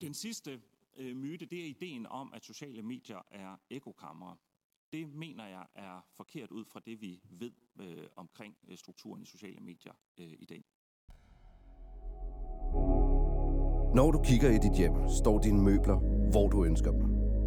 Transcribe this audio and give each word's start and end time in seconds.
Den 0.00 0.14
sidste 0.14 0.60
øh, 0.96 1.16
myte, 1.16 1.46
det 1.46 1.60
er 1.60 1.66
ideen 1.66 2.06
om, 2.06 2.32
at 2.34 2.44
sociale 2.44 2.82
medier 2.82 3.26
er 3.30 3.56
ekokammer. 3.70 4.36
Det 4.92 5.08
mener 5.14 5.46
jeg 5.46 5.66
er 5.74 6.06
forkert 6.16 6.50
ud 6.50 6.64
fra 6.64 6.80
det, 6.86 7.00
vi 7.00 7.20
ved 7.30 7.52
øh, 7.80 8.06
omkring 8.16 8.54
øh, 8.68 8.78
strukturen 8.78 9.22
i 9.22 9.26
sociale 9.26 9.60
medier 9.60 9.92
øh, 10.18 10.32
i 10.38 10.44
dag. 10.44 10.64
Når 13.94 14.10
du 14.10 14.22
kigger 14.24 14.50
i 14.50 14.58
dit 14.58 14.76
hjem, 14.78 14.92
står 15.22 15.38
dine 15.38 15.62
møbler, 15.62 15.98
hvor 16.30 16.48
du 16.48 16.64
ønsker 16.64 16.90
dem. 16.90 17.06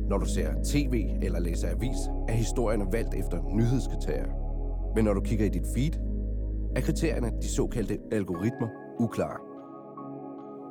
Når 0.09 0.17
du 0.17 0.25
ser 0.25 0.63
tv 0.71 0.93
eller 1.23 1.39
læser 1.39 1.69
avis, 1.69 1.99
er 2.27 2.33
historierne 2.33 2.85
valgt 2.91 3.13
efter 3.13 3.41
nyhedskriterier. 3.55 4.31
Men 4.95 5.05
når 5.05 5.13
du 5.13 5.21
kigger 5.21 5.45
i 5.45 5.49
dit 5.49 5.67
feed, 5.75 5.93
er 6.75 6.81
kriterierne, 6.81 7.41
de 7.41 7.49
såkaldte 7.49 7.99
algoritmer, 8.11 8.69
uklare. 8.99 9.52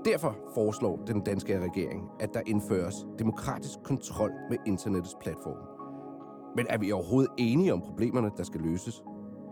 Derfor 0.05 0.39
foreslår 0.55 0.97
den 1.07 1.21
danske 1.25 1.61
regering, 1.61 2.11
at 2.21 2.35
der 2.35 2.43
indføres 2.47 2.95
demokratisk 3.19 3.79
kontrol 3.85 4.31
med 4.51 4.59
internettets 4.67 5.17
platform. 5.21 5.59
Men 6.57 6.67
er 6.69 6.79
vi 6.79 6.93
overhovedet 6.93 7.33
enige 7.39 7.73
om 7.73 7.81
problemerne, 7.81 8.31
der 8.37 8.43
skal 8.45 8.61
løses? 8.61 9.03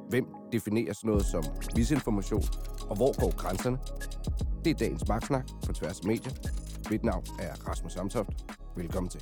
Hvem 0.09 0.26
definerer 0.52 0.92
sådan 0.92 1.09
noget 1.10 1.24
som 1.24 1.45
misinformation, 1.76 2.42
og 2.90 2.96
hvor 2.96 3.20
går 3.20 3.36
grænserne? 3.36 3.78
Det 4.64 4.70
er 4.70 4.74
dagens 4.74 5.09
magtsnak 5.09 5.48
på 5.66 5.73
tværs 5.73 6.00
af 6.00 6.06
medier. 6.06 6.32
Mit 6.90 7.04
navn 7.04 7.24
er 7.40 7.68
Rasmus 7.68 7.92
Samtoft. 7.92 8.30
Velkommen 8.76 9.10
til. 9.10 9.20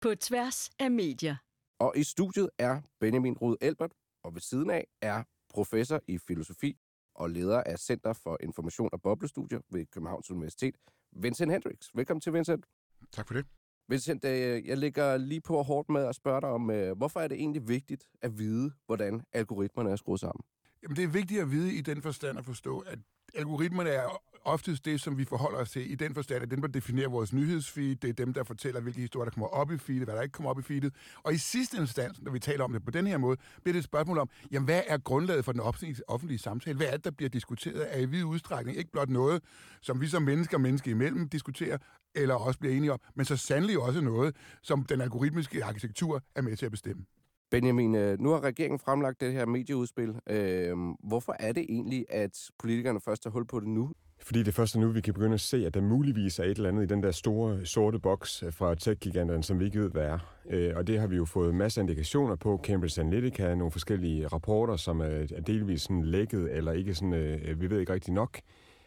På 0.00 0.14
tværs 0.14 0.70
af 0.78 0.90
medier. 0.90 1.36
Og 1.80 1.92
i 1.96 2.02
studiet 2.02 2.50
er 2.58 2.80
Benjamin 3.00 3.36
Rud 3.38 3.56
Elbert, 3.60 3.92
og 4.24 4.34
ved 4.34 4.40
siden 4.40 4.70
af 4.70 4.86
er 5.02 5.22
professor 5.54 6.00
i 6.08 6.18
filosofi 6.18 6.78
og 7.14 7.30
leder 7.30 7.62
af 7.62 7.78
Center 7.78 8.12
for 8.12 8.36
Information 8.40 8.88
og 8.92 9.02
Boblestudier 9.02 9.60
ved 9.70 9.86
Københavns 9.86 10.30
Universitet, 10.30 10.74
Vincent 11.12 11.52
Hendricks. 11.52 11.90
Velkommen 11.94 12.20
til, 12.20 12.32
Vincent. 12.32 12.66
Tak 13.12 13.26
for 13.26 13.34
det. 13.34 13.46
Vincent, 13.88 14.24
øh, 14.24 14.66
jeg 14.66 14.78
lægger 14.78 15.16
lige 15.16 15.40
på 15.40 15.62
hårdt 15.62 15.88
med 15.88 16.04
at 16.04 16.14
spørge 16.14 16.40
dig 16.40 16.48
om, 16.48 16.70
øh, 16.70 16.96
hvorfor 16.96 17.20
er 17.20 17.28
det 17.28 17.38
egentlig 17.38 17.68
vigtigt 17.68 18.04
at 18.22 18.38
vide, 18.38 18.72
hvordan 18.86 19.22
algoritmerne 19.32 19.90
er 19.90 19.96
skruet 19.96 20.20
sammen? 20.20 20.42
Jamen, 20.82 20.96
det 20.96 21.04
er 21.04 21.08
vigtigt 21.08 21.40
at 21.40 21.50
vide 21.50 21.74
i 21.74 21.80
den 21.80 22.02
forstand 22.02 22.38
at 22.38 22.44
forstå, 22.44 22.78
at 22.78 22.98
algoritmerne 23.34 23.90
er 23.90 24.22
oftest 24.44 24.84
det, 24.84 25.00
som 25.00 25.18
vi 25.18 25.24
forholder 25.24 25.58
os 25.58 25.70
til 25.70 25.92
i 25.92 25.94
den 25.94 26.14
forstand, 26.14 26.42
at 26.42 26.50
dem, 26.50 26.60
der 26.60 26.68
definerer 26.68 27.08
vores 27.08 27.32
nyhedsfeed, 27.32 27.96
det 27.96 28.10
er 28.10 28.14
dem, 28.14 28.34
der 28.34 28.44
fortæller, 28.44 28.80
hvilke 28.80 29.00
historier, 29.00 29.24
der 29.24 29.30
kommer 29.30 29.46
op 29.46 29.72
i 29.72 29.78
feedet, 29.78 30.04
hvad 30.04 30.14
der 30.14 30.22
ikke 30.22 30.32
kommer 30.32 30.50
op 30.50 30.58
i 30.58 30.62
feedet. 30.62 30.94
Og 31.22 31.34
i 31.34 31.36
sidste 31.36 31.76
instans, 31.76 32.22
når 32.22 32.32
vi 32.32 32.38
taler 32.38 32.64
om 32.64 32.72
det 32.72 32.84
på 32.84 32.90
den 32.90 33.06
her 33.06 33.18
måde, 33.18 33.36
bliver 33.62 33.72
det 33.72 33.78
et 33.78 33.84
spørgsmål 33.84 34.18
om, 34.18 34.30
jamen, 34.52 34.64
hvad 34.64 34.82
er 34.86 34.98
grundlaget 34.98 35.44
for 35.44 35.52
den 35.52 35.60
offentlige, 36.08 36.38
samtale? 36.38 36.76
Hvad 36.76 36.86
er 36.86 36.92
det, 36.92 37.04
der 37.04 37.10
bliver 37.10 37.28
diskuteret? 37.28 37.86
Er 37.96 37.98
i 38.00 38.04
vid 38.04 38.24
udstrækning 38.24 38.78
ikke 38.78 38.90
blot 38.90 39.08
noget, 39.08 39.42
som 39.80 40.00
vi 40.00 40.06
som 40.06 40.22
mennesker 40.22 40.58
mennesker 40.58 40.90
imellem 40.90 41.28
diskuterer, 41.28 41.78
eller 42.14 42.34
også 42.34 42.58
bliver 42.58 42.74
enige 42.74 42.92
om, 42.92 43.00
men 43.14 43.26
så 43.26 43.36
sandelig 43.36 43.78
også 43.78 44.00
noget, 44.00 44.36
som 44.62 44.84
den 44.84 45.00
algoritmiske 45.00 45.64
arkitektur 45.64 46.22
er 46.34 46.42
med 46.42 46.56
til 46.56 46.66
at 46.66 46.72
bestemme. 46.72 47.04
Benjamin, 47.50 47.94
øh, 47.94 48.20
nu 48.20 48.30
har 48.30 48.40
regeringen 48.40 48.78
fremlagt 48.78 49.20
det 49.20 49.32
her 49.32 49.46
medieudspil. 49.46 50.20
Øh, 50.30 50.76
hvorfor 51.04 51.36
er 51.38 51.52
det 51.52 51.66
egentlig, 51.68 52.06
at 52.08 52.50
politikerne 52.58 53.00
først 53.00 53.24
har 53.24 53.30
hul 53.30 53.46
på 53.46 53.60
det 53.60 53.68
nu? 53.68 53.92
Fordi 54.20 54.42
det 54.42 54.54
første 54.54 54.80
nu, 54.80 54.88
vi 54.88 55.00
kan 55.00 55.14
begynde 55.14 55.34
at 55.34 55.40
se, 55.40 55.66
at 55.66 55.74
der 55.74 55.80
muligvis 55.80 56.38
er 56.38 56.44
et 56.44 56.56
eller 56.56 56.68
andet 56.68 56.82
i 56.82 56.86
den 56.86 57.02
der 57.02 57.10
store 57.10 57.66
sorte 57.66 57.98
boks 57.98 58.44
fra 58.50 58.74
tech-giganterne, 58.74 59.42
som 59.42 59.60
vi 59.60 59.64
ikke 59.64 59.80
ved, 59.80 59.90
hvad 59.90 60.06
er. 60.06 60.18
Øh, 60.50 60.72
og 60.76 60.86
det 60.86 61.00
har 61.00 61.06
vi 61.06 61.16
jo 61.16 61.24
fået 61.24 61.54
masser 61.54 61.80
af 61.80 61.82
indikationer 61.82 62.36
på. 62.36 62.60
Cambridge 62.62 63.00
Analytica, 63.00 63.54
nogle 63.54 63.70
forskellige 63.70 64.26
rapporter, 64.26 64.76
som 64.76 65.00
er 65.00 65.26
delvis 65.46 65.82
sådan 65.82 66.04
lækket, 66.04 66.56
eller 66.56 66.72
ikke 66.72 66.94
sådan, 66.94 67.14
øh, 67.14 67.60
vi 67.60 67.70
ved 67.70 67.80
ikke 67.80 67.92
rigtig 67.92 68.14
nok. 68.14 68.40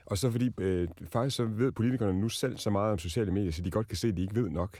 Og 0.06 0.18
så 0.18 0.32
fordi, 0.32 0.52
øh, 0.59 0.88
faktisk 1.12 1.36
så 1.36 1.46
ved 1.46 1.72
politikerne 1.72 2.20
nu 2.20 2.30
selv 2.30 2.58
så 2.58 2.70
meget 2.70 2.92
om 2.92 2.98
sociale 2.98 3.32
medier, 3.32 3.52
så 3.52 3.62
de 3.62 3.72
godt 3.72 3.88
kan 3.88 3.98
se, 3.98 4.08
at 4.08 4.18
de 4.18 4.22
ikke 4.22 4.36
ved 4.36 4.50
nok. 4.50 4.78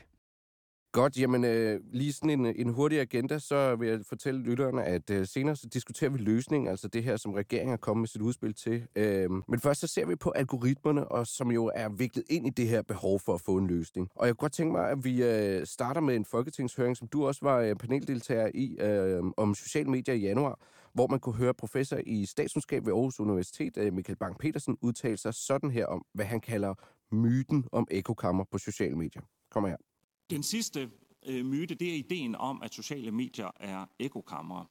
Godt, 0.94 1.18
jamen 1.18 1.44
øh, 1.44 1.80
lige 1.92 2.14
sådan 2.14 2.30
en, 2.30 2.46
en 2.46 2.70
hurtig 2.70 3.00
agenda, 3.00 3.40
så 3.40 3.76
vil 3.76 3.90
jeg 3.90 4.00
fortælle 4.06 4.42
lytterne, 4.42 4.84
at 4.84 5.10
øh, 5.10 5.28
senere 5.28 5.56
så 5.56 5.68
diskuterer 5.68 6.10
vi 6.10 6.18
løsningen, 6.18 6.68
altså 6.68 6.88
det 6.88 7.04
her, 7.04 7.18
som 7.18 7.34
regeringen 7.34 7.74
er 7.74 7.78
kommet 7.78 8.02
med 8.02 8.08
sit 8.08 8.22
udspil 8.22 8.54
til. 8.54 8.88
Øh, 8.96 9.30
men 9.48 9.60
først 9.60 9.82
så 9.82 9.88
ser 9.88 10.06
vi 10.06 10.16
på 10.16 10.30
algoritmerne, 10.30 11.08
og 11.08 11.28
som 11.28 11.52
jo 11.52 11.72
er 11.76 11.90
viklet 11.90 12.26
ind 12.30 12.48
i 12.48 12.50
det 12.50 12.68
her 12.68 12.82
behov 12.82 13.20
for 13.20 13.34
at 13.34 13.42
få 13.42 13.58
en 13.58 13.68
løsning. 13.68 14.10
Og 14.16 14.28
jeg 14.28 14.36
kunne 14.36 14.44
godt 14.44 14.54
tænke 14.54 14.72
mig, 14.72 14.90
at 14.90 15.04
vi 15.04 15.24
øh, 15.24 15.66
starter 15.66 16.02
med 16.02 16.16
en 16.16 16.26
folketingshøring, 16.26 16.98
som 16.98 17.08
du 17.08 17.28
også 17.28 17.40
var 17.44 17.60
øh, 17.60 17.76
paneldeltager 17.76 18.52
i, 18.54 18.78
øh, 18.80 19.24
om 19.38 19.56
sociale 19.56 19.90
medier 19.90 20.16
i 20.16 20.20
januar, 20.20 20.60
hvor 20.94 21.08
man 21.08 21.20
kunne 21.20 21.36
høre 21.36 21.54
professor 21.54 21.98
i 22.06 22.26
statskundskab 22.26 22.86
ved 22.86 22.94
Aarhus 22.94 23.20
Universitet, 23.20 23.78
øh, 23.78 23.94
Michael 23.94 24.18
Bang-Petersen, 24.24 24.76
udtale 24.82 25.18
sig 25.18 25.34
sådan 25.34 25.72
her 25.72 25.86
om, 25.86 26.06
hvad 26.14 26.26
han 26.26 26.40
kalder 26.40 26.74
myten 27.12 27.66
om 27.72 27.88
ekokammer 27.92 28.44
på 28.52 28.58
sociale 28.58 28.96
medier. 28.96 29.22
Kom 29.52 29.66
her. 29.66 29.91
Den 30.32 30.44
sidste 30.44 30.90
øh, 31.26 31.46
myte, 31.46 31.76
det 31.76 31.90
er 31.90 31.96
ideen 31.96 32.36
om, 32.36 32.62
at 32.62 32.74
sociale 32.74 33.12
medier 33.12 33.52
er 33.60 33.86
ekokammer. 34.00 34.66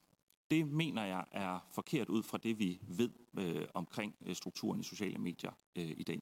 Det 0.51 0.69
mener 0.69 1.05
jeg 1.05 1.25
er 1.33 1.69
forkert 1.75 2.09
ud 2.09 2.23
fra 2.23 2.39
det, 2.39 2.59
vi 2.59 2.81
ved 2.89 3.11
øh, 3.39 3.67
omkring 3.75 4.15
øh, 4.27 4.35
strukturen 4.35 4.81
i 4.81 4.83
sociale 4.83 5.19
medier 5.19 5.51
øh, 5.77 5.91
i 5.97 6.03
dag. 6.03 6.19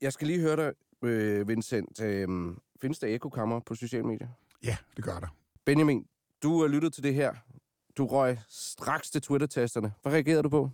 Jeg 0.00 0.12
skal 0.12 0.26
lige 0.26 0.40
høre 0.40 0.56
dig, 0.56 0.72
øh, 1.02 1.48
Vincent. 1.48 2.00
Øh, 2.00 2.28
findes 2.80 2.98
der 2.98 3.14
ekokammer 3.14 3.60
på 3.60 3.74
sociale 3.74 4.06
medier? 4.06 4.28
Ja, 4.62 4.76
det 4.96 5.04
gør 5.04 5.20
der. 5.20 5.28
Benjamin, 5.64 6.06
du 6.42 6.60
har 6.60 6.68
lyttet 6.68 6.92
til 6.92 7.02
det 7.02 7.14
her. 7.14 7.34
Du 7.96 8.06
røg 8.06 8.38
straks 8.48 9.10
til 9.10 9.22
Twitter-testerne. 9.22 9.92
Hvad 10.02 10.12
reagerede 10.12 10.42
du 10.42 10.48
på? 10.48 10.70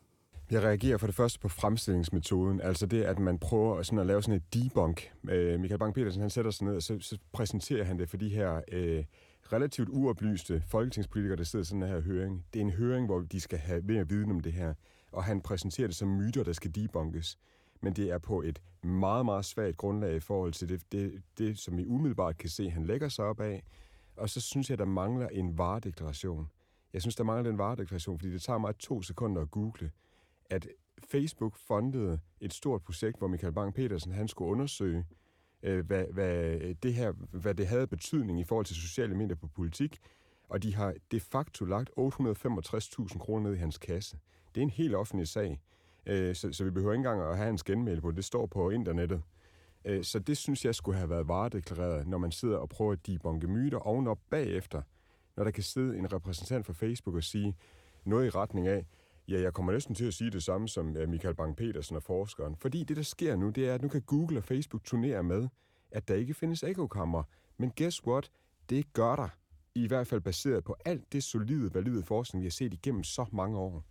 Jeg 0.54 0.62
reagerer 0.62 0.98
for 0.98 1.06
det 1.06 1.16
første 1.16 1.41
på 1.41 1.48
fremstillingsmetoden, 1.48 2.60
altså 2.60 2.87
det, 2.87 3.03
at 3.03 3.19
man 3.19 3.38
prøver 3.38 3.82
sådan 3.82 3.98
at 3.98 4.06
lave 4.06 4.22
sådan 4.22 4.34
et 4.34 4.54
debunk. 4.54 5.12
Øh, 5.28 5.60
Michael 5.60 5.82
Bang-Petersen, 5.82 6.20
han 6.20 6.31
sætter 6.31 6.50
sig 6.50 6.66
ned, 6.66 6.76
og 6.76 6.82
så, 6.82 6.98
så 7.00 7.19
præsenterer 7.32 7.84
han 7.84 7.98
det 7.98 8.09
for 8.09 8.16
de 8.16 8.28
her 8.28 8.60
øh, 8.72 9.04
relativt 9.53 9.88
uoplyste 9.88 10.62
folketingspolitikere, 10.69 11.37
der 11.37 11.44
sidder 11.44 11.62
i 11.62 11.66
sådan 11.66 11.82
her 11.82 12.00
høring. 12.00 12.44
Det 12.53 12.60
er 12.60 12.64
en 12.64 12.70
høring, 12.70 13.06
hvor 13.06 13.20
de 13.20 13.41
skal 13.41 13.59
have 13.59 13.82
mere 13.82 14.09
viden 14.09 14.31
om 14.31 14.41
det 14.41 14.53
her, 14.53 14.75
og 15.12 15.25
han 15.25 15.41
præsenterer 15.41 15.87
det 15.87 15.97
som 15.97 16.09
myter, 16.09 16.44
der 16.44 16.53
skal 16.53 16.75
debunkes. 16.75 17.38
Men 17.81 17.93
det 17.93 18.10
er 18.10 18.19
på 18.19 18.43
et 18.43 18.62
meget, 18.82 19.25
meget 19.25 19.44
svagt 19.44 19.76
grundlag 19.76 20.16
i 20.16 20.20
forhold 20.20 20.53
til 20.53 20.69
det, 20.69 20.93
det, 20.93 21.22
det 21.38 21.59
som 21.59 21.76
vi 21.76 21.87
umiddelbart 21.87 22.38
kan 22.38 22.48
se, 22.48 22.70
han 22.70 22.84
lægger 22.84 23.09
sig 23.09 23.25
op 23.25 23.41
af. 23.41 23.62
Og 24.16 24.31
så 24.31 24.41
synes 24.41 24.70
jeg, 24.70 24.78
der 24.78 24.84
mangler 24.84 25.28
en 25.28 25.59
varedeklaration. 25.59 26.48
Jeg 26.93 27.03
synes, 27.03 27.16
der 27.16 27.25
mangler 27.25 27.50
en 27.50 27.59
varedeklaration, 27.59 28.19
fordi 28.19 28.32
det 28.32 28.43
tager 28.43 28.59
mig 28.59 28.76
to 28.78 29.03
sekunder 29.03 29.43
at 29.43 29.50
google 29.50 29.91
at 30.50 30.69
Facebook 31.10 31.56
fundede 31.56 32.21
et 32.41 32.53
stort 32.53 32.82
projekt, 32.82 33.19
hvor 33.19 33.28
Michael 33.28 33.53
Bang-Petersen 33.53 34.12
han 34.12 34.28
skulle 34.28 34.50
undersøge, 34.50 35.05
øh, 35.62 35.87
hvad, 35.87 36.05
hvad, 36.12 36.59
det 36.75 36.94
her, 36.94 37.12
hvad 37.12 37.55
det 37.55 37.66
havde 37.66 37.87
betydning 37.87 38.41
i 38.41 38.44
forhold 38.44 38.66
til 38.66 38.77
sociale 38.77 39.15
medier 39.15 39.37
på 39.37 39.47
politik, 39.47 39.99
og 40.49 40.62
de 40.62 40.75
har 40.75 40.94
de 41.10 41.21
facto 41.21 41.65
lagt 41.65 41.91
865.000 41.99 43.19
kroner 43.19 43.49
ned 43.49 43.56
i 43.56 43.59
hans 43.59 43.78
kasse. 43.78 44.19
Det 44.55 44.60
er 44.60 44.62
en 44.62 44.71
helt 44.71 44.94
offentlig 44.94 45.28
sag, 45.28 45.60
øh, 46.06 46.34
så, 46.34 46.53
så 46.53 46.65
vi 46.65 46.71
behøver 46.71 46.93
ikke 46.93 46.99
engang 46.99 47.22
at 47.22 47.37
have 47.37 47.47
hans 47.47 47.62
genmæle 47.62 48.00
på 48.00 48.11
det. 48.11 48.25
står 48.25 48.47
på 48.47 48.71
internettet. 48.71 49.22
Øh, 49.84 50.05
så 50.05 50.19
det 50.19 50.37
synes 50.37 50.65
jeg 50.65 50.75
skulle 50.75 50.99
have 50.99 51.11
været 51.11 51.28
varedeklareret, 51.28 52.06
når 52.06 52.19
man 52.19 52.32
sidder 52.32 52.56
og 52.56 52.69
prøver 52.69 52.93
at 52.93 53.06
debunke 53.06 53.49
myter 53.49 53.78
ovenop 53.78 54.19
bagefter, 54.31 54.82
når 55.37 55.44
der 55.44 55.50
kan 55.50 55.62
sidde 55.62 55.99
en 55.99 56.12
repræsentant 56.12 56.66
for 56.66 56.72
Facebook 56.72 57.16
og 57.16 57.22
sige 57.22 57.56
noget 58.05 58.26
i 58.26 58.31
retning 58.31 58.69
af, 58.69 58.87
Ja, 59.28 59.40
jeg 59.40 59.52
kommer 59.52 59.72
næsten 59.72 59.94
til 59.94 60.04
at 60.04 60.14
sige 60.14 60.30
det 60.30 60.42
samme 60.42 60.68
som 60.68 60.96
øh, 60.96 61.08
Michael 61.08 61.34
Bang-Petersen 61.34 61.96
og 61.96 62.02
forskeren. 62.02 62.56
Fordi 62.56 62.84
det, 62.84 62.96
der 62.96 63.02
sker 63.02 63.36
nu, 63.36 63.50
det 63.50 63.68
er, 63.68 63.74
at 63.74 63.82
nu 63.82 63.88
kan 63.88 64.02
Google 64.02 64.38
og 64.38 64.44
Facebook 64.44 64.84
turnere 64.84 65.22
med, 65.22 65.48
at 65.90 66.08
der 66.08 66.14
ikke 66.14 66.34
findes 66.34 66.62
ekokammer. 66.62 67.22
Men 67.58 67.72
guess 67.76 68.06
what? 68.06 68.30
Det 68.70 68.92
gør 68.92 69.16
der. 69.16 69.28
I 69.74 69.86
hvert 69.86 70.06
fald 70.06 70.20
baseret 70.20 70.64
på 70.64 70.76
alt 70.84 71.12
det 71.12 71.24
solide, 71.24 71.74
valide 71.74 72.02
forskning, 72.02 72.42
vi 72.42 72.46
har 72.46 72.50
set 72.50 72.74
igennem 72.74 73.04
så 73.04 73.26
mange 73.32 73.58
år 73.58 73.84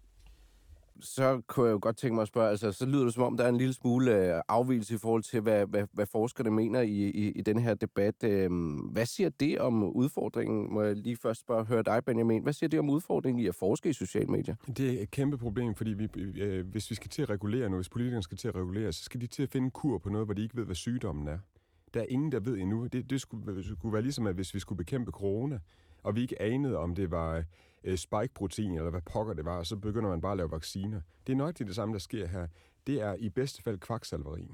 så 0.99 1.41
kunne 1.47 1.65
jeg 1.65 1.73
jo 1.73 1.79
godt 1.81 1.97
tænke 1.97 2.15
mig 2.15 2.21
at 2.21 2.27
spørge, 2.27 2.49
altså, 2.49 2.71
så 2.71 2.85
lyder 2.85 3.03
det 3.03 3.13
som 3.13 3.23
om, 3.23 3.37
der 3.37 3.43
er 3.43 3.49
en 3.49 3.57
lille 3.57 3.73
smule 3.73 4.35
øh, 4.35 4.41
afvielse 4.47 4.95
i 4.95 4.97
forhold 4.97 5.23
til, 5.23 5.41
hvad, 5.41 5.65
hvad, 5.65 5.87
hvad 5.91 6.05
forskerne 6.05 6.51
mener 6.51 6.81
i, 6.81 7.09
i, 7.09 7.31
i 7.31 7.41
den 7.41 7.59
her 7.59 7.73
debat. 7.73 8.23
Øhm, 8.23 8.75
hvad 8.75 9.05
siger 9.05 9.29
det 9.29 9.59
om 9.59 9.83
udfordringen? 9.83 10.73
Må 10.73 10.81
jeg 10.81 10.95
lige 10.95 11.17
først 11.17 11.45
bare 11.45 11.63
høre 11.63 11.83
dig, 11.83 12.05
Benjamin. 12.05 12.43
Hvad 12.43 12.53
siger 12.53 12.69
det 12.69 12.79
om 12.79 12.89
udfordringen 12.89 13.43
i 13.43 13.47
at 13.47 13.55
forske 13.55 13.89
i 13.89 13.93
sociale 13.93 14.27
medier? 14.27 14.55
Det 14.77 14.89
er 14.89 15.01
et 15.01 15.11
kæmpe 15.11 15.37
problem, 15.37 15.75
fordi 15.75 15.93
vi, 15.93 16.07
øh, 16.41 16.67
hvis 16.67 16.89
vi 16.89 16.95
skal 16.95 17.09
til 17.09 17.21
at 17.21 17.29
regulere 17.29 17.69
noget, 17.69 17.79
hvis 17.79 17.89
politikerne 17.89 18.23
skal 18.23 18.37
til 18.37 18.47
at 18.47 18.55
regulere, 18.55 18.91
så 18.91 19.03
skal 19.03 19.21
de 19.21 19.27
til 19.27 19.43
at 19.43 19.49
finde 19.49 19.71
kur 19.71 19.97
på 19.97 20.09
noget, 20.09 20.27
hvor 20.27 20.33
de 20.33 20.43
ikke 20.43 20.57
ved, 20.57 20.65
hvad 20.65 20.75
sygdommen 20.75 21.27
er. 21.27 21.37
Der 21.93 21.99
er 21.99 22.05
ingen, 22.09 22.31
der 22.31 22.39
ved 22.39 22.57
endnu. 22.57 22.87
Det, 22.87 23.09
det 23.09 23.21
skulle, 23.21 23.55
det 23.55 23.65
skulle 23.65 23.93
være 23.93 24.01
ligesom, 24.01 24.27
at 24.27 24.35
hvis 24.35 24.53
vi 24.53 24.59
skulle 24.59 24.77
bekæmpe 24.77 25.11
corona, 25.11 25.59
og 26.03 26.15
vi 26.15 26.21
ikke 26.21 26.41
anede, 26.41 26.77
om 26.77 26.95
det 26.95 27.11
var 27.11 27.43
øh, 27.83 27.97
spike-protein, 27.97 28.75
eller 28.75 28.89
hvad 28.89 29.01
pokker 29.01 29.33
det 29.33 29.45
var, 29.45 29.57
og 29.57 29.65
så 29.65 29.75
begynder 29.75 30.09
man 30.09 30.21
bare 30.21 30.31
at 30.31 30.37
lave 30.37 30.51
vacciner. 30.51 31.01
Det 31.27 31.33
er 31.33 31.37
nok 31.37 31.57
det 31.57 31.75
samme, 31.75 31.93
der 31.93 31.99
sker 31.99 32.27
her. 32.27 32.47
Det 32.87 33.01
er 33.01 33.15
i 33.15 33.29
bedste 33.29 33.61
fald 33.61 33.79
kvaksalveri. 33.79 34.47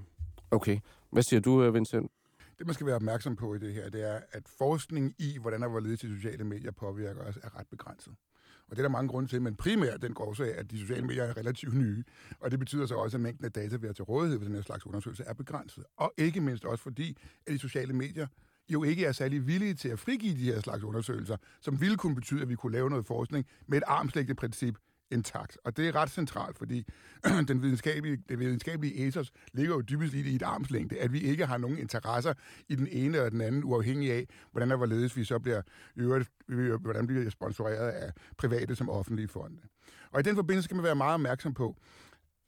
Okay. 0.52 0.80
Hvad 1.12 1.24
siger 1.24 1.40
du, 1.40 1.64
øh, 1.64 1.74
Vincent? 1.74 2.12
Det, 2.58 2.68
man 2.68 2.74
skal 2.74 2.86
være 2.86 2.96
opmærksom 2.96 3.36
på 3.36 3.56
i 3.56 3.60
det 3.60 3.74
her, 3.74 3.90
det 3.90 4.10
er, 4.10 4.20
at 4.32 4.44
forskning 4.58 5.16
i, 5.18 5.38
hvordan 5.42 5.62
der 5.62 5.68
var 5.68 5.80
ledet 5.80 6.00
til 6.00 6.16
sociale 6.16 6.44
medier 6.44 6.72
påvirker 6.72 7.22
os, 7.22 7.38
er 7.38 7.60
ret 7.60 7.68
begrænset. 7.68 8.14
Og 8.70 8.76
det 8.76 8.80
er 8.80 8.84
der 8.84 8.90
mange 8.90 9.10
grunde 9.10 9.30
til, 9.30 9.42
men 9.42 9.56
primært 9.56 10.02
den 10.02 10.14
går 10.14 10.42
af, 10.42 10.60
at 10.60 10.72
de 10.72 10.80
sociale 10.80 11.06
medier 11.06 11.24
er 11.24 11.38
relativt 11.38 11.74
nye. 11.74 12.04
Og 12.40 12.52
det 12.52 12.60
betyder 12.60 12.86
så 12.86 12.96
også, 12.96 13.18
at 13.18 13.22
mængden 13.22 13.46
af 13.46 13.52
data, 13.52 13.76
vi 13.76 13.88
har 13.88 13.94
til 13.94 14.04
rådighed 14.04 14.40
ved 14.40 14.48
den 14.48 14.56
her 14.56 14.62
slags 14.62 14.86
undersøgelse, 14.86 15.24
er 15.24 15.34
begrænset. 15.34 15.84
Og 15.98 16.14
ikke 16.18 16.42
mindst 16.42 16.66
også 16.66 16.84
fordi, 16.84 17.18
at 17.48 17.54
de 17.54 17.60
sociale 17.60 17.94
medier 17.94 18.28
jo 18.70 18.84
ikke 18.84 19.06
er 19.06 19.12
særlig 19.12 19.48
villige 19.48 19.74
til 19.74 19.90
at 19.90 20.00
frigive 20.00 20.38
de 20.38 20.44
her 20.54 20.60
slags 20.60 20.84
undersøgelser, 20.84 21.38
som 21.62 21.82
ville 21.82 21.98
kunne 21.98 22.16
betyde, 22.16 22.42
at 22.42 22.50
vi 22.50 22.56
kunne 22.56 22.72
lave 22.72 22.90
noget 22.90 23.06
forskning 23.06 23.46
med 23.68 23.78
et 23.78 23.84
armslægteprincip 23.88 24.78
intakt. 25.12 25.58
Og 25.64 25.78
det 25.78 25.88
er 25.88 25.96
ret 25.96 26.10
centralt, 26.10 26.58
fordi 26.58 26.86
den 27.48 27.62
videnskabelige, 27.62 28.24
det 28.30 28.40
videnskabelige 28.40 29.08
ethos 29.08 29.32
ligger 29.54 29.76
jo 29.76 29.82
dybest 29.82 30.14
i 30.14 30.36
et 30.36 30.42
armslængde, 30.42 31.00
at 31.00 31.14
vi 31.14 31.20
ikke 31.20 31.46
har 31.46 31.58
nogen 31.58 31.78
interesser 31.78 32.34
i 32.68 32.76
den 32.76 32.88
ene 32.88 33.18
eller 33.18 33.30
den 33.30 33.42
anden, 33.42 33.64
uafhængig 33.64 34.14
af, 34.14 34.28
hvordan 34.52 34.70
der 34.70 34.78
hvorledes 34.78 35.18
vi 35.18 35.24
så 35.24 35.40
bliver 35.40 35.62
øvrigt, 35.96 36.30
hvordan 36.82 37.08
bliver 37.08 37.30
sponsoreret 37.30 37.92
af 37.92 38.12
private 38.38 38.76
som 38.76 38.90
offentlige 38.90 39.28
fonde. 39.28 39.58
Og 40.12 40.20
i 40.20 40.24
den 40.24 40.36
forbindelse 40.36 40.66
skal 40.66 40.76
man 40.76 40.84
være 40.84 40.96
meget 40.96 41.14
opmærksom 41.14 41.54
på, 41.54 41.76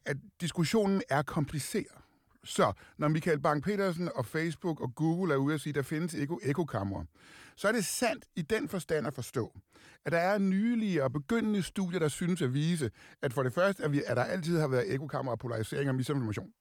at 0.05 0.17
diskussionen 0.41 1.01
er 1.09 1.21
kompliceret. 1.21 2.01
Så 2.43 2.73
når 2.97 3.07
Michael 3.07 3.39
Bang-Petersen 3.39 4.09
og 4.15 4.25
Facebook 4.25 4.81
og 4.81 4.95
Google 4.95 5.33
er 5.33 5.37
ude 5.37 5.53
at 5.53 5.61
sige, 5.61 5.71
at 5.71 5.75
der 5.75 5.81
findes 5.81 6.15
ekokammer, 6.43 7.05
så 7.55 7.67
er 7.67 7.71
det 7.71 7.85
sandt 7.85 8.25
i 8.35 8.41
den 8.41 8.69
forstand 8.69 9.07
at 9.07 9.13
forstå, 9.13 9.59
at 10.05 10.11
der 10.11 10.17
er 10.17 10.37
nylige 10.37 11.03
og 11.03 11.11
begyndende 11.11 11.63
studier, 11.63 11.99
der 11.99 12.07
synes 12.07 12.41
at 12.41 12.53
vise, 12.53 12.91
at 13.21 13.33
for 13.33 13.43
det 13.43 13.53
første, 13.53 13.83
at, 13.83 13.91
vi, 13.91 14.01
at 14.07 14.17
der 14.17 14.23
altid 14.23 14.59
har 14.59 14.67
været 14.67 14.93
ekokammer 14.93 15.31
og 15.31 15.39
polarisering 15.39 15.89
og 15.89 15.95
misinformation. 15.95 16.51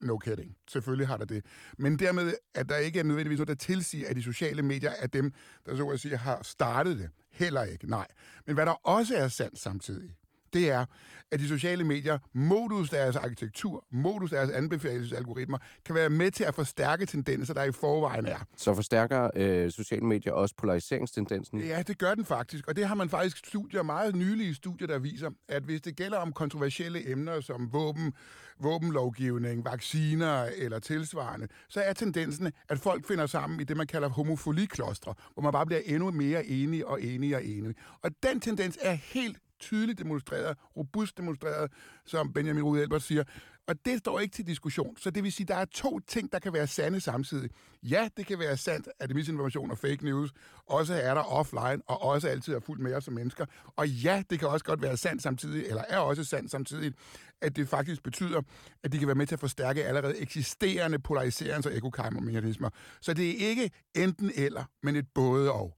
No 0.00 0.18
kidding. 0.18 0.56
Selvfølgelig 0.68 1.06
har 1.06 1.16
der 1.16 1.24
det. 1.24 1.44
Men 1.78 1.98
dermed, 1.98 2.34
at 2.54 2.68
der 2.68 2.76
ikke 2.76 2.98
er 2.98 3.04
nødvendigvis 3.04 3.38
noget, 3.38 3.48
der 3.48 3.54
tilsiger, 3.54 4.08
at 4.08 4.16
de 4.16 4.22
sociale 4.22 4.62
medier 4.62 4.90
er 4.90 5.06
dem, 5.06 5.32
der 5.66 5.76
så 5.76 5.88
at 5.88 6.00
sige 6.00 6.16
har 6.16 6.42
startet 6.42 6.98
det. 6.98 7.10
Heller 7.30 7.62
ikke, 7.62 7.90
nej. 7.90 8.06
Men 8.46 8.54
hvad 8.54 8.66
der 8.66 8.72
også 8.72 9.16
er 9.16 9.28
sandt 9.28 9.58
samtidig, 9.58 10.16
det 10.52 10.70
er, 10.70 10.84
at 11.32 11.40
de 11.40 11.48
sociale 11.48 11.84
medier, 11.84 12.18
modus 12.32 12.90
deres 12.90 13.16
arkitektur, 13.16 13.84
modus 13.90 14.30
deres 14.30 14.50
anbefalesalgoritmer, 14.50 15.58
kan 15.84 15.94
være 15.94 16.10
med 16.10 16.30
til 16.30 16.44
at 16.44 16.54
forstærke 16.54 17.06
tendenser, 17.06 17.54
der 17.54 17.62
i 17.62 17.72
forvejen 17.72 18.26
er. 18.26 18.38
Så 18.56 18.74
forstærker 18.74 19.30
øh, 19.36 19.70
sociale 19.70 20.04
medier 20.04 20.32
også 20.32 20.54
polariseringstendensen? 20.58 21.60
Ja, 21.60 21.82
det 21.82 21.98
gør 21.98 22.14
den 22.14 22.24
faktisk, 22.24 22.68
og 22.68 22.76
det 22.76 22.88
har 22.88 22.94
man 22.94 23.08
faktisk 23.08 23.36
studier, 23.36 23.82
meget 23.82 24.16
nylige 24.16 24.54
studier, 24.54 24.86
der 24.86 24.98
viser, 24.98 25.30
at 25.48 25.62
hvis 25.62 25.80
det 25.80 25.96
gælder 25.96 26.18
om 26.18 26.32
kontroversielle 26.32 27.10
emner 27.10 27.40
som 27.40 27.72
våben, 27.72 28.12
våbenlovgivning, 28.60 29.64
vacciner 29.64 30.44
eller 30.56 30.78
tilsvarende, 30.78 31.48
så 31.68 31.80
er 31.80 31.92
tendensen, 31.92 32.52
at 32.68 32.78
folk 32.78 33.08
finder 33.08 33.26
sammen 33.26 33.60
i 33.60 33.64
det, 33.64 33.76
man 33.76 33.86
kalder 33.86 34.08
homofoliklostre, 34.08 35.14
hvor 35.34 35.42
man 35.42 35.52
bare 35.52 35.66
bliver 35.66 35.80
endnu 35.84 36.10
mere 36.10 36.46
enige 36.46 36.86
og 36.86 37.02
enige 37.02 37.36
og 37.36 37.44
enige. 37.44 37.74
Og 38.02 38.10
den 38.22 38.40
tendens 38.40 38.78
er 38.82 38.92
helt 38.92 39.38
tydeligt 39.62 39.98
demonstreret, 39.98 40.56
robust 40.76 41.18
demonstreret, 41.18 41.72
som 42.06 42.32
Benjamin 42.32 42.62
Rude 42.62 42.82
Elbert 42.82 43.02
siger. 43.02 43.24
Og 43.66 43.84
det 43.84 43.98
står 43.98 44.20
ikke 44.20 44.34
til 44.34 44.46
diskussion. 44.46 44.96
Så 44.96 45.10
det 45.10 45.22
vil 45.22 45.32
sige, 45.32 45.44
at 45.44 45.48
der 45.48 45.54
er 45.54 45.64
to 45.64 45.98
ting, 45.98 46.32
der 46.32 46.38
kan 46.38 46.52
være 46.52 46.66
sande 46.66 47.00
samtidig. 47.00 47.50
Ja, 47.82 48.08
det 48.16 48.26
kan 48.26 48.38
være 48.38 48.56
sandt, 48.56 48.88
at 49.00 49.14
misinformation 49.14 49.70
og 49.70 49.78
fake 49.78 50.04
news 50.04 50.32
også 50.66 50.94
er 50.94 51.14
der 51.14 51.22
offline, 51.22 51.82
og 51.86 52.02
også 52.02 52.28
altid 52.28 52.54
er 52.54 52.60
fuldt 52.60 52.82
med 52.82 52.94
os 52.94 53.04
som 53.04 53.14
mennesker. 53.14 53.46
Og 53.76 53.88
ja, 53.88 54.22
det 54.30 54.38
kan 54.38 54.48
også 54.48 54.64
godt 54.64 54.82
være 54.82 54.96
sandt 54.96 55.22
samtidig, 55.22 55.66
eller 55.66 55.84
er 55.88 55.98
også 55.98 56.24
sandt 56.24 56.50
samtidig, 56.50 56.92
at 57.40 57.56
det 57.56 57.68
faktisk 57.68 58.02
betyder, 58.02 58.42
at 58.82 58.92
de 58.92 58.98
kan 58.98 59.06
være 59.08 59.14
med 59.14 59.26
til 59.26 59.34
at 59.34 59.40
forstærke 59.40 59.84
allerede 59.84 60.18
eksisterende 60.18 60.98
polariserings- 61.08 61.66
og 61.66 61.76
ekokammermekanismer. 61.76 62.70
Så 63.00 63.14
det 63.14 63.30
er 63.30 63.48
ikke 63.48 63.70
enten 63.94 64.32
eller, 64.34 64.64
men 64.82 64.96
et 64.96 65.08
både 65.14 65.52
og. 65.52 65.74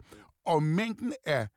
Og 0.46 0.62
mængden 0.62 1.14
af 1.24 1.48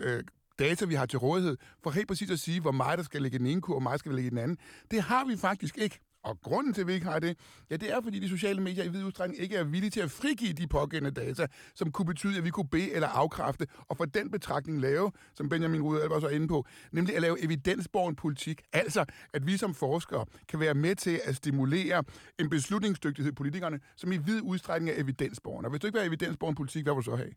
øh, 0.00 0.24
data, 0.58 0.84
vi 0.84 0.94
har 0.94 1.06
til 1.06 1.18
rådighed, 1.18 1.56
for 1.82 1.90
helt 1.90 2.08
præcis 2.08 2.30
at 2.30 2.38
sige, 2.38 2.60
hvor 2.60 2.72
meget 2.72 2.98
der 2.98 3.04
skal 3.04 3.22
ligge 3.22 3.34
i 3.34 3.38
den 3.38 3.46
ene 3.46 3.60
kur, 3.60 3.74
og 3.74 3.80
hvor 3.80 3.90
meget 3.90 4.00
skal 4.00 4.14
ligge 4.14 4.26
i 4.26 4.30
den 4.30 4.38
anden. 4.38 4.56
Det 4.90 5.02
har 5.02 5.24
vi 5.24 5.36
faktisk 5.36 5.78
ikke. 5.78 6.00
Og 6.22 6.40
grunden 6.40 6.74
til, 6.74 6.80
at 6.80 6.86
vi 6.86 6.92
ikke 6.92 7.06
har 7.06 7.18
det, 7.18 7.38
ja, 7.70 7.76
det 7.76 7.92
er, 7.92 8.00
fordi 8.00 8.18
de 8.18 8.28
sociale 8.28 8.60
medier 8.60 8.84
i 8.84 8.88
vid 8.88 9.04
udstrækning 9.04 9.42
ikke 9.42 9.56
er 9.56 9.64
villige 9.64 9.90
til 9.90 10.00
at 10.00 10.10
frigive 10.10 10.52
de 10.52 10.66
pågældende 10.66 11.20
data, 11.20 11.46
som 11.74 11.92
kunne 11.92 12.06
betyde, 12.06 12.38
at 12.38 12.44
vi 12.44 12.50
kunne 12.50 12.68
bede 12.68 12.92
eller 12.92 13.08
afkræfte, 13.08 13.66
og 13.88 13.96
for 13.96 14.04
den 14.04 14.30
betragtning 14.30 14.80
lave, 14.80 15.12
som 15.34 15.48
Benjamin 15.48 15.82
Rude 15.82 16.10
var 16.10 16.20
så 16.20 16.28
inde 16.28 16.48
på, 16.48 16.66
nemlig 16.92 17.16
at 17.16 17.22
lave 17.22 17.44
evidensborgen 17.44 18.16
politik. 18.16 18.62
Altså, 18.72 19.04
at 19.34 19.46
vi 19.46 19.56
som 19.56 19.74
forskere 19.74 20.26
kan 20.48 20.60
være 20.60 20.74
med 20.74 20.94
til 20.94 21.20
at 21.24 21.36
stimulere 21.36 22.04
en 22.38 22.50
beslutningsdygtighed 22.50 23.32
i 23.32 23.34
politikerne, 23.34 23.80
som 23.96 24.12
i 24.12 24.16
vid 24.16 24.40
udstrækning 24.42 24.96
er 24.96 25.02
evidensborgen. 25.02 25.64
Og 25.64 25.70
hvis 25.70 25.80
du 25.80 25.86
ikke 25.86 25.94
vil 25.94 26.00
have 26.00 26.08
evidensborgen 26.08 26.54
politik, 26.54 26.82
hvad 26.82 26.94
vil 26.94 26.98
du 26.98 27.10
så 27.10 27.16
have? 27.16 27.30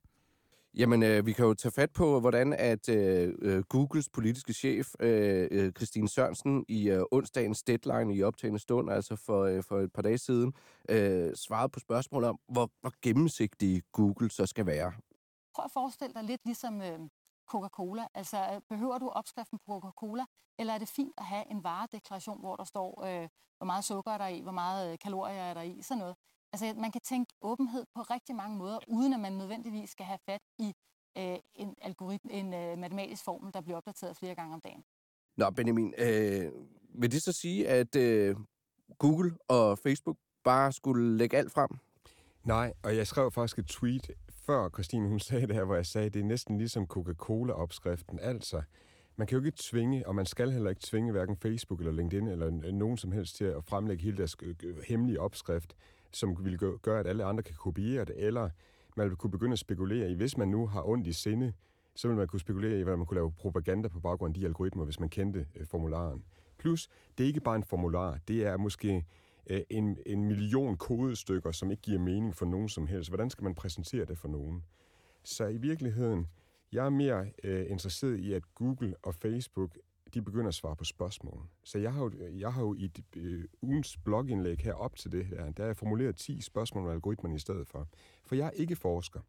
Jamen, 0.74 1.04
øh, 1.04 1.26
vi 1.26 1.34
kan 1.34 1.46
jo 1.46 1.54
tage 1.54 1.72
fat 1.72 1.94
på, 1.94 2.20
hvordan 2.20 2.54
at 2.54 2.90
øh, 2.90 3.34
øh 3.42 3.64
Googles 3.64 4.10
politiske 4.10 4.54
chef, 4.54 4.88
øh, 5.00 5.48
øh, 5.52 5.72
Christine 5.72 6.10
Sørensen, 6.10 6.66
i 6.68 6.90
øh, 6.90 7.04
onsdagens 7.12 7.64
deadline 7.64 8.16
i 8.16 8.24
optagende 8.24 8.60
stund, 8.60 8.92
altså 8.92 9.16
for, 9.16 9.44
øh, 9.44 9.64
for 9.64 9.80
et 9.80 9.94
par 9.94 10.02
dage 10.02 10.18
siden, 10.18 10.54
øh, 10.90 11.36
svarede 11.36 11.70
på 11.70 11.80
spørgsmålet 11.80 12.30
om, 12.30 12.40
hvor, 12.48 12.70
hvor 12.82 12.94
gennemsigtig 13.02 13.84
Google 13.92 14.32
så 14.32 14.46
skal 14.46 14.66
være. 14.66 14.94
Prøv 15.56 15.66
at 15.66 15.72
forestille 15.72 16.14
dig 16.14 16.24
lidt 16.24 16.42
ligesom 16.46 16.82
øh, 16.82 17.00
Coca-Cola. 17.52 18.08
Altså, 18.14 18.38
øh, 18.54 18.62
behøver 18.70 18.98
du 18.98 19.10
opskriften 19.10 19.60
på 19.66 19.80
Coca-Cola, 19.80 20.26
eller 20.60 20.74
er 20.74 20.78
det 20.78 20.90
fint 20.90 21.14
at 21.18 21.26
have 21.26 21.52
en 21.52 21.64
varedeklaration, 21.64 22.40
hvor 22.40 22.56
der 22.56 22.64
står, 22.64 23.04
øh, 23.06 23.30
hvor 23.58 23.66
meget 23.66 23.84
sukker 23.84 24.12
er 24.12 24.18
der 24.18 24.28
i, 24.28 24.42
hvor 24.42 24.52
meget 24.52 25.00
kalorier 25.00 25.42
er 25.42 25.54
der 25.54 25.62
i, 25.62 25.82
sådan 25.82 26.00
noget. 26.00 26.16
Altså, 26.54 26.74
man 26.78 26.92
kan 26.92 27.02
tænke 27.02 27.34
åbenhed 27.42 27.86
på 27.96 28.02
rigtig 28.02 28.36
mange 28.36 28.58
måder, 28.58 28.80
uden 28.88 29.14
at 29.14 29.20
man 29.20 29.34
nødvendigvis 29.34 29.90
skal 29.90 30.06
have 30.06 30.20
fat 30.26 30.42
i 30.60 30.74
øh, 31.18 31.38
en 31.56 31.76
algoritme, 31.82 32.32
en 32.32 32.54
øh, 32.54 32.78
matematisk 32.78 33.24
formel, 33.24 33.54
der 33.54 33.62
bliver 33.62 33.78
opdateret 33.78 34.18
flere 34.18 34.36
gange 34.36 34.54
om 34.54 34.62
dagen. 34.62 34.84
Nå, 35.38 35.50
Benjamin, 35.50 35.94
øh, 35.98 36.52
vil 37.02 37.12
det 37.12 37.24
så 37.24 37.32
sige, 37.32 37.68
at 37.68 37.96
øh, 37.96 38.36
Google 38.98 39.38
og 39.48 39.80
Facebook 39.80 40.18
bare 40.44 40.72
skulle 40.72 41.18
lægge 41.18 41.38
alt 41.38 41.52
frem? 41.52 41.70
Nej, 42.44 42.74
og 42.84 42.98
jeg 42.98 43.08
skrev 43.08 43.32
faktisk 43.32 43.60
et 43.60 43.68
tweet 43.68 44.12
før 44.46 44.70
Christine 44.70 45.08
hun 45.08 45.20
sagde 45.20 45.48
det 45.48 45.56
her, 45.56 45.64
hvor 45.64 45.76
jeg 45.76 45.86
sagde, 45.86 46.08
at 46.08 46.14
det 46.14 46.20
er 46.20 46.24
næsten 46.26 46.58
ligesom 46.58 46.88
Coca-Cola-opskriften. 46.88 48.20
Altså, 48.20 48.62
man 49.16 49.28
kan 49.28 49.38
jo 49.38 49.46
ikke 49.46 49.58
tvinge, 49.72 50.08
og 50.08 50.16
man 50.16 50.26
skal 50.26 50.52
heller 50.52 50.70
ikke 50.70 50.82
tvinge 50.86 51.12
hverken 51.12 51.38
Facebook 51.38 51.80
eller 51.80 51.92
LinkedIn 51.92 52.28
eller 52.28 52.72
nogen 52.72 52.98
som 52.98 53.12
helst 53.12 53.36
til 53.36 53.46
at 53.46 53.64
fremlægge 53.64 54.04
hele 54.04 54.18
deres 54.18 54.36
øh, 54.42 54.56
øh, 54.64 54.78
hemmelige 54.88 55.20
opskrift 55.22 55.76
som 56.14 56.46
vil 56.46 56.58
gøre, 56.58 57.00
at 57.00 57.08
alle 57.08 57.24
andre 57.24 57.44
kan 57.44 57.56
kopiere 57.56 58.06
det, 58.06 58.16
eller 58.18 58.50
man 58.98 59.10
vil 59.10 59.16
kunne 59.16 59.32
begynde 59.32 59.54
at 59.54 59.60
spekulere 59.60 60.12
i, 60.12 60.14
hvis 60.14 60.38
man 60.38 60.48
nu 60.48 60.68
har 60.68 60.90
ondt 60.90 61.08
i 61.08 61.14
sinde, 61.14 61.54
så 61.96 62.08
vil 62.08 62.18
man 62.18 62.28
kunne 62.28 62.40
spekulere 62.40 62.80
i, 62.80 62.82
hvordan 62.82 62.98
man 62.98 63.06
kunne 63.06 63.16
lave 63.16 63.32
propaganda 63.32 63.88
på 63.88 64.00
baggrund 64.00 64.36
af 64.36 64.40
de 64.40 64.46
algoritmer, 64.46 64.86
hvis 64.86 65.00
man 65.00 65.10
kendte 65.10 65.48
øh, 65.56 65.68
formularen. 65.68 66.24
Plus, 66.58 66.90
det 67.18 67.24
er 67.24 67.28
ikke 67.28 67.40
bare 67.40 67.56
en 67.56 67.64
formular, 67.64 68.20
det 68.28 68.46
er 68.46 68.58
måske 68.58 69.06
øh, 69.50 69.62
en, 69.70 69.98
en 70.06 70.26
million 70.26 70.78
kodestykker, 70.78 71.52
som 71.52 71.72
ikke 71.72 71.82
giver 71.82 72.00
mening 72.00 72.36
for 72.36 72.46
nogen 72.46 72.70
som 72.70 72.88
helst. 72.88 73.10
Hvordan 73.10 73.30
skal 73.30 73.44
man 73.44 73.56
præsentere 73.56 74.06
det 74.06 74.18
for 74.18 74.28
nogen? 74.28 74.64
Så 75.24 75.48
i 75.48 75.58
virkeligheden, 75.58 76.28
jeg 76.72 76.86
er 76.86 76.90
mere 76.90 77.26
øh, 77.44 77.66
interesseret 77.70 78.18
i, 78.18 78.34
at 78.34 78.44
Google 78.56 78.96
og 79.04 79.16
Facebook 79.16 79.78
de 80.14 80.22
begynder 80.22 80.48
at 80.48 80.54
svare 80.54 80.76
på 80.76 80.84
spørgsmål. 80.84 81.44
Så 81.64 81.80
jeg 81.80 81.94
har 81.94 82.04
jo, 82.04 82.12
jeg 82.32 82.54
har 82.54 82.62
jo 82.62 82.74
i 82.74 82.92
øh, 83.16 83.44
ugens 83.62 83.98
blogindlæg 83.98 84.58
her 84.60 84.74
op 84.74 84.96
til 84.96 85.12
det 85.12 85.26
her, 85.26 85.52
der 85.52 85.64
har 85.64 85.68
jeg 85.68 85.78
formuleret 85.78 86.16
10 86.16 86.42
spørgsmål 86.42 86.86
om 86.86 86.92
algoritmerne 86.92 87.36
i 87.36 87.40
stedet 87.40 87.68
for. 87.68 87.88
For 88.26 88.36
jeg 88.36 88.46
er 88.46 88.52
ikke 88.52 88.76
forsker. 88.76 89.20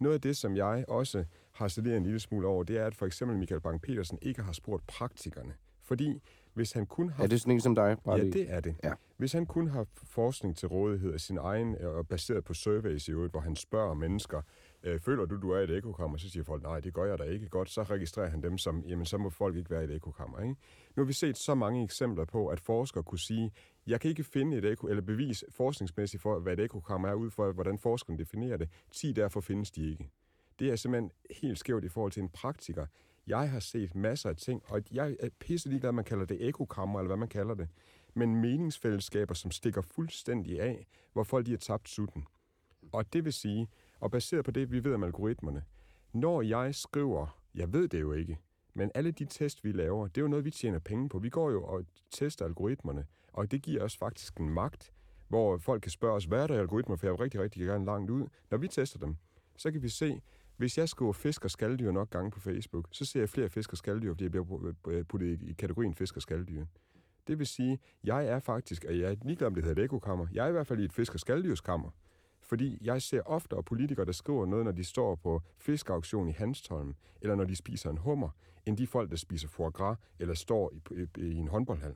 Noget 0.00 0.14
af 0.14 0.20
det, 0.20 0.36
som 0.36 0.56
jeg 0.56 0.84
også 0.88 1.24
har 1.52 1.68
studeret 1.68 1.96
en 1.96 2.02
lille 2.02 2.20
smule 2.20 2.46
over, 2.46 2.64
det 2.64 2.78
er, 2.78 2.86
at 2.86 2.94
for 2.94 3.06
eksempel 3.06 3.38
Michael 3.38 3.60
Bang-Petersen 3.60 4.18
ikke 4.22 4.42
har 4.42 4.52
spurgt 4.52 4.86
praktikerne. 4.86 5.54
Fordi 5.82 6.20
hvis 6.54 6.72
han 6.72 6.86
kun 6.86 7.10
har... 7.10 7.24
Er 7.24 7.28
det 7.28 7.40
sådan 7.40 7.54
en 7.54 7.60
som 7.60 7.74
dig? 7.74 7.96
Bare 8.04 8.16
ja, 8.16 8.24
det 8.24 8.52
er 8.52 8.60
det. 8.60 8.76
Ja. 8.84 8.92
Hvis 9.16 9.32
han 9.32 9.46
kun 9.46 9.68
har 9.68 9.86
forskning 9.94 10.56
til 10.56 10.68
rådighed 10.68 11.12
af 11.12 11.20
sin 11.20 11.38
egen, 11.38 11.78
og 11.78 12.08
baseret 12.08 12.44
på 12.44 12.54
surveys 12.54 13.08
i 13.08 13.10
øvrigt, 13.10 13.32
hvor 13.32 13.40
han 13.40 13.56
spørger 13.56 13.94
mennesker, 13.94 14.42
øh, 14.82 15.00
føler 15.00 15.24
du, 15.24 15.36
du 15.40 15.50
er 15.50 15.60
i 15.60 15.64
et 15.64 15.70
ekokammer? 15.70 16.18
Så 16.18 16.30
siger 16.30 16.44
folk, 16.44 16.62
nej, 16.62 16.80
det 16.80 16.94
gør 16.94 17.04
jeg 17.04 17.18
da 17.18 17.24
ikke. 17.24 17.48
Godt, 17.48 17.70
så 17.70 17.82
registrerer 17.82 18.28
han 18.28 18.42
dem 18.42 18.58
som, 18.58 18.84
jamen 18.86 19.06
så 19.06 19.18
må 19.18 19.30
folk 19.30 19.56
ikke 19.56 19.70
være 19.70 19.82
i 19.82 19.84
et 19.84 19.94
ekokammer. 19.94 20.40
Ikke? 20.40 20.54
Nu 20.96 21.02
har 21.02 21.04
vi 21.04 21.12
set 21.12 21.36
så 21.36 21.54
mange 21.54 21.84
eksempler 21.84 22.24
på, 22.24 22.48
at 22.48 22.60
forskere 22.60 23.02
kunne 23.02 23.18
sige, 23.18 23.52
jeg 23.86 24.00
kan 24.00 24.10
ikke 24.10 24.24
finde 24.24 24.56
et 24.56 24.64
eko, 24.64 24.86
eller 24.86 25.02
bevis 25.02 25.44
forskningsmæssigt 25.50 26.22
for, 26.22 26.38
hvad 26.38 26.52
et 26.52 26.60
ekokammer 26.60 27.08
er, 27.08 27.14
ud 27.14 27.30
for, 27.30 27.52
hvordan 27.52 27.78
forskerne 27.78 28.18
definerer 28.18 28.56
det. 28.56 28.68
10 28.90 29.12
derfor 29.12 29.40
findes 29.40 29.70
de 29.70 29.90
ikke. 29.90 30.10
Det 30.58 30.70
er 30.70 30.76
simpelthen 30.76 31.10
helt 31.42 31.58
skævt 31.58 31.84
i 31.84 31.88
forhold 31.88 32.12
til 32.12 32.22
en 32.22 32.28
praktiker. 32.28 32.86
Jeg 33.26 33.50
har 33.50 33.60
set 33.60 33.94
masser 33.94 34.28
af 34.28 34.36
ting, 34.36 34.62
og 34.66 34.82
jeg 34.92 35.16
er 35.20 35.28
pisse 35.40 35.68
ligeglad, 35.68 35.92
man 35.92 36.04
kalder 36.04 36.24
det 36.24 36.48
ekokammer, 36.48 36.98
eller 36.98 37.08
hvad 37.08 37.16
man 37.16 37.28
kalder 37.28 37.54
det. 37.54 37.68
Men 38.14 38.36
meningsfællesskaber, 38.36 39.34
som 39.34 39.50
stikker 39.50 39.82
fuldstændig 39.82 40.60
af, 40.60 40.86
hvor 41.12 41.22
folk 41.22 41.46
de 41.46 41.50
har 41.50 41.58
tabt 41.58 41.88
sutten. 41.88 42.26
Og 42.92 43.12
det 43.12 43.24
vil 43.24 43.32
sige, 43.32 43.68
og 44.00 44.10
baseret 44.10 44.44
på 44.44 44.50
det, 44.50 44.72
vi 44.72 44.84
ved 44.84 44.94
om 44.94 45.02
algoritmerne, 45.04 45.64
når 46.12 46.42
jeg 46.42 46.74
skriver, 46.74 47.40
jeg 47.54 47.72
ved 47.72 47.88
det 47.88 48.00
jo 48.00 48.12
ikke, 48.12 48.38
men 48.74 48.90
alle 48.94 49.10
de 49.10 49.24
test, 49.24 49.64
vi 49.64 49.72
laver, 49.72 50.06
det 50.08 50.18
er 50.18 50.22
jo 50.22 50.28
noget, 50.28 50.44
vi 50.44 50.50
tjener 50.50 50.78
penge 50.78 51.08
på. 51.08 51.18
Vi 51.18 51.28
går 51.28 51.50
jo 51.50 51.64
og 51.64 51.84
tester 52.10 52.44
algoritmerne, 52.44 53.06
og 53.32 53.50
det 53.50 53.62
giver 53.62 53.84
os 53.84 53.96
faktisk 53.96 54.36
en 54.36 54.48
magt, 54.50 54.92
hvor 55.28 55.58
folk 55.58 55.82
kan 55.82 55.90
spørge 55.90 56.14
os, 56.14 56.24
hvad 56.24 56.42
er 56.42 56.46
der 56.46 56.54
i 56.54 56.58
algoritmer, 56.58 56.96
for 56.96 57.06
jeg 57.06 57.12
vil 57.12 57.18
rigtig, 57.18 57.40
rigtig 57.40 57.66
gerne 57.66 57.84
langt 57.84 58.10
ud. 58.10 58.26
Når 58.50 58.58
vi 58.58 58.68
tester 58.68 58.98
dem, 58.98 59.16
så 59.56 59.72
kan 59.72 59.82
vi 59.82 59.88
se, 59.88 60.20
Hvis 60.56 60.78
jeg 60.78 60.88
skriver 60.88 61.12
fisk 61.12 61.44
og 61.44 61.50
skalddyr 61.50 61.90
nok 61.90 62.10
gange 62.10 62.30
på 62.30 62.40
Facebook, 62.40 62.88
så 62.90 63.04
ser 63.04 63.20
jeg 63.20 63.28
flere 63.28 63.48
fisk 63.48 63.72
og 63.72 63.78
skalddyr, 63.78 64.12
fordi 64.12 64.24
jeg 64.24 64.30
bliver 64.30 64.72
øh, 64.88 65.04
puttet 65.04 65.42
i 65.42 65.52
kategorien 65.52 65.94
fisk 65.94 66.16
og 66.16 66.22
skalddyr. 66.22 66.64
Det 67.26 67.38
vil 67.38 67.46
sige, 67.46 67.78
jeg 68.04 68.26
er 68.26 68.38
faktisk, 68.40 68.84
og 68.84 68.98
jeg 68.98 69.10
er 69.10 69.16
ligeglad 69.24 69.46
om 69.46 69.54
det 69.54 69.64
hedder 69.64 69.82
et 69.82 69.84
ekokammer, 69.84 70.26
jeg 70.32 70.44
er 70.44 70.48
i 70.48 70.52
hvert 70.52 70.66
fald 70.66 70.80
i 70.80 70.84
et 70.84 70.92
fisk- 70.92 71.14
og 71.14 71.20
skalddyrskammer. 71.20 71.90
Fordi 72.50 72.78
jeg 72.80 73.02
ser 73.02 73.22
oftere 73.22 73.62
politikere, 73.62 74.06
der 74.06 74.12
skriver 74.12 74.46
noget, 74.46 74.64
når 74.64 74.72
de 74.72 74.84
står 74.84 75.14
på 75.14 75.42
fiskauktion 75.58 76.28
i 76.28 76.32
Hanstholm, 76.32 76.94
eller 77.20 77.34
når 77.34 77.44
de 77.44 77.56
spiser 77.56 77.90
en 77.90 77.98
hummer, 77.98 78.30
end 78.66 78.76
de 78.76 78.86
folk, 78.86 79.10
der 79.10 79.16
spiser 79.16 79.48
foie 79.48 79.70
gras, 79.70 79.98
eller 80.18 80.34
står 80.34 80.72
i, 80.72 81.06
i, 81.18 81.22
i 81.22 81.36
en 81.36 81.48
håndboldhal. 81.48 81.94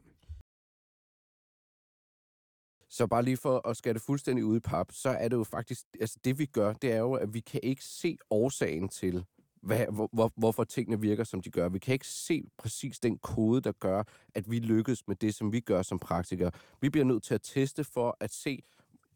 Så 2.89 3.07
bare 3.07 3.23
lige 3.23 3.37
for 3.37 3.69
at 3.69 3.77
skære 3.77 3.95
det 3.95 4.03
fuldstændig 4.03 4.45
ud 4.45 4.57
i 4.57 4.61
pap, 4.61 4.93
så 4.93 5.09
er 5.09 5.29
det 5.29 5.37
jo 5.37 5.45
faktisk, 5.45 5.87
altså 6.01 6.19
det 6.25 6.39
vi 6.39 6.47
gør, 6.47 6.73
det 6.73 6.93
er 6.93 6.99
jo, 6.99 7.13
at 7.13 7.35
vi 7.35 7.41
kan 7.41 7.61
ikke 7.63 7.85
se 7.85 8.19
årsagen 8.31 8.89
til, 8.89 9.25
hvad, 9.63 9.87
hvor, 9.93 10.09
hvor, 10.13 10.33
hvorfor 10.37 10.65
tingene 10.65 11.01
virker, 11.01 11.25
som 11.25 11.43
de 11.43 11.51
gør. 11.51 11.69
Vi 11.69 11.79
kan 11.79 11.93
ikke 11.93 12.07
se 12.07 12.45
præcis 12.59 13.01
den 13.01 13.19
kode, 13.19 13.61
der 13.61 13.73
gør, 13.73 14.03
at 14.35 14.51
vi 14.51 14.59
lykkes 14.59 15.09
med 15.09 15.17
det, 15.17 15.35
som 15.35 15.53
vi 15.53 15.61
gør 15.61 15.83
som 15.83 15.99
praktikere. 15.99 16.51
Vi 16.81 16.91
bliver 16.91 17.05
nødt 17.05 17.23
til 17.23 17.35
at 17.35 17.43
teste 17.43 17.85
for 17.85 18.17
at 18.21 18.33
se, 18.33 18.63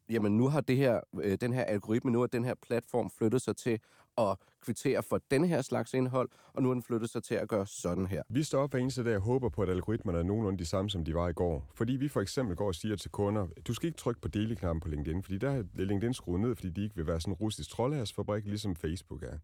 jamen 0.09 0.37
nu 0.37 0.47
har 0.47 0.61
det 0.61 0.77
her, 0.77 0.99
øh, 1.21 1.37
den 1.41 1.53
her 1.53 1.63
algoritme, 1.63 2.11
nu 2.11 2.19
har 2.19 2.27
den 2.27 2.45
her 2.45 2.55
platform 2.61 3.09
flyttet 3.09 3.41
sig 3.41 3.55
til 3.55 3.79
at 4.17 4.37
kvittere 4.61 5.03
for 5.03 5.21
den 5.31 5.45
her 5.45 5.61
slags 5.61 5.93
indhold, 5.93 6.29
og 6.53 6.63
nu 6.63 6.69
har 6.69 6.73
den 6.73 6.83
flyttet 6.83 7.09
sig 7.09 7.23
til 7.23 7.35
at 7.35 7.47
gøre 7.47 7.67
sådan 7.67 8.07
her. 8.07 8.23
Vi 8.29 8.43
står 8.43 8.63
op 8.63 8.71
hver 8.71 8.79
eneste 8.79 9.03
dag 9.03 9.15
og 9.15 9.21
håber 9.21 9.49
på, 9.49 9.61
at 9.61 9.69
algoritmerne 9.69 10.19
er 10.19 10.23
nogenlunde 10.23 10.59
de 10.59 10.65
samme, 10.65 10.89
som 10.89 11.05
de 11.05 11.13
var 11.13 11.29
i 11.29 11.33
går. 11.33 11.69
Fordi 11.75 11.93
vi 11.93 12.07
for 12.07 12.21
eksempel 12.21 12.55
går 12.55 12.67
og 12.67 12.75
siger 12.75 12.95
til 12.95 13.11
kunder, 13.11 13.47
du 13.67 13.73
skal 13.73 13.87
ikke 13.87 13.97
trykke 13.97 14.21
på 14.21 14.27
deleknappen 14.27 14.79
på 14.79 14.87
LinkedIn, 14.87 15.23
fordi 15.23 15.37
der 15.37 15.51
er 15.51 15.63
LinkedIn 15.73 16.13
skruet 16.13 16.41
ned, 16.41 16.55
fordi 16.55 16.69
de 16.69 16.83
ikke 16.83 16.95
vil 16.95 17.07
være 17.07 17.21
sådan 17.21 17.33
en 17.33 17.37
russisk 17.37 17.69
troldhærsfabrik, 17.69 18.45
ligesom 18.45 18.75
Facebook 18.75 19.23
er. 19.23 19.37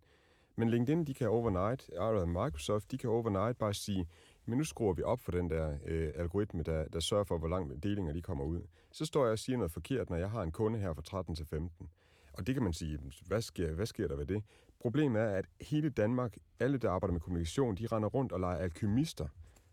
Men 0.57 0.69
LinkedIn, 0.69 1.03
de 1.03 1.13
kan 1.13 1.29
overnight, 1.29 1.89
eller 1.89 2.25
Microsoft, 2.25 2.91
de 2.91 2.98
kan 2.98 3.10
overnight 3.10 3.57
bare 3.57 3.74
sige, 3.74 4.07
men 4.46 4.58
nu 4.58 4.64
skruer 4.64 4.94
vi 4.94 5.04
op 5.04 5.20
for 5.20 5.32
den 5.32 5.50
der 5.50 5.78
øh, 5.86 6.12
algoritme, 6.16 6.64
der, 6.64 6.88
der 6.88 7.00
sørger 7.00 7.24
for, 7.24 7.38
hvor 7.38 7.48
langt 7.48 7.84
delinger 7.84 8.14
de 8.14 8.22
kommer 8.22 8.44
ud. 8.44 8.62
Så 8.92 9.06
står 9.06 9.24
jeg 9.24 9.32
og 9.32 9.40
siger 9.40 9.58
noget 9.58 9.72
forkert, 9.72 10.10
når 10.10 10.18
jeg 10.18 10.30
har 10.30 10.42
en 10.44 10.52
kunde 10.52 10.80
her 10.80 10.94
fra 10.94 11.02
13 11.02 11.36
til 11.36 11.46
15. 11.46 11.90
Og 12.34 12.48
det 12.48 12.56
kan 12.56 12.64
man 12.64 12.74
sige, 12.74 13.00
hvad 13.28 13.42
sker, 13.42 13.74
hvad 13.74 13.86
sker 13.86 14.08
der 14.08 14.16
ved 14.16 14.25
det? 14.25 14.44
Problemet 14.80 15.22
er, 15.22 15.30
at 15.30 15.46
hele 15.62 15.90
Danmark, 15.90 16.38
alle 16.60 16.78
der 16.78 16.90
arbejder 16.90 17.14
med 17.14 17.22
kommunikation, 17.22 17.75
de 17.75 17.88
render 17.88 18.10
rundt 18.10 18.32
og 18.32 18.40
leger 18.40 18.58
alkymister 18.58 19.28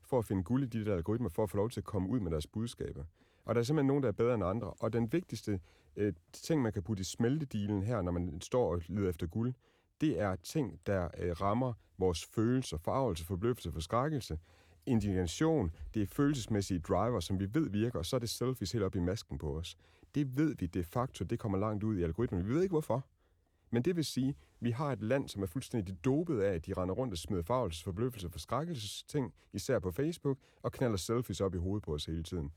for 0.05 0.19
at 0.19 0.25
finde 0.25 0.43
guld 0.43 0.63
i 0.63 0.67
de 0.67 0.85
der 0.85 0.95
algoritmer, 0.95 1.29
for 1.29 1.43
at 1.43 1.51
få 1.51 1.57
lov 1.57 1.71
til 1.71 1.81
at 1.81 1.85
komme 1.85 2.09
ud 2.09 2.21
med 2.21 2.31
deres 2.31 2.47
budskaber. 2.47 3.05
Og 3.45 3.55
der 3.55 3.61
er 3.61 3.65
simpelthen 3.65 3.87
nogen, 3.87 4.03
der 4.03 4.09
er 4.09 4.13
bedre 4.13 4.35
end 4.35 4.45
andre. 4.45 4.73
Og 4.81 4.93
den 4.93 5.13
vigtigste 5.13 5.61
øh, 5.97 6.13
ting, 6.33 6.63
man 6.63 6.73
kan 6.73 6.83
putte 6.83 7.01
i 7.01 7.05
smeltedilen 7.05 7.83
her, 7.83 8.03
når 8.03 8.13
man 8.13 8.41
står 8.41 8.73
og 8.73 8.83
leder 8.89 9.09
efter 9.09 9.27
guld, 9.27 9.55
det 10.01 10.21
er 10.21 10.37
ting, 10.37 10.81
der 10.87 11.09
øh, 11.19 11.41
rammer 11.41 11.73
vores 11.99 12.25
følelser, 12.25 12.77
forarvelse, 12.77 13.25
forbløffelse, 13.25 13.73
forskrækkelse, 13.73 14.39
indignation, 14.87 15.73
det 15.95 16.03
er 16.03 16.07
følelsesmæssige 16.07 16.81
driver, 16.81 17.21
som 17.21 17.41
vi 17.41 17.55
ved 17.55 17.71
virker, 17.71 17.99
og 17.99 18.07
så 18.07 18.17
er 18.17 18.21
det 18.21 18.31
selfies 18.31 18.73
helt 18.73 18.85
op 18.85 18.97
i 18.97 19.01
masken 19.01 19.39
på 19.39 19.57
os. 19.59 19.77
Det 20.15 20.39
ved 20.39 20.55
vi 20.59 20.67
de 20.67 20.85
facto, 20.85 21.25
det 21.25 21.39
kommer 21.39 21.59
langt 21.59 21.85
ud 21.85 21.99
i 21.99 22.03
algoritmen. 22.03 22.47
Vi 22.49 22.55
ved 22.55 22.63
ikke 22.63 22.73
hvorfor. 22.73 23.07
Men 23.71 23.83
det 23.83 23.97
vil 23.97 24.05
sige, 24.05 24.29
at 24.29 24.37
vi 24.61 24.71
har 24.71 24.93
et 24.93 25.03
land, 25.03 25.29
som 25.29 25.43
er 25.43 25.47
fuldstændig 25.47 26.05
dopet 26.05 26.41
af, 26.41 26.55
at 26.55 26.67
de 26.67 26.73
render 26.73 26.95
rundt 26.95 27.13
og 27.13 27.19
smider 27.19 27.43
farvelses, 27.43 27.83
forbløffelse, 27.83 28.31
forskrækkelsesting, 28.31 29.35
især 29.53 29.79
på 29.79 29.91
Facebook, 29.91 30.39
og 30.63 30.73
knaller 30.73 30.97
selfies 30.97 31.41
op 31.41 31.55
i 31.55 31.59
hovedet 31.59 31.83
på 31.83 31.95
os 31.95 32.05
hele 32.05 32.23
tiden. 32.23 32.53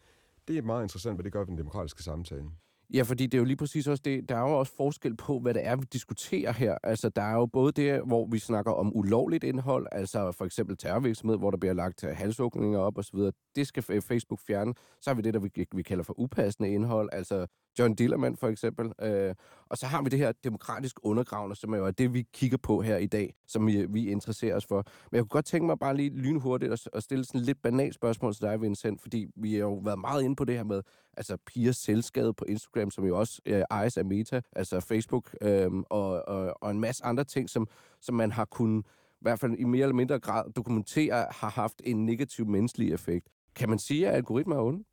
Det 0.48 0.58
er 0.58 0.62
meget 0.62 0.84
interessant, 0.84 1.16
hvad 1.16 1.24
det 1.24 1.32
gør 1.32 1.40
ved 1.40 1.48
den 1.48 1.58
demokratiske 1.58 2.04
samtale. 2.04 2.50
Ja, 2.94 3.02
fordi 3.02 3.26
det 3.26 3.34
er 3.34 3.38
jo 3.38 3.46
lige 3.46 3.58
præcis 3.58 3.88
også 3.88 4.02
det, 4.06 4.30
der 4.30 4.36
er 4.36 4.42
jo 4.50 4.60
også 4.60 4.74
forskel 4.78 5.16
på, 5.16 5.40
hvad 5.40 5.54
det 5.54 5.66
er, 5.66 5.76
vi 5.76 5.86
diskuterer 5.94 6.52
her. 6.52 6.78
Altså, 6.84 7.10
der 7.10 7.22
er 7.22 7.34
jo 7.34 7.46
både 7.46 7.72
det, 7.72 8.02
hvor 8.06 8.28
vi 8.32 8.40
snakker 8.40 8.72
om 8.72 8.96
ulovligt 8.96 9.44
indhold, 9.44 9.88
altså 9.92 10.32
for 10.32 10.46
eksempel 10.46 10.78
terrorvirksomhed, 10.78 11.38
hvor 11.38 11.52
der 11.52 11.58
bliver 11.58 11.74
lagt 11.74 12.04
øh, 12.04 12.10
halsåkninger 12.16 12.80
op 12.80 12.98
osv. 12.98 13.20
Det 13.56 13.68
skal 13.68 13.84
Facebook 14.02 14.40
fjerne. 14.48 14.74
Så 15.02 15.10
har 15.10 15.16
vi 15.16 15.22
det, 15.22 15.34
der 15.34 15.40
vi, 15.40 15.50
vi 15.76 15.82
kalder 15.82 16.04
for 16.04 16.20
upassende 16.20 16.70
indhold, 16.70 17.10
altså 17.12 17.48
John 17.80 17.96
Dillermand 17.96 18.38
for 18.38 18.48
eksempel. 18.48 18.92
Øh, 19.02 19.36
og 19.70 19.78
så 19.78 19.86
har 19.86 20.02
vi 20.02 20.10
det 20.10 20.20
her 20.20 20.32
demokratisk 20.44 20.96
undergravende, 21.04 21.56
som 21.56 21.74
er 21.74 21.78
jo 21.78 21.90
det, 21.90 22.14
vi 22.14 22.26
kigger 22.34 22.58
på 22.58 22.82
her 22.82 22.98
i 22.98 23.06
dag, 23.06 23.36
som 23.48 23.68
vi, 23.68 23.86
vi 23.90 24.08
interesserer 24.08 24.56
os 24.56 24.66
for. 24.66 24.84
Men 25.12 25.16
jeg 25.16 25.22
kunne 25.22 25.30
godt 25.30 25.46
tænke 25.46 25.66
mig 25.66 25.80
bare 25.80 25.96
lige 25.96 26.10
lynhurtigt 26.10 26.74
at, 26.74 26.90
at 26.94 27.04
stille 27.04 27.26
sådan 27.26 27.42
lidt 27.42 27.62
banalt 27.62 27.96
spørgsmål 27.96 28.34
til 28.34 28.42
dig, 28.42 28.62
Vincent, 28.62 29.02
fordi 29.02 29.28
vi 29.36 29.54
har 29.54 29.60
jo 29.60 29.74
været 29.74 30.00
meget 30.00 30.24
inde 30.24 30.36
på 30.36 30.46
det 30.46 30.56
her 30.56 30.64
med 30.64 30.82
altså 31.18 31.38
pigers 31.46 31.78
selvskade 31.78 32.34
på 32.34 32.46
Instagram, 32.46 32.92
som 32.92 33.06
jo 33.06 33.20
også 33.20 33.42
øh, 33.46 33.62
ejes 33.70 33.98
af 33.98 34.06
Meta, 34.06 34.42
altså 34.52 34.80
Facebook, 34.80 35.36
øh, 35.42 35.72
og, 35.90 36.28
og, 36.28 36.58
og 36.62 36.72
en 36.72 36.80
masse 36.80 37.06
andre 37.06 37.24
ting, 37.24 37.50
som, 37.50 37.68
som 38.02 38.16
man 38.16 38.32
har 38.32 38.46
kunnet 38.46 38.86
i 39.16 39.22
hvert 39.22 39.40
fald 39.40 39.56
i 39.58 39.64
mere 39.64 39.82
eller 39.82 39.96
mindre 39.96 40.20
grad 40.20 40.52
dokumentere, 40.52 41.28
har 41.32 41.50
haft 41.50 41.82
en 41.84 42.06
negativ 42.06 42.46
menneskelig 42.46 42.94
effekt. 42.94 43.28
Kan 43.56 43.70
man 43.70 43.80
sige, 43.80 44.08
at 44.08 44.16
algoritmer 44.16 44.56
er 44.56 44.62
onde? 44.62 44.84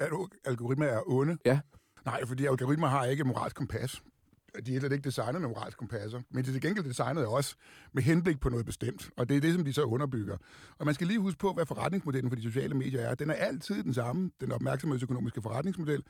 At 0.00 0.08
algoritmer 0.44 0.86
er 0.86 1.00
onde? 1.06 1.38
Ja. 1.44 1.60
Nej, 2.04 2.26
fordi 2.26 2.46
algoritmer 2.46 2.88
har 2.88 3.04
ikke 3.04 3.24
moralsk 3.24 3.56
kompas. 3.56 4.02
De 4.66 4.76
er 4.76 4.80
slet 4.80 4.92
ikke 4.92 5.04
designet 5.04 5.40
med 5.40 5.48
moralsk 5.48 5.78
kompasser, 5.78 6.20
men 6.30 6.44
de 6.44 6.48
er 6.48 6.52
til 6.52 6.60
gengæld 6.60 6.84
designet 6.84 7.26
også 7.26 7.54
med 7.92 8.02
henblik 8.02 8.40
på 8.40 8.48
noget 8.48 8.66
bestemt, 8.66 9.10
og 9.16 9.28
det 9.28 9.36
er 9.36 9.40
det, 9.40 9.54
som 9.54 9.64
de 9.64 9.72
så 9.72 9.82
underbygger. 9.82 10.36
Og 10.78 10.86
man 10.86 10.94
skal 10.94 11.06
lige 11.06 11.20
huske 11.20 11.38
på, 11.38 11.52
hvad 11.52 11.66
forretningsmodellen 11.66 12.30
for 12.30 12.36
de 12.36 12.42
sociale 12.42 12.74
medier 12.74 13.00
er. 13.00 13.14
Den 13.14 13.30
er 13.30 13.34
altid 13.34 13.82
den 13.82 13.94
samme, 13.94 14.30
den 14.40 14.52
opmærksomhedsøkonomiske 14.52 15.42
forretningsmodel. 15.42 16.02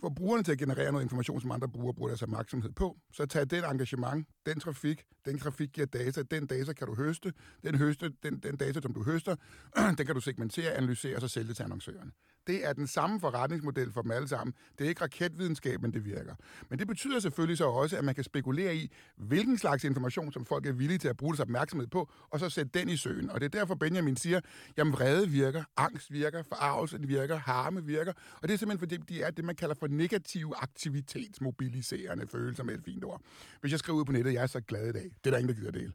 For 0.00 0.08
brugerne 0.08 0.42
til 0.42 0.52
at 0.52 0.58
generere 0.58 0.92
noget 0.92 1.04
information, 1.04 1.40
som 1.40 1.50
andre 1.50 1.68
brugere 1.68 1.94
bruger 1.94 2.08
deres 2.08 2.22
opmærksomhed 2.22 2.72
på, 2.72 2.96
så 3.12 3.26
tag 3.26 3.50
den 3.50 3.64
engagement, 3.64 4.28
den 4.46 4.60
trafik, 4.60 5.04
den 5.24 5.38
trafik 5.38 5.72
giver 5.72 5.86
data, 5.86 6.22
den 6.22 6.46
data 6.46 6.72
kan 6.72 6.86
du 6.86 6.94
høste, 6.94 7.32
den, 7.64 7.74
høste, 7.74 8.12
den, 8.22 8.38
den 8.38 8.56
data, 8.56 8.80
som 8.80 8.94
du 8.94 9.02
høster, 9.02 9.36
den 9.98 10.06
kan 10.06 10.14
du 10.14 10.20
segmentere, 10.20 10.72
analysere 10.72 11.16
og 11.16 11.20
så 11.20 11.28
sælge 11.28 11.54
til 11.54 11.62
annoncørerne. 11.62 12.10
Det 12.50 12.66
er 12.66 12.72
den 12.72 12.86
samme 12.86 13.20
forretningsmodel 13.20 13.92
for 13.92 14.02
dem 14.02 14.10
alle 14.10 14.28
sammen. 14.28 14.54
Det 14.78 14.84
er 14.84 14.88
ikke 14.88 15.02
raketvidenskab, 15.02 15.82
men 15.82 15.92
det 15.92 16.04
virker. 16.04 16.34
Men 16.68 16.78
det 16.78 16.86
betyder 16.88 17.20
selvfølgelig 17.20 17.58
så 17.58 17.64
også, 17.64 17.96
at 17.96 18.04
man 18.04 18.14
kan 18.14 18.24
spekulere 18.24 18.76
i, 18.76 18.90
hvilken 19.16 19.58
slags 19.58 19.84
information, 19.84 20.32
som 20.32 20.44
folk 20.44 20.66
er 20.66 20.72
villige 20.72 20.98
til 20.98 21.08
at 21.08 21.16
bruge 21.16 21.32
deres 21.32 21.40
opmærksomhed 21.40 21.86
på, 21.86 22.10
og 22.30 22.40
så 22.40 22.48
sætte 22.48 22.78
den 22.78 22.88
i 22.88 22.96
søen. 22.96 23.30
Og 23.30 23.40
det 23.40 23.54
er 23.54 23.58
derfor, 23.58 23.74
Benjamin 23.74 24.16
siger, 24.16 24.40
jamen 24.76 24.92
vrede 24.92 25.28
virker, 25.28 25.64
angst 25.76 26.12
virker, 26.12 26.42
forarvelse 26.42 27.00
virker, 27.00 27.36
harme 27.36 27.84
virker. 27.84 28.12
Og 28.42 28.48
det 28.48 28.54
er 28.54 28.58
simpelthen 28.58 28.88
fordi, 28.88 29.14
de 29.14 29.22
er 29.22 29.30
det, 29.30 29.44
man 29.44 29.56
kalder 29.56 29.74
for 29.74 29.86
negative 29.86 30.56
aktivitetsmobiliserende 30.56 32.26
følelser 32.26 32.64
med 32.64 32.74
et 32.74 32.84
fint 32.84 33.04
ord. 33.04 33.20
Hvis 33.60 33.72
jeg 33.72 33.78
skriver 33.78 33.98
ud 33.98 34.04
på 34.04 34.12
nettet, 34.12 34.32
jeg 34.32 34.42
er 34.42 34.46
så 34.46 34.60
glad 34.60 34.88
i 34.88 34.92
dag, 34.92 35.10
det 35.24 35.26
er 35.26 35.30
der 35.30 35.38
ingen, 35.38 35.54
der 35.54 35.60
gider 35.60 35.72
dele. 35.72 35.92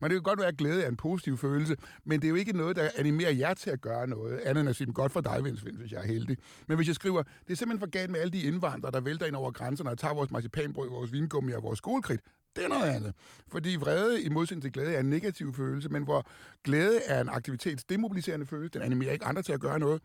Men 0.00 0.10
det 0.10 0.16
kan 0.16 0.22
godt 0.22 0.38
være, 0.38 0.48
at 0.48 0.56
glæde 0.56 0.82
er 0.82 0.88
en 0.88 0.96
positiv 0.96 1.38
følelse, 1.38 1.76
men 2.04 2.20
det 2.20 2.26
er 2.26 2.30
jo 2.30 2.34
ikke 2.34 2.52
noget, 2.52 2.76
der 2.76 2.90
animerer 2.96 3.32
jer 3.32 3.54
til 3.54 3.70
at 3.70 3.80
gøre 3.80 4.06
noget, 4.06 4.38
andet 4.38 4.60
end 4.60 4.68
at 4.68 4.76
sige, 4.76 4.92
godt 4.92 5.12
for 5.12 5.20
dig, 5.20 5.44
Vincent, 5.44 5.78
hvis 5.78 5.92
jeg 5.92 6.00
er 6.02 6.06
heldig. 6.06 6.36
Men 6.68 6.76
hvis 6.76 6.86
jeg 6.86 6.94
skriver, 6.94 7.22
det 7.22 7.52
er 7.52 7.56
simpelthen 7.56 7.80
for 7.80 7.90
galt 7.90 8.10
med 8.10 8.20
alle 8.20 8.32
de 8.32 8.42
indvandrere, 8.42 8.92
der 8.92 9.00
vælter 9.00 9.26
ind 9.26 9.36
over 9.36 9.50
grænserne 9.50 9.90
og 9.90 9.98
tager 9.98 10.14
vores 10.14 10.30
marcipanbrød, 10.30 10.88
vores 10.88 11.12
vingummi 11.12 11.52
og 11.52 11.62
vores 11.62 11.78
skolekridt, 11.78 12.20
det 12.56 12.64
er 12.64 12.68
noget 12.68 12.90
andet. 12.90 13.14
Fordi 13.48 13.76
vrede 13.80 14.22
i 14.22 14.28
modsætning 14.28 14.62
til 14.62 14.72
glæde 14.72 14.94
er 14.94 15.00
en 15.00 15.10
negativ 15.10 15.54
følelse, 15.54 15.88
men 15.88 16.02
hvor 16.02 16.26
glæde 16.64 17.00
er 17.06 17.20
en 17.20 17.28
aktivitetsdemobiliserende 17.28 18.46
følelse, 18.46 18.78
den 18.78 18.82
animerer 18.82 19.12
ikke 19.12 19.24
andre 19.24 19.42
til 19.42 19.52
at 19.52 19.60
gøre 19.60 19.78
noget, 19.78 20.02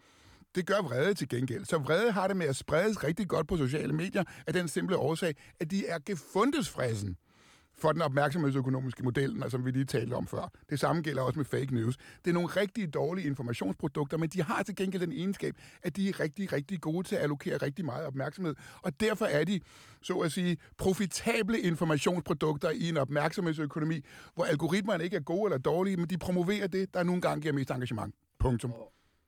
det 0.56 0.66
gør 0.66 0.82
vrede 0.82 1.14
til 1.14 1.30
gengæld. 1.30 1.66
Så 1.66 1.78
vrede 1.78 2.12
har 2.12 2.28
det 2.28 2.38
med 2.38 2.46
at 2.46 2.56
spredes 2.56 3.04
rigtig 3.04 3.28
godt 3.28 3.48
på 3.48 3.58
sociale 3.58 3.94
medier 3.94 4.24
af 4.48 4.54
den 4.54 4.68
simple 4.68 4.98
årsag, 4.98 5.36
at 5.60 5.72
de 5.72 5.88
er 5.88 6.00
gefundesfræsen 6.06 7.18
for 7.82 7.92
den 7.92 8.02
opmærksomhedsøkonomiske 8.02 9.04
model, 9.04 9.36
altså, 9.36 9.50
som 9.50 9.66
vi 9.66 9.72
lige 9.72 9.86
talte 9.86 10.14
om 10.14 10.28
før. 10.28 10.52
Det 10.70 10.80
samme 10.80 11.02
gælder 11.02 11.22
også 11.22 11.40
med 11.40 11.46
fake 11.46 11.74
news. 11.74 11.98
Det 11.98 12.30
er 12.30 12.34
nogle 12.34 12.48
rigtig 12.50 12.94
dårlige 12.94 13.28
informationsprodukter, 13.28 14.18
men 14.18 14.30
de 14.30 14.44
har 14.44 14.64
til 14.64 14.76
gengæld 14.76 15.02
den 15.02 15.12
egenskab, 15.12 15.56
at 15.84 15.96
de 15.96 16.10
er 16.10 16.20
rigtig, 16.20 16.54
rigtig 16.54 16.82
gode 16.82 17.08
til 17.08 17.16
at 17.16 17.22
allokere 17.22 17.58
rigtig 17.58 17.86
meget 17.86 18.06
opmærksomhed. 18.06 18.56
Og 18.82 19.00
derfor 19.00 19.26
er 19.26 19.44
de, 19.44 19.60
så 20.02 20.14
at 20.18 20.32
sige, 20.32 20.58
profitable 20.78 21.60
informationsprodukter 21.60 22.70
i 22.70 22.90
en 22.90 22.98
opmærksomhedsøkonomi, 22.98 24.06
hvor 24.36 24.44
algoritmerne 24.44 25.04
ikke 25.04 25.16
er 25.16 25.22
gode 25.22 25.46
eller 25.46 25.58
dårlige, 25.58 25.98
men 25.98 26.06
de 26.06 26.18
promoverer 26.18 26.68
det, 26.68 26.94
der 26.94 27.04
nogle 27.04 27.22
gange 27.22 27.42
giver 27.42 27.54
mest 27.54 27.72
engagement. 27.72 28.16
Punktum. 28.40 28.74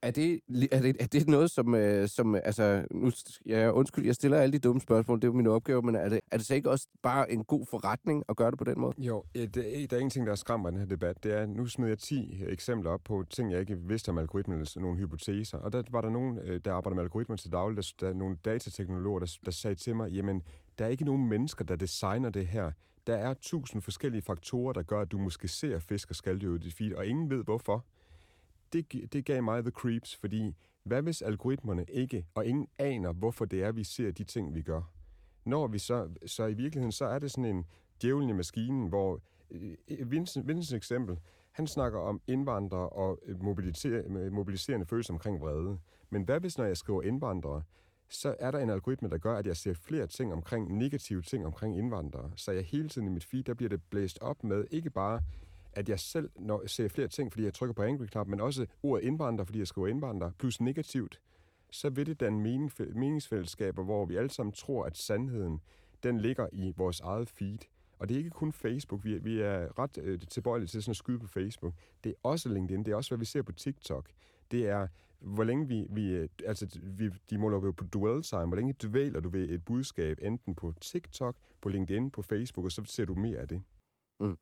Er 0.03 0.11
det, 0.11 0.39
er 0.71 0.81
det, 0.81 0.95
er 0.99 1.07
det 1.07 1.27
noget, 1.27 1.51
som, 1.51 1.75
øh, 1.75 2.07
som 2.07 2.35
altså, 2.35 2.85
nu, 2.91 3.11
ja, 3.45 3.69
undskyld, 3.69 4.05
jeg 4.05 4.15
stiller 4.15 4.37
alle 4.37 4.53
de 4.53 4.59
dumme 4.59 4.81
spørgsmål, 4.81 5.17
det 5.17 5.23
er 5.23 5.27
jo 5.27 5.33
min 5.33 5.47
opgave, 5.47 5.81
men 5.81 5.95
er 5.95 6.09
det, 6.09 6.19
er 6.31 6.37
det 6.37 6.45
så 6.45 6.55
ikke 6.55 6.69
også 6.69 6.87
bare 7.03 7.31
en 7.31 7.43
god 7.43 7.65
forretning 7.65 8.23
at 8.29 8.35
gøre 8.35 8.51
det 8.51 8.57
på 8.57 8.63
den 8.63 8.79
måde? 8.79 8.93
Jo, 8.97 9.23
det, 9.35 9.55
der 9.91 9.97
er 9.97 10.01
en 10.01 10.09
ting, 10.09 10.27
der 10.27 10.35
skræmmer 10.35 10.69
den 10.69 10.79
her 10.79 10.85
debat, 10.85 11.23
det 11.23 11.33
er, 11.33 11.45
nu 11.45 11.65
smider 11.65 11.91
jeg 11.91 11.99
10 11.99 12.43
eksempler 12.47 12.91
op 12.91 13.01
på 13.03 13.23
ting, 13.29 13.51
jeg 13.51 13.59
ikke 13.59 13.77
vidste 13.77 14.09
om 14.09 14.17
algoritmen, 14.17 14.59
eller 14.59 14.81
nogle 14.81 14.97
hypoteser, 14.97 15.57
og 15.57 15.73
der 15.73 15.83
var 15.91 16.01
der 16.01 16.09
nogen, 16.09 16.37
øh, 16.37 16.61
der 16.65 16.73
arbejder 16.73 16.95
med 16.95 17.03
algoritmer 17.03 17.35
til 17.35 17.51
daglig, 17.51 17.77
der, 17.77 17.93
der 17.99 18.09
er 18.09 18.13
nogle 18.13 18.37
datateknologer, 18.45 19.19
der, 19.19 19.37
der 19.45 19.51
sagde 19.51 19.75
til 19.75 19.95
mig, 19.95 20.11
jamen, 20.11 20.41
der 20.79 20.85
er 20.85 20.89
ikke 20.89 21.05
nogen 21.05 21.29
mennesker, 21.29 21.65
der 21.65 21.75
designer 21.75 22.29
det 22.29 22.47
her. 22.47 22.71
Der 23.07 23.15
er 23.15 23.33
tusind 23.33 23.81
forskellige 23.81 24.21
faktorer, 24.21 24.73
der 24.73 24.81
gør, 24.81 25.01
at 25.01 25.11
du 25.11 25.17
måske 25.17 25.47
ser 25.47 25.79
fisk 25.79 26.09
og 26.09 26.15
skaldyr 26.15 26.55
i 26.55 26.57
dit 26.57 26.73
feed, 26.73 26.93
og 26.93 27.05
ingen 27.05 27.29
ved 27.29 27.43
hvorfor 27.43 27.85
det, 28.73 29.13
det 29.13 29.25
gav 29.25 29.43
mig 29.43 29.63
the 29.63 29.71
creeps, 29.71 30.15
fordi 30.15 30.55
hvad 30.83 31.01
hvis 31.01 31.21
algoritmerne 31.21 31.85
ikke, 31.89 32.25
og 32.35 32.45
ingen 32.45 32.67
aner, 32.77 33.13
hvorfor 33.13 33.45
det 33.45 33.63
er, 33.63 33.71
vi 33.71 33.83
ser 33.83 34.11
de 34.11 34.23
ting, 34.23 34.55
vi 34.55 34.61
gør? 34.61 34.81
Når 35.45 35.67
vi 35.67 35.79
så, 35.79 36.09
så 36.25 36.45
i 36.45 36.53
virkeligheden, 36.53 36.91
så 36.91 37.05
er 37.05 37.19
det 37.19 37.31
sådan 37.31 37.45
en 37.45 37.65
djævlen 38.01 38.29
i 38.29 38.33
maskinen, 38.33 38.87
hvor 38.87 39.21
øh, 39.51 39.73
øh 39.87 40.11
Vincent, 40.11 40.47
Vincents 40.47 40.73
eksempel, 40.73 41.19
han 41.51 41.67
snakker 41.67 41.99
om 41.99 42.21
indvandrere 42.27 42.89
og 42.89 43.19
øh, 43.25 43.35
øh, 43.35 44.33
mobiliserende 44.33 44.85
følelser 44.85 45.13
omkring 45.13 45.41
vrede. 45.41 45.79
Men 46.09 46.23
hvad 46.23 46.39
hvis, 46.39 46.57
når 46.57 46.65
jeg 46.65 46.77
skriver 46.77 47.01
indvandrere, 47.01 47.63
så 48.09 48.35
er 48.39 48.51
der 48.51 48.59
en 48.59 48.69
algoritme, 48.69 49.09
der 49.09 49.17
gør, 49.17 49.35
at 49.35 49.47
jeg 49.47 49.57
ser 49.57 49.73
flere 49.73 50.07
ting 50.07 50.33
omkring 50.33 50.77
negative 50.77 51.21
ting 51.21 51.45
omkring 51.45 51.77
indvandrere. 51.77 52.31
Så 52.35 52.51
jeg 52.51 52.63
hele 52.63 52.89
tiden 52.89 53.07
i 53.07 53.11
mit 53.11 53.23
feed, 53.23 53.43
der 53.43 53.53
bliver 53.53 53.69
det 53.69 53.81
blæst 53.89 54.19
op 54.21 54.43
med 54.43 54.65
ikke 54.71 54.89
bare, 54.89 55.21
at 55.75 55.89
jeg 55.89 55.99
selv 55.99 56.29
når, 56.35 56.67
ser 56.67 56.87
flere 56.87 57.07
ting, 57.07 57.31
fordi 57.31 57.43
jeg 57.43 57.53
trykker 57.53 57.73
på 57.73 57.83
angry-knap, 57.83 58.27
men 58.27 58.41
også 58.41 58.65
ordet 58.83 59.05
indvandrer, 59.05 59.45
fordi 59.45 59.59
jeg 59.59 59.67
skriver 59.67 59.87
indvandrer, 59.87 60.31
plus 60.39 60.61
negativt, 60.61 61.21
så 61.71 61.89
vil 61.89 62.05
det 62.05 62.19
danne 62.19 62.39
mening, 62.39 62.71
meningsfællesskaber, 62.95 63.83
hvor 63.83 64.05
vi 64.05 64.15
alle 64.15 64.29
sammen 64.29 64.53
tror, 64.53 64.85
at 64.85 64.97
sandheden, 64.97 65.61
den 66.03 66.19
ligger 66.19 66.47
i 66.51 66.73
vores 66.77 66.99
eget 66.99 67.29
feed. 67.29 67.57
Og 67.99 68.09
det 68.09 68.15
er 68.15 68.17
ikke 68.17 68.29
kun 68.29 68.51
Facebook. 68.51 69.03
Vi 69.03 69.15
er, 69.15 69.19
vi 69.19 69.41
er 69.41 69.79
ret 69.79 69.97
øh, 69.97 70.19
tilbøjelige 70.19 70.67
til 70.67 70.83
sådan 70.83 70.91
at 70.91 70.97
skyde 70.97 71.19
på 71.19 71.27
Facebook. 71.27 71.73
Det 72.03 72.09
er 72.09 72.15
også 72.23 72.49
LinkedIn. 72.49 72.85
Det 72.85 72.91
er 72.91 72.95
også, 72.95 73.09
hvad 73.09 73.19
vi 73.19 73.25
ser 73.25 73.41
på 73.41 73.51
TikTok. 73.51 74.09
Det 74.51 74.67
er 74.67 74.87
hvor 75.23 75.43
længe 75.43 75.67
vi, 75.67 75.87
vi 75.89 76.11
øh, 76.11 76.29
altså 76.45 76.79
vi, 76.83 77.09
de 77.29 77.37
måler 77.37 77.61
jo 77.61 77.71
på 77.71 77.83
dwell 77.83 78.23
time, 78.23 78.45
hvor 78.45 78.55
længe 78.55 78.75
dvæler 78.83 79.19
du 79.19 79.29
ved 79.29 79.49
et 79.49 79.65
budskab, 79.65 80.17
enten 80.21 80.55
på 80.55 80.73
TikTok, 80.81 81.35
på 81.61 81.69
LinkedIn, 81.69 82.11
på 82.11 82.21
Facebook, 82.21 82.65
og 82.65 82.71
så 82.71 82.83
ser 82.85 83.05
du 83.05 83.15
mere 83.15 83.37
af 83.37 83.47
det. 83.47 83.63
Mm. 84.19 84.37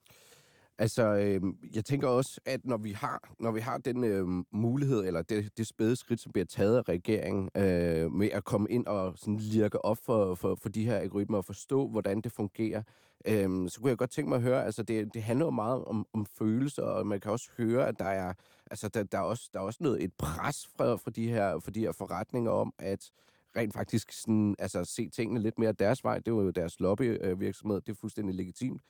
Altså, 0.77 1.03
øh, 1.03 1.41
jeg 1.75 1.85
tænker 1.85 2.07
også, 2.07 2.41
at 2.45 2.65
når 2.65 2.77
vi 2.77 2.91
har, 2.91 3.33
når 3.39 3.51
vi 3.51 3.59
har 3.59 3.77
den 3.77 4.03
øh, 4.03 4.27
mulighed, 4.51 5.05
eller 5.05 5.21
det, 5.21 5.57
det 5.57 5.67
spæde 5.67 5.95
skridt, 5.95 6.19
som 6.19 6.31
bliver 6.31 6.45
taget 6.45 6.77
af 6.77 6.89
regeringen, 6.89 7.49
øh, 7.55 8.11
med 8.11 8.29
at 8.31 8.43
komme 8.43 8.69
ind 8.69 8.87
og 8.87 9.13
sådan 9.17 9.37
lirke 9.37 9.85
op 9.85 9.97
for, 10.05 10.35
for, 10.35 10.55
for 10.55 10.69
de 10.69 10.85
her 10.85 10.95
algoritmer 10.95 11.37
og 11.37 11.45
forstå, 11.45 11.87
hvordan 11.87 12.21
det 12.21 12.31
fungerer, 12.31 12.83
øh, 13.27 13.69
så 13.69 13.79
kunne 13.79 13.89
jeg 13.89 13.97
godt 13.97 14.11
tænke 14.11 14.29
mig 14.29 14.35
at 14.35 14.41
høre, 14.41 14.65
altså 14.65 14.83
det, 14.83 15.13
det 15.13 15.23
handler 15.23 15.45
jo 15.45 15.51
meget 15.51 15.85
om, 15.85 16.07
om 16.13 16.25
følelser, 16.25 16.83
og 16.83 17.07
man 17.07 17.19
kan 17.19 17.31
også 17.31 17.49
høre, 17.57 17.87
at 17.87 17.99
der 17.99 18.05
er, 18.05 18.33
altså 18.71 18.87
der, 18.87 19.03
der 19.03 19.17
er, 19.17 19.21
også, 19.23 19.49
der 19.53 19.59
er 19.59 19.63
også 19.63 19.79
noget, 19.83 20.03
et 20.03 20.13
pres 20.13 20.67
fra, 20.77 20.95
fra, 20.95 21.11
de 21.11 21.29
her, 21.29 21.59
fra 21.59 21.71
de 21.71 21.79
her 21.79 21.91
forretninger 21.91 22.51
om, 22.51 22.73
at 22.79 23.11
rent 23.55 23.73
faktisk 23.73 24.11
sådan, 24.11 24.55
altså, 24.59 24.85
se 24.85 25.09
tingene 25.09 25.39
lidt 25.39 25.59
mere 25.59 25.71
deres 25.71 26.03
vej. 26.03 26.17
Det 26.17 26.27
er 26.27 26.31
jo 26.31 26.49
deres 26.49 26.79
lobbyvirksomhed, 26.79 27.81
det 27.81 27.91
er 27.91 27.95
fuldstændig 27.95 28.35
legitimt. 28.35 28.81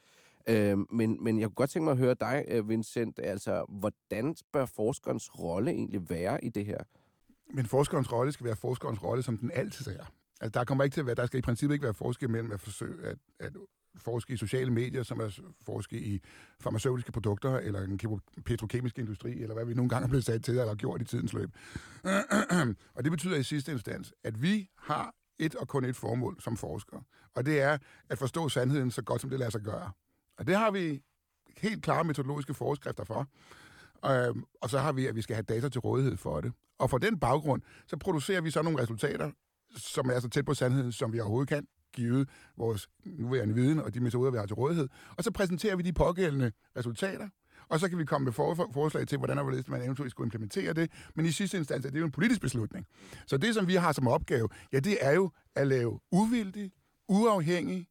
Øh, 0.49 0.77
men, 0.91 1.23
men 1.23 1.39
jeg 1.39 1.47
kunne 1.47 1.55
godt 1.55 1.69
tænke 1.69 1.83
mig 1.83 1.91
at 1.91 1.97
høre 1.97 2.15
dig, 2.19 2.45
øh, 2.47 2.69
Vincent, 2.69 3.19
altså, 3.23 3.65
hvordan 3.69 4.35
bør 4.53 4.65
forskerens 4.65 5.39
rolle 5.39 5.71
egentlig 5.71 6.09
være 6.09 6.45
i 6.45 6.49
det 6.49 6.65
her? 6.65 6.77
Men 7.53 7.65
forskerens 7.65 8.11
rolle 8.11 8.31
skal 8.31 8.45
være 8.45 8.55
forskerens 8.55 9.03
rolle, 9.03 9.23
som 9.23 9.37
den 9.37 9.51
altid 9.53 9.87
er. 9.87 10.05
Altså, 10.41 10.59
der 10.59 10.65
kommer 10.65 10.83
ikke 10.83 10.93
til 10.93 11.01
at 11.01 11.05
være, 11.05 11.15
der 11.15 11.25
skal 11.25 11.37
i 11.37 11.41
princippet 11.41 11.75
ikke 11.75 11.83
være 11.83 11.93
forskel 11.93 12.29
mellem 12.29 12.51
at 12.51 12.59
forsøge 12.59 13.07
at, 13.07 13.17
at 13.39 13.53
forske 13.95 14.33
i 14.33 14.37
sociale 14.37 14.71
medier, 14.71 15.03
som 15.03 15.19
er 15.19 15.39
forske 15.65 15.99
i 15.99 16.21
farmaceutiske 16.59 17.11
produkter, 17.11 17.57
eller 17.57 17.81
en 17.81 17.99
petrokemisk 18.45 18.99
industri, 18.99 19.41
eller 19.41 19.53
hvad 19.53 19.65
vi 19.65 19.73
nogle 19.73 19.89
gange 19.89 20.03
er 20.03 20.09
blevet 20.09 20.25
sat 20.25 20.43
til, 20.43 20.57
eller 20.59 20.75
gjort 20.75 21.01
i 21.01 21.05
tidens 21.05 21.33
løb. 21.33 21.49
og 22.95 23.03
det 23.03 23.11
betyder 23.11 23.37
i 23.37 23.43
sidste 23.43 23.71
instans, 23.71 24.13
at 24.23 24.41
vi 24.41 24.69
har 24.77 25.15
et 25.39 25.55
og 25.55 25.67
kun 25.67 25.85
et 25.85 25.95
formål 25.95 26.41
som 26.41 26.57
forskere, 26.57 27.01
og 27.35 27.45
det 27.45 27.61
er 27.61 27.77
at 28.09 28.17
forstå 28.17 28.49
sandheden 28.49 28.91
så 28.91 29.01
godt, 29.01 29.21
som 29.21 29.29
det 29.29 29.39
lader 29.39 29.51
sig 29.51 29.61
gøre. 29.61 29.91
Og 30.37 30.47
det 30.47 30.55
har 30.57 30.71
vi 30.71 31.01
helt 31.57 31.83
klare 31.83 32.03
metodologiske 32.03 32.53
forskrifter 32.53 33.03
for. 33.03 33.27
Øhm, 34.05 34.43
og 34.61 34.69
så 34.69 34.79
har 34.79 34.91
vi, 34.91 35.07
at 35.07 35.15
vi 35.15 35.21
skal 35.21 35.35
have 35.35 35.43
data 35.43 35.69
til 35.69 35.81
rådighed 35.81 36.17
for 36.17 36.41
det. 36.41 36.53
Og 36.79 36.89
for 36.89 36.97
den 36.97 37.19
baggrund, 37.19 37.61
så 37.87 37.97
producerer 37.97 38.41
vi 38.41 38.51
så 38.51 38.61
nogle 38.61 38.81
resultater, 38.81 39.31
som 39.75 40.09
er 40.09 40.19
så 40.19 40.29
tæt 40.29 40.45
på 40.45 40.53
sandheden, 40.53 40.91
som 40.91 41.13
vi 41.13 41.19
overhovedet 41.19 41.49
kan, 41.49 41.67
givet 41.93 42.29
vores 42.57 42.89
nuværende 43.05 43.53
viden 43.53 43.79
og 43.79 43.93
de 43.93 43.99
metoder, 43.99 44.31
vi 44.31 44.37
har 44.37 44.45
til 44.45 44.55
rådighed. 44.55 44.89
Og 45.17 45.23
så 45.23 45.31
præsenterer 45.31 45.75
vi 45.75 45.83
de 45.83 45.93
pågældende 45.93 46.51
resultater, 46.77 47.29
og 47.69 47.79
så 47.79 47.89
kan 47.89 47.97
vi 47.97 48.05
komme 48.05 48.25
med 48.25 48.33
for, 48.33 48.69
forslag 48.73 49.07
til, 49.07 49.17
hvordan 49.17 49.63
man 49.67 49.81
eventuelt 49.81 50.11
skulle 50.11 50.25
implementere 50.25 50.73
det. 50.73 50.91
Men 51.15 51.25
i 51.25 51.31
sidste 51.31 51.57
instans 51.57 51.85
er 51.85 51.89
det 51.89 51.99
jo 51.99 52.05
en 52.05 52.11
politisk 52.11 52.41
beslutning. 52.41 52.85
Så 53.27 53.37
det, 53.37 53.53
som 53.55 53.67
vi 53.67 53.75
har 53.75 53.91
som 53.91 54.07
opgave, 54.07 54.49
ja, 54.73 54.79
det 54.79 54.97
er 55.01 55.11
jo 55.11 55.31
at 55.55 55.67
lave 55.67 55.99
uvildig, 56.11 56.71
uafhængig, 57.09 57.87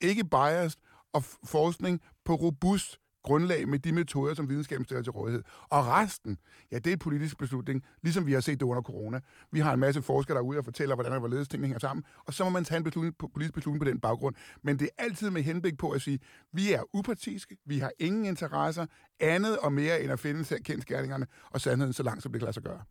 ikke 0.00 0.24
biased 0.24 0.80
og 1.12 1.24
forskning 1.44 2.00
på 2.24 2.34
robust 2.34 2.98
grundlag 3.22 3.68
med 3.68 3.78
de 3.78 3.92
metoder, 3.92 4.34
som 4.34 4.48
videnskaben 4.48 4.84
stiller 4.84 5.02
til 5.02 5.12
rådighed. 5.12 5.42
Og 5.62 5.86
resten, 5.86 6.38
ja, 6.72 6.78
det 6.78 6.92
er 6.92 6.96
politisk 6.96 7.38
beslutning, 7.38 7.84
ligesom 8.02 8.26
vi 8.26 8.32
har 8.32 8.40
set 8.40 8.60
det 8.60 8.66
under 8.66 8.82
corona. 8.82 9.20
Vi 9.52 9.60
har 9.60 9.72
en 9.72 9.80
masse 9.80 10.02
forskere 10.02 10.36
derude 10.36 10.58
og 10.58 10.64
fortæller, 10.64 10.94
hvordan 10.94 11.12
og 11.12 11.18
hvorledes 11.18 11.48
tingene 11.48 11.66
hænger 11.66 11.78
sammen, 11.78 12.04
og 12.26 12.34
så 12.34 12.44
må 12.44 12.50
man 12.50 12.64
tage 12.64 12.78
en 12.78 12.84
beslutning, 12.84 13.16
politisk 13.34 13.54
beslutning 13.54 13.80
på 13.84 13.90
den 13.90 14.00
baggrund. 14.00 14.34
Men 14.62 14.78
det 14.78 14.84
er 14.98 15.02
altid 15.02 15.30
med 15.30 15.42
henblik 15.42 15.78
på 15.78 15.90
at 15.90 16.02
sige, 16.02 16.18
vi 16.52 16.72
er 16.72 16.82
upartiske, 16.96 17.56
vi 17.64 17.78
har 17.78 17.92
ingen 17.98 18.24
interesser, 18.24 18.86
andet 19.20 19.58
og 19.58 19.72
mere 19.72 20.02
end 20.02 20.12
at 20.12 20.20
finde 20.20 20.58
kendskærningerne 20.64 21.26
og 21.50 21.60
sandheden 21.60 21.92
så 21.92 22.02
langt, 22.02 22.22
som 22.22 22.32
det 22.32 22.40
kan 22.40 22.46
lade 22.46 22.54
sig 22.54 22.62
gøre. 22.62 22.82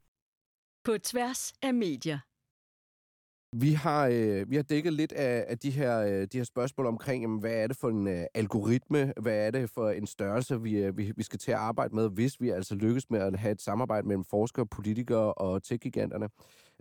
På 0.84 0.98
tværs 0.98 1.54
af 1.62 1.74
medier. 1.74 2.20
Vi 3.54 3.74
har, 3.74 4.08
øh, 4.08 4.50
vi 4.50 4.56
har 4.56 4.64
dækket 4.64 4.94
lidt 4.94 5.12
af, 5.12 5.46
af 5.48 5.58
de, 5.60 5.72
her, 5.72 6.00
øh, 6.00 6.28
de 6.32 6.38
her 6.38 6.44
spørgsmål 6.44 6.88
omkring, 6.88 7.24
jamen, 7.24 7.40
hvad 7.40 7.52
er 7.52 7.68
det 7.68 7.78
for 7.78 7.90
en 7.90 8.08
øh, 8.08 8.26
algoritme, 8.34 9.14
hvad 9.22 9.48
er 9.48 9.52
det 9.52 9.70
for 9.70 9.90
en 9.90 10.08
størrelse, 10.08 10.62
vi, 10.62 10.78
øh, 10.78 10.98
vi, 10.98 11.14
vi 11.18 11.24
skal 11.24 11.40
til 11.40 11.52
at 11.52 11.58
arbejde 11.58 11.96
med, 11.96 12.10
hvis 12.10 12.42
vi 12.42 12.50
altså 12.50 12.76
lykkes 12.76 13.10
med 13.10 13.20
at 13.20 13.40
have 13.40 13.52
et 13.52 13.62
samarbejde 13.62 14.08
mellem 14.08 14.24
forskere, 14.24 14.66
politikere 14.66 15.34
og 15.34 15.64
tech-giganterne. 15.64 16.30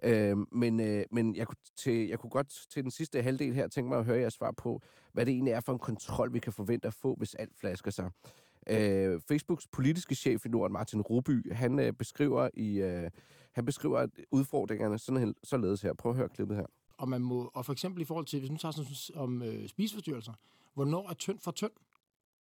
Øh, 0.02 0.36
men 0.52 0.80
øh, 0.80 1.04
men 1.12 1.36
jeg, 1.36 1.46
kunne 1.46 1.56
til, 1.76 2.08
jeg 2.08 2.18
kunne 2.18 2.30
godt 2.30 2.66
til 2.70 2.82
den 2.82 2.90
sidste 2.90 3.22
halvdel 3.22 3.54
her 3.54 3.68
tænke 3.68 3.88
mig 3.88 3.98
at 3.98 4.04
høre 4.04 4.18
jeres 4.18 4.34
svar 4.34 4.54
på, 4.56 4.82
hvad 5.12 5.26
det 5.26 5.32
egentlig 5.32 5.52
er 5.52 5.60
for 5.60 5.72
en 5.72 5.78
kontrol, 5.78 6.32
vi 6.32 6.38
kan 6.38 6.52
forvente 6.52 6.88
at 6.88 6.94
få, 6.94 7.14
hvis 7.18 7.34
alt 7.34 7.52
flasker 7.60 7.90
sig. 7.90 8.10
Øh, 8.70 9.20
Facebooks 9.28 9.66
politiske 9.72 10.14
chef 10.14 10.46
i 10.46 10.48
Norden, 10.48 10.72
Martin 10.72 11.00
Ruby, 11.00 11.52
han 11.52 11.78
øh, 11.78 11.92
beskriver 11.92 12.48
i... 12.54 12.80
Øh, 12.80 13.10
han 13.52 13.64
beskriver 13.64 14.06
udfordringerne 14.30 14.98
sådan, 14.98 15.34
således 15.44 15.82
her. 15.82 15.92
Prøv 15.92 16.12
at 16.12 16.16
høre 16.16 16.28
klippet 16.28 16.56
her. 16.56 16.66
Og, 16.98 17.08
man 17.08 17.22
må, 17.22 17.50
og 17.54 17.66
for 17.66 17.72
eksempel 17.72 18.02
i 18.02 18.04
forhold 18.04 18.26
til, 18.26 18.38
hvis 18.38 18.50
nu 18.50 18.56
tager 18.56 18.72
sådan 18.72 19.22
om 19.22 19.42
øh, 19.42 19.68
spiseforstyrrelser, 19.68 20.32
hvornår 20.74 21.10
er 21.10 21.14
tynd 21.14 21.38
for 21.38 21.50
tynd? 21.50 21.70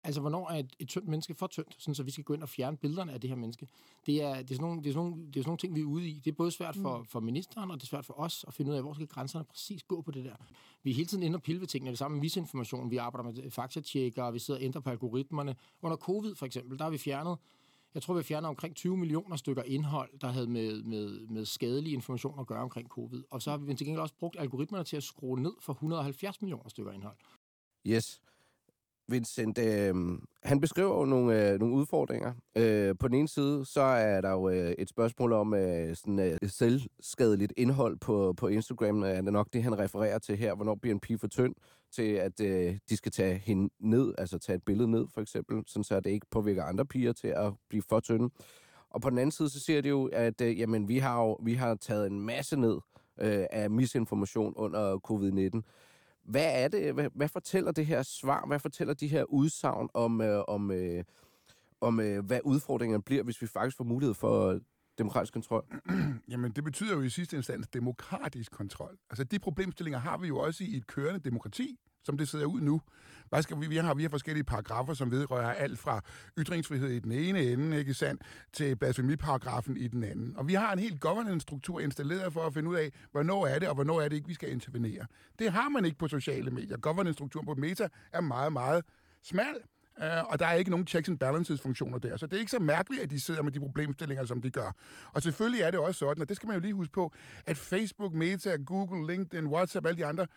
Altså, 0.05 0.21
hvornår 0.21 0.49
er 0.49 0.59
et, 0.59 0.75
et 0.79 0.87
tyndt 0.87 1.07
menneske 1.07 1.35
for 1.35 1.47
tyndt, 1.47 1.75
sådan 1.79 1.95
så 1.95 2.03
vi 2.03 2.11
skal 2.11 2.23
gå 2.23 2.33
ind 2.33 2.43
og 2.43 2.49
fjerne 2.49 2.77
billederne 2.77 3.13
af 3.13 3.21
det 3.21 3.29
her 3.29 3.37
menneske? 3.37 3.67
Det 4.05 4.23
er, 4.23 4.35
det 4.35 4.51
er, 4.51 4.55
sådan, 4.55 4.61
nogle, 4.61 4.83
det 4.83 4.89
er, 4.89 4.93
sådan, 4.93 5.09
nogle, 5.09 5.25
det 5.25 5.35
er 5.35 5.41
sådan 5.41 5.49
nogle 5.49 5.57
ting, 5.57 5.75
vi 5.75 5.81
er 5.81 5.85
ude 5.85 6.07
i. 6.07 6.21
Det 6.25 6.31
er 6.31 6.35
både 6.35 6.51
svært 6.51 6.75
for, 6.75 6.97
mm. 6.97 7.05
for 7.05 7.19
ministeren, 7.19 7.71
og 7.71 7.77
det 7.77 7.83
er 7.83 7.87
svært 7.87 8.05
for 8.05 8.19
os 8.19 8.45
at 8.47 8.53
finde 8.53 8.71
ud 8.71 8.75
af, 8.75 8.81
hvor 8.83 8.93
skal 8.93 9.07
grænserne 9.07 9.45
præcis 9.45 9.83
gå 9.83 10.01
på 10.01 10.11
det 10.11 10.25
der. 10.25 10.35
Vi 10.83 10.91
er 10.91 10.95
hele 10.95 11.07
tiden 11.07 11.23
inde 11.23 11.35
og 11.35 11.41
pille 11.41 11.61
ved 11.61 11.67
tingene. 11.67 11.91
Det 11.91 11.97
samme 11.97 12.15
med 12.15 12.21
misinformation. 12.21 12.91
Vi 12.91 12.97
arbejder 12.97 13.31
med 13.31 13.51
faktatjekker, 13.51 14.31
vi 14.31 14.39
sidder 14.39 14.59
og 14.59 14.63
ændrer 14.63 14.81
på 14.81 14.89
algoritmerne. 14.89 15.55
Under 15.81 15.97
covid 15.97 16.35
for 16.35 16.45
eksempel, 16.45 16.79
der 16.79 16.83
har 16.83 16.91
vi 16.91 16.97
fjernet 16.97 17.37
jeg 17.93 18.01
tror, 18.01 18.13
vi 18.13 18.23
fjerner 18.23 18.49
omkring 18.49 18.75
20 18.75 18.97
millioner 18.97 19.35
stykker 19.35 19.63
indhold, 19.63 20.19
der 20.19 20.27
havde 20.27 20.47
med, 20.47 20.83
med, 20.83 21.27
med 21.27 21.45
skadelig 21.45 21.93
information 21.93 22.39
at 22.39 22.47
gøre 22.47 22.61
omkring 22.61 22.89
covid. 22.89 23.23
Og 23.31 23.41
så 23.41 23.51
har 23.51 23.57
vi 23.57 23.75
til 23.75 23.85
gengæld 23.85 24.01
også 24.01 24.15
brugt 24.15 24.35
algoritmerne 24.39 24.83
til 24.83 24.97
at 24.97 25.03
skrue 25.03 25.41
ned 25.41 25.53
for 25.61 25.73
170 25.73 26.41
millioner 26.41 26.69
stykker 26.69 26.91
indhold. 26.91 27.17
Yes. 27.87 28.21
Vincent, 29.07 29.57
øh, 29.57 29.95
han 30.43 30.59
beskriver 30.59 30.99
jo 30.99 31.05
nogle, 31.05 31.49
øh, 31.51 31.59
nogle 31.59 31.75
udfordringer. 31.75 32.33
Øh, 32.57 32.95
på 32.99 33.07
den 33.07 33.15
ene 33.15 33.27
side, 33.27 33.65
så 33.65 33.81
er 33.81 34.21
der 34.21 34.31
jo 34.31 34.49
øh, 34.49 34.71
et 34.77 34.89
spørgsmål 34.89 35.33
om 35.33 35.53
øh, 35.53 35.95
sådan, 35.95 36.19
øh, 36.19 36.37
selvskadeligt 36.49 37.53
indhold 37.57 37.97
på, 37.97 38.33
på 38.37 38.47
Instagram. 38.47 39.03
Er 39.03 39.21
det 39.21 39.33
nok 39.33 39.47
det, 39.53 39.63
han 39.63 39.79
refererer 39.79 40.19
til 40.19 40.37
her? 40.37 40.55
Hvornår 40.55 40.75
bliver 40.75 40.93
en 40.93 40.99
pige 40.99 41.19
for 41.19 41.27
tynd 41.27 41.55
til, 41.91 42.11
at 42.11 42.41
øh, 42.41 42.77
de 42.89 42.97
skal 42.97 43.11
tage 43.11 43.37
hende 43.37 43.73
ned, 43.79 44.13
altså 44.17 44.39
tage 44.39 44.55
et 44.55 44.63
billede 44.63 44.91
ned, 44.91 45.05
for 45.13 45.21
eksempel, 45.21 45.63
sådan 45.67 45.83
så 45.83 45.99
det 45.99 46.09
ikke 46.09 46.27
påvirker 46.31 46.63
andre 46.63 46.85
piger 46.85 47.13
til 47.13 47.27
at 47.27 47.53
blive 47.69 47.83
for 47.89 47.99
tynde. 47.99 48.29
Og 48.89 49.01
på 49.01 49.09
den 49.09 49.17
anden 49.17 49.31
side, 49.31 49.49
så 49.49 49.59
siger 49.59 49.81
det 49.81 49.89
jo, 49.89 50.09
at 50.13 50.41
øh, 50.41 50.59
jamen, 50.59 50.87
vi, 50.87 50.97
har 50.97 51.21
jo, 51.21 51.33
vi 51.33 51.53
har 51.53 51.75
taget 51.75 52.07
en 52.07 52.19
masse 52.19 52.55
ned 52.55 52.77
øh, 53.21 53.45
af 53.51 53.69
misinformation 53.69 54.53
under 54.55 54.97
covid-19. 54.97 55.61
Hvad 56.23 56.63
er 56.63 56.67
det? 56.67 56.93
Hvad, 56.93 57.09
hvad 57.13 57.27
fortæller 57.27 57.71
det 57.71 57.85
her 57.85 58.03
svar? 58.03 58.45
Hvad 58.47 58.59
fortæller 58.59 58.93
de 58.93 59.07
her 59.07 59.23
udsagn 59.23 59.89
om, 59.93 60.21
øh, 60.21 60.43
om, 60.47 60.71
øh, 60.71 61.03
om 61.81 61.99
øh, 61.99 62.25
hvad 62.25 62.39
udfordringerne 62.43 63.03
bliver, 63.03 63.23
hvis 63.23 63.41
vi 63.41 63.47
faktisk 63.47 63.77
får 63.77 63.83
mulighed 63.83 64.13
for 64.13 64.49
at 64.49 64.61
demokratisk 64.97 65.33
kontrol? 65.33 65.65
Jamen, 66.31 66.51
det 66.51 66.63
betyder 66.63 66.95
jo 66.95 67.01
i 67.01 67.09
sidste 67.09 67.37
instans 67.37 67.67
demokratisk 67.67 68.51
kontrol. 68.51 68.97
Altså, 69.09 69.23
de 69.23 69.39
problemstillinger 69.39 69.99
har 69.99 70.17
vi 70.17 70.27
jo 70.27 70.37
også 70.37 70.63
i 70.63 70.77
et 70.77 70.87
kørende 70.87 71.19
demokrati 71.19 71.79
som 72.03 72.17
det 72.17 72.27
ser 72.27 72.45
ud 72.45 72.61
nu. 72.61 72.81
Hvad 73.29 73.41
skal 73.41 73.61
vi, 73.61 73.67
vi, 73.67 73.77
har, 73.77 73.93
vi 73.93 74.03
har 74.03 74.09
forskellige 74.09 74.43
paragrafer, 74.43 74.93
som 74.93 75.11
vedrører 75.11 75.53
alt 75.53 75.79
fra 75.79 76.01
ytringsfrihed 76.37 76.89
i 76.89 76.99
den 76.99 77.11
ene 77.11 77.41
ende, 77.41 77.79
ikke 77.79 77.93
sandt, 77.93 78.21
til 78.53 78.75
blasfemiparagrafen 78.75 79.77
i 79.77 79.87
den 79.87 80.03
anden. 80.03 80.37
Og 80.37 80.47
vi 80.47 80.53
har 80.53 80.73
en 80.73 80.79
helt 80.79 81.01
governance-struktur 81.01 81.79
installeret 81.79 82.33
for 82.33 82.41
at 82.41 82.53
finde 82.53 82.69
ud 82.69 82.75
af, 82.75 82.91
hvornår 83.11 83.47
er 83.47 83.59
det, 83.59 83.67
og 83.67 83.75
hvornår 83.75 84.01
er 84.01 84.09
det 84.09 84.15
ikke, 84.15 84.27
vi 84.27 84.33
skal 84.33 84.51
intervenere. 84.51 85.05
Det 85.39 85.51
har 85.51 85.69
man 85.69 85.85
ikke 85.85 85.97
på 85.97 86.07
sociale 86.07 86.51
medier. 86.51 86.77
Governance-strukturen 86.77 87.45
på 87.45 87.53
Meta 87.53 87.87
er 88.13 88.21
meget, 88.21 88.53
meget 88.53 88.83
smal. 89.23 89.55
Uh, 89.97 90.31
og 90.31 90.39
der 90.39 90.45
er 90.45 90.53
ikke 90.53 90.71
nogen 90.71 90.87
checks 90.87 91.09
and 91.09 91.19
balances 91.19 91.61
funktioner 91.61 91.97
der. 91.97 92.17
Så 92.17 92.25
det 92.25 92.33
er 92.33 92.39
ikke 92.39 92.51
så 92.51 92.59
mærkeligt, 92.59 93.03
at 93.03 93.09
de 93.09 93.19
sidder 93.19 93.41
med 93.41 93.51
de 93.51 93.59
problemstillinger, 93.59 94.25
som 94.25 94.41
de 94.41 94.51
gør. 94.51 94.75
Og 95.13 95.21
selvfølgelig 95.21 95.61
er 95.61 95.71
det 95.71 95.79
også 95.79 95.99
sådan, 95.99 96.21
og 96.21 96.29
det 96.29 96.35
skal 96.35 96.47
man 96.47 96.55
jo 96.55 96.61
lige 96.61 96.73
huske 96.73 96.93
på, 96.93 97.13
at 97.45 97.57
Facebook, 97.57 98.13
Meta, 98.13 98.55
Google, 98.65 99.07
LinkedIn, 99.13 99.47
WhatsApp, 99.47 99.85
alle 99.85 99.97
de 99.97 100.05
andre, 100.05 100.27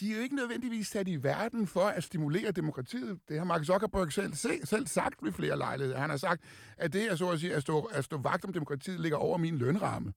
de 0.00 0.12
er 0.12 0.16
jo 0.16 0.22
ikke 0.22 0.36
nødvendigvis 0.36 0.88
sat 0.88 1.08
i 1.08 1.22
verden 1.22 1.66
for 1.66 1.80
at 1.80 2.04
stimulere 2.04 2.50
demokratiet. 2.50 3.18
Det 3.28 3.38
har 3.38 3.44
Mark 3.44 3.64
Zuckerberg 3.64 4.12
selv, 4.12 4.34
selv 4.66 4.86
sagt 4.86 5.22
ved 5.22 5.32
flere 5.32 5.58
lejligheder. 5.58 5.98
Han 5.98 6.10
har 6.10 6.16
sagt, 6.16 6.42
at 6.78 6.92
det 6.92 7.10
er 7.10 7.16
så 7.16 7.30
at, 7.30 7.40
sige, 7.40 7.54
at, 7.54 7.62
stå, 7.62 7.80
at 7.80 8.04
stå 8.04 8.18
vagt 8.18 8.44
om 8.44 8.52
demokratiet 8.52 9.00
ligger 9.00 9.18
over 9.18 9.38
min 9.38 9.58
lønramme. 9.58 10.12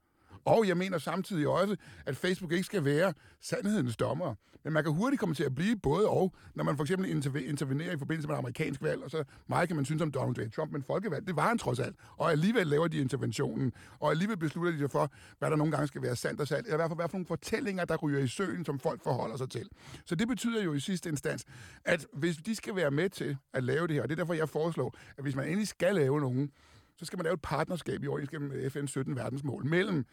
Og 0.47 0.67
jeg 0.67 0.77
mener 0.77 0.97
samtidig 0.97 1.47
også, 1.47 1.75
at 2.05 2.17
Facebook 2.17 2.51
ikke 2.51 2.63
skal 2.63 2.85
være 2.85 3.13
sandhedens 3.41 3.97
dommer. 3.97 4.35
Men 4.63 4.73
man 4.73 4.83
kan 4.83 4.93
hurtigt 4.93 5.19
komme 5.19 5.35
til 5.35 5.43
at 5.43 5.55
blive 5.55 5.75
både 5.75 6.07
og, 6.07 6.33
når 6.55 6.63
man 6.63 6.75
for 6.75 6.83
eksempel 6.83 7.09
intervenerer 7.49 7.91
i 7.91 7.97
forbindelse 7.97 8.27
med 8.27 8.35
et 8.35 8.39
amerikansk 8.39 8.81
valg, 8.81 9.03
og 9.03 9.11
så 9.11 9.23
meget 9.47 9.69
kan 9.69 9.75
man 9.75 9.85
synes 9.85 10.01
om 10.01 10.11
Donald 10.11 10.37
J. 10.37 10.51
Trump, 10.55 10.71
men 10.71 10.83
folkevalg, 10.83 11.27
det 11.27 11.35
var 11.35 11.47
han 11.47 11.57
trods 11.57 11.79
alt. 11.79 11.95
Og 12.17 12.31
alligevel 12.31 12.67
laver 12.67 12.87
de 12.87 12.97
interventionen, 12.97 13.73
og 13.99 14.11
alligevel 14.11 14.37
beslutter 14.37 14.71
de 14.71 14.79
sig 14.79 14.91
for, 14.91 15.11
hvad 15.39 15.49
der 15.49 15.55
nogle 15.55 15.71
gange 15.71 15.87
skal 15.87 16.01
være 16.01 16.15
sandt 16.15 16.41
og 16.41 16.47
sandt, 16.47 16.67
eller 16.67 16.75
i 16.75 16.77
hvert 16.77 16.89
fald 16.89 16.97
hvad 16.97 17.09
for 17.09 17.17
nogle 17.17 17.25
fortællinger, 17.25 17.85
der 17.85 17.97
ryger 17.97 18.19
i 18.19 18.27
søen, 18.27 18.65
som 18.65 18.79
folk 18.79 19.03
forholder 19.03 19.37
sig 19.37 19.49
til. 19.49 19.69
Så 20.05 20.15
det 20.15 20.27
betyder 20.27 20.63
jo 20.63 20.73
i 20.73 20.79
sidste 20.79 21.09
instans, 21.09 21.45
at 21.85 22.05
hvis 22.13 22.37
de 22.37 22.55
skal 22.55 22.75
være 22.75 22.91
med 22.91 23.09
til 23.09 23.37
at 23.53 23.63
lave 23.63 23.87
det 23.87 23.95
her, 23.95 24.01
og 24.01 24.09
det 24.09 24.15
er 24.15 24.23
derfor, 24.23 24.33
jeg 24.33 24.49
foreslår, 24.49 24.95
at 25.17 25.23
hvis 25.23 25.35
man 25.35 25.45
endelig 25.45 25.67
skal 25.67 25.95
lave 25.95 26.21
nogen, 26.21 26.51
så 26.97 27.05
skal 27.05 27.17
man 27.17 27.23
lave 27.23 27.33
et 27.33 27.41
partnerskab 27.41 28.03
i 28.03 28.07
overensstemmelse 28.07 28.57
med 28.57 28.83
FN's 28.83 28.87
17 28.87 29.15
verdensmål 29.15 29.65
mellem 29.65 30.05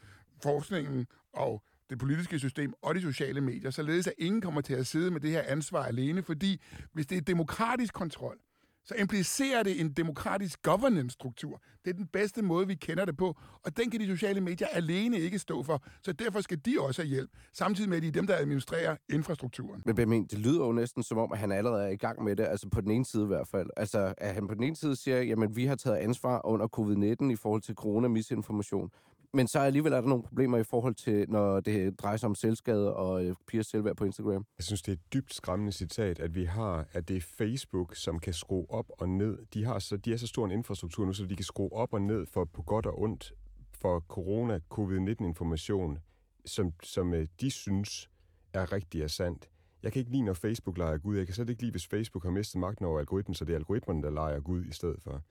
forskningen 0.42 1.07
og 1.33 1.62
det 1.90 1.99
politiske 1.99 2.38
system 2.38 2.75
og 2.83 2.94
de 2.94 3.01
sociale 3.01 3.40
medier, 3.40 3.70
således 3.70 4.07
at 4.07 4.14
ingen 4.18 4.40
kommer 4.40 4.61
til 4.61 4.75
at 4.75 4.87
sidde 4.87 5.11
med 5.11 5.20
det 5.20 5.31
her 5.31 5.42
ansvar 5.47 5.85
alene, 5.85 6.23
fordi 6.23 6.61
hvis 6.92 7.07
det 7.07 7.18
er 7.18 7.23
demokratisk 7.23 7.94
kontrol, 7.94 8.38
så 8.87 8.94
implicerer 8.99 9.62
det 9.62 9.81
en 9.81 9.92
demokratisk 9.92 10.62
governance-struktur. 10.62 11.62
Det 11.85 11.90
er 11.90 11.94
den 11.94 12.07
bedste 12.07 12.42
måde, 12.42 12.66
vi 12.66 12.75
kender 12.75 13.05
det 13.05 13.16
på, 13.16 13.37
og 13.64 13.77
den 13.77 13.90
kan 13.90 14.01
de 14.01 14.07
sociale 14.07 14.40
medier 14.40 14.66
alene 14.66 15.18
ikke 15.18 15.38
stå 15.38 15.62
for, 15.62 15.85
så 16.03 16.12
derfor 16.12 16.40
skal 16.40 16.59
de 16.64 16.77
også 16.81 17.03
have 17.03 17.09
hjælp, 17.09 17.31
samtidig 17.53 17.88
med, 17.90 17.97
at 17.97 18.03
de 18.03 18.09
er 18.09 18.12
dem, 18.12 18.27
der 18.27 18.37
administrerer 18.37 18.97
infrastrukturen. 19.09 19.83
Men 19.87 19.94
Benjamin, 19.94 20.27
det 20.27 20.38
lyder 20.38 20.66
jo 20.66 20.73
næsten 20.73 21.03
som 21.03 21.18
om, 21.18 21.33
at 21.33 21.38
han 21.38 21.53
allerede 21.53 21.85
er 21.85 21.88
i 21.88 21.97
gang 21.97 22.25
med 22.25 22.37
det, 22.37 22.44
altså 22.44 22.68
på 22.68 22.81
den 22.81 22.90
ene 22.90 23.05
side 23.05 23.23
i 23.23 23.27
hvert 23.27 23.49
fald. 23.49 23.70
Altså, 23.77 24.14
at 24.18 24.35
han 24.35 24.49
på 24.49 24.55
den 24.55 24.62
ene 24.62 24.77
side 24.77 24.97
siger, 24.97 25.23
jamen 25.23 25.57
vi 25.57 25.66
har 25.66 25.77
taget 25.77 25.97
ansvar 25.97 26.47
under 26.47 26.68
covid-19 26.79 27.33
i 27.33 27.37
forhold 27.37 27.62
til 27.62 27.75
corona-misinformation, 27.75 28.90
men 29.35 29.49
så 29.49 29.59
alligevel 29.59 29.92
er 29.92 30.01
der 30.01 30.09
nogle 30.09 30.23
problemer 30.23 30.59
i 30.59 30.62
forhold 30.62 30.94
til, 30.94 31.31
når 31.31 31.61
det 31.61 32.01
drejer 32.01 32.16
sig 32.16 32.27
om 32.27 32.35
selvskade 32.35 32.97
og 32.97 33.25
øh, 33.25 33.35
pigers 33.47 33.66
selvværd 33.66 33.97
på 33.97 34.05
Instagram. 34.05 34.47
Jeg 34.59 34.64
synes, 34.64 34.83
det 34.83 34.92
er 34.92 34.97
et 34.97 35.12
dybt 35.12 35.35
skræmmende 35.35 35.73
citat, 35.73 36.18
at 36.18 36.35
vi 36.35 36.44
har, 36.44 36.87
at 36.92 37.09
det 37.09 37.16
er 37.16 37.20
Facebook, 37.20 37.97
som 37.97 38.18
kan 38.18 38.33
skrue 38.33 38.66
op 38.68 38.87
og 38.99 39.09
ned. 39.09 39.38
De, 39.55 39.64
har 39.64 39.79
så, 39.79 39.97
de 39.97 40.12
er 40.12 40.16
så 40.16 40.27
stor 40.27 40.44
en 40.44 40.51
infrastruktur 40.51 41.07
nu, 41.07 41.12
så 41.12 41.25
de 41.25 41.37
kan 41.37 41.44
skrue 41.44 41.73
op 41.73 41.92
og 41.92 42.03
ned 42.03 42.27
for 42.27 42.44
på 42.44 42.62
godt 42.62 42.87
og 42.87 43.01
ondt 43.01 43.33
for 43.73 44.01
corona, 44.09 44.61
covid-19-information, 44.70 45.99
som, 46.44 46.73
som 46.83 47.14
øh, 47.14 47.27
de 47.40 47.51
synes 47.51 48.11
er 48.53 48.73
rigtigt 48.73 49.05
og 49.05 49.11
sandt. 49.11 49.49
Jeg 49.83 49.92
kan 49.92 50.01
ikke 50.01 50.12
lide, 50.12 50.23
når 50.23 50.33
Facebook 50.33 50.79
leger 50.79 50.99
Gud. 50.99 51.16
Jeg 51.16 51.27
kan 51.27 51.35
slet 51.35 51.51
ikke 51.51 51.62
lide, 51.62 51.70
hvis 51.70 51.87
Facebook 51.87 52.25
har 52.25 52.31
mistet 52.31 52.61
magten 52.61 52.85
over 52.85 52.99
algoritmen, 52.99 53.35
så 53.35 53.44
det 53.44 53.53
er 53.53 53.57
algoritmen, 53.57 54.03
der 54.03 54.11
leger 54.11 54.40
Gud 54.40 54.64
i 54.64 54.73
stedet 54.73 55.03
for. 55.03 55.23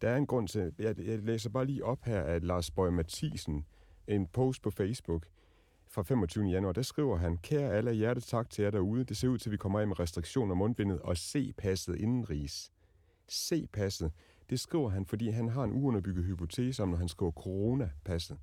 Der 0.00 0.08
er 0.08 0.16
en 0.16 0.26
grund 0.26 0.48
til, 0.48 0.72
jeg, 0.78 0.98
jeg 0.98 1.18
læser 1.18 1.50
bare 1.50 1.66
lige 1.66 1.84
op 1.84 2.04
her 2.04 2.20
at 2.20 2.44
Lars 2.44 2.70
Bøge 2.70 2.92
Mathisen, 2.92 3.66
en 4.06 4.26
post 4.26 4.62
på 4.62 4.70
Facebook 4.70 5.26
fra 5.90 6.02
25. 6.02 6.44
januar, 6.44 6.72
der 6.72 6.82
skriver 6.82 7.16
han, 7.16 7.36
Kære 7.36 7.72
alle, 7.72 7.92
hjertet 7.92 8.24
tak 8.24 8.50
til 8.50 8.62
jer 8.62 8.70
derude. 8.70 9.04
Det 9.04 9.16
ser 9.16 9.28
ud 9.28 9.38
til, 9.38 9.48
at 9.48 9.52
vi 9.52 9.56
kommer 9.56 9.80
af 9.80 9.88
med 9.88 10.00
restriktioner 10.00 10.52
om 10.52 10.58
mundbindet 10.58 11.00
og 11.00 11.16
se 11.16 11.52
passet 11.52 11.96
indenrigs. 11.96 12.72
Se 13.28 13.66
passet. 13.72 14.12
Det 14.50 14.60
skriver 14.60 14.88
han, 14.88 15.06
fordi 15.06 15.28
han 15.28 15.48
har 15.48 15.64
en 15.64 15.72
uunderbygget 15.72 16.24
hypotese 16.24 16.82
om, 16.82 16.88
når 16.88 16.96
han 16.96 17.08
skriver 17.08 17.32
coronapasset, 17.32 18.38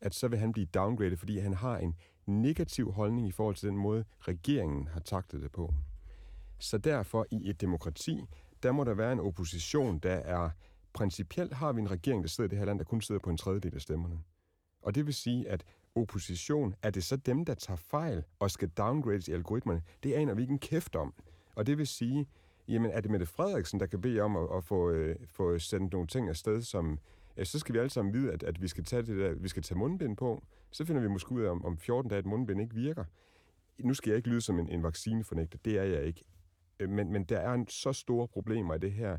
at 0.00 0.14
så 0.14 0.28
vil 0.28 0.38
han 0.38 0.52
blive 0.52 0.66
downgraded, 0.66 1.16
fordi 1.16 1.38
han 1.38 1.54
har 1.54 1.78
en 1.78 1.94
negativ 2.26 2.92
holdning 2.92 3.28
i 3.28 3.32
forhold 3.32 3.54
til 3.54 3.68
den 3.68 3.76
måde, 3.76 4.04
regeringen 4.20 4.88
har 4.88 5.00
taktet 5.00 5.42
det 5.42 5.52
på. 5.52 5.74
Så 6.58 6.78
derfor 6.78 7.26
i 7.30 7.50
et 7.50 7.60
demokrati, 7.60 8.20
der 8.62 8.72
må 8.72 8.84
der 8.84 8.94
være 8.94 9.12
en 9.12 9.20
opposition, 9.20 9.98
der 9.98 10.14
er 10.14 10.50
principielt 10.92 11.52
har 11.52 11.72
vi 11.72 11.80
en 11.80 11.90
regering, 11.90 12.22
der 12.22 12.28
sidder 12.28 12.48
i 12.48 12.50
det 12.50 12.58
her 12.58 12.64
land, 12.64 12.78
der 12.78 12.84
kun 12.84 13.00
sidder 13.00 13.20
på 13.20 13.30
en 13.30 13.36
tredjedel 13.36 13.74
af 13.74 13.80
stemmerne. 13.80 14.20
Og 14.82 14.94
det 14.94 15.06
vil 15.06 15.14
sige, 15.14 15.48
at 15.48 15.64
opposition, 15.94 16.74
er 16.82 16.90
det 16.90 17.04
så 17.04 17.16
dem, 17.16 17.44
der 17.44 17.54
tager 17.54 17.76
fejl 17.76 18.24
og 18.38 18.50
skal 18.50 18.68
downgrades 18.68 19.28
i 19.28 19.32
algoritmerne? 19.32 19.82
Det 20.02 20.12
aner 20.12 20.34
vi 20.34 20.42
ikke 20.42 20.52
en 20.52 20.58
kæft 20.58 20.96
om. 20.96 21.14
Og 21.54 21.66
det 21.66 21.78
vil 21.78 21.86
sige, 21.86 22.28
jamen 22.68 22.90
er 22.90 23.00
det 23.00 23.10
Mette 23.10 23.26
Frederiksen, 23.26 23.80
der 23.80 23.86
kan 23.86 24.00
bede 24.00 24.20
om 24.20 24.36
at, 24.36 24.48
at 24.56 24.64
få, 24.64 24.90
øh, 24.90 25.16
få 25.26 25.58
sendt 25.58 25.92
nogle 25.92 26.06
ting 26.06 26.28
afsted, 26.28 26.62
som 26.62 26.98
så 27.44 27.58
skal 27.58 27.72
vi 27.72 27.78
alle 27.78 27.90
sammen 27.90 28.14
vide, 28.14 28.32
at, 28.32 28.42
at 28.42 28.62
vi 28.62 28.68
skal 28.68 28.84
tage 28.84 29.02
det 29.02 29.18
der, 29.18 29.34
vi 29.34 29.48
skal 29.48 29.62
tage 29.62 29.78
mundbind 29.78 30.16
på. 30.16 30.42
Så 30.70 30.84
finder 30.84 31.02
vi 31.02 31.08
måske 31.08 31.32
ud 31.32 31.42
af, 31.42 31.50
om, 31.50 31.64
om 31.64 31.78
14 31.78 32.10
dage, 32.10 32.18
at 32.18 32.26
mundbind 32.26 32.60
ikke 32.60 32.74
virker. 32.74 33.04
Nu 33.78 33.94
skal 33.94 34.10
jeg 34.10 34.16
ikke 34.16 34.28
lyde 34.28 34.40
som 34.40 34.58
en, 34.58 34.68
en 34.68 34.82
vaccinefornægter, 34.82 35.58
det 35.64 35.78
er 35.78 35.84
jeg 35.84 36.04
ikke. 36.04 36.24
Øh, 36.80 36.90
men, 36.90 37.12
men 37.12 37.24
der 37.24 37.38
er 37.38 37.54
en 37.54 37.68
så 37.68 37.92
store 37.92 38.28
problemer 38.28 38.74
i 38.74 38.78
det 38.78 38.92
her, 38.92 39.18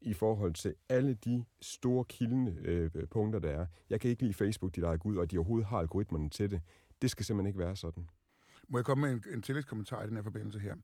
i 0.00 0.12
forhold 0.12 0.54
til 0.54 0.74
alle 0.88 1.14
de 1.14 1.44
store 1.60 2.04
kildende 2.04 2.56
øh, 2.64 2.90
punkter, 3.10 3.40
der 3.40 3.50
er. 3.50 3.66
Jeg 3.90 4.00
kan 4.00 4.10
ikke 4.10 4.22
lide 4.22 4.34
Facebook, 4.34 4.76
de 4.76 4.80
der 4.80 4.90
er 4.90 4.96
ud, 5.04 5.16
og 5.16 5.30
de 5.30 5.38
overhovedet 5.38 5.66
har 5.66 5.78
algoritmerne 5.78 6.28
til 6.28 6.50
det. 6.50 6.60
Det 7.02 7.10
skal 7.10 7.24
simpelthen 7.24 7.46
ikke 7.46 7.58
være 7.58 7.76
sådan. 7.76 8.08
Må 8.68 8.78
jeg 8.78 8.84
komme 8.84 9.02
med 9.02 9.12
en, 9.12 9.34
en 9.34 9.42
tillægskommentar 9.42 10.02
i 10.02 10.06
den 10.06 10.16
her 10.16 10.22
forbindelse 10.22 10.58
her? 10.58 10.74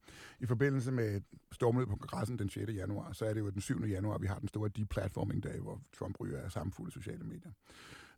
I 0.41 0.47
forbindelse 0.47 0.93
med 0.93 1.21
stormløbet 1.53 1.91
på 1.91 1.97
kongressen 1.97 2.39
den 2.39 2.49
6. 2.49 2.73
januar, 2.73 3.13
så 3.13 3.25
er 3.27 3.35
det 3.35 3.41
jo 3.41 3.51
den 3.51 3.61
7. 3.61 3.85
januar, 3.85 4.19
vi 4.19 4.27
har 4.27 4.39
den 4.39 4.49
store 4.49 4.69
deplatforming-dag, 4.69 5.61
hvor 5.61 5.81
Trump 5.99 6.21
ryger 6.21 6.41
af 6.41 6.53
samfulde 6.53 6.93
sociale 6.93 7.25
medier 7.25 7.51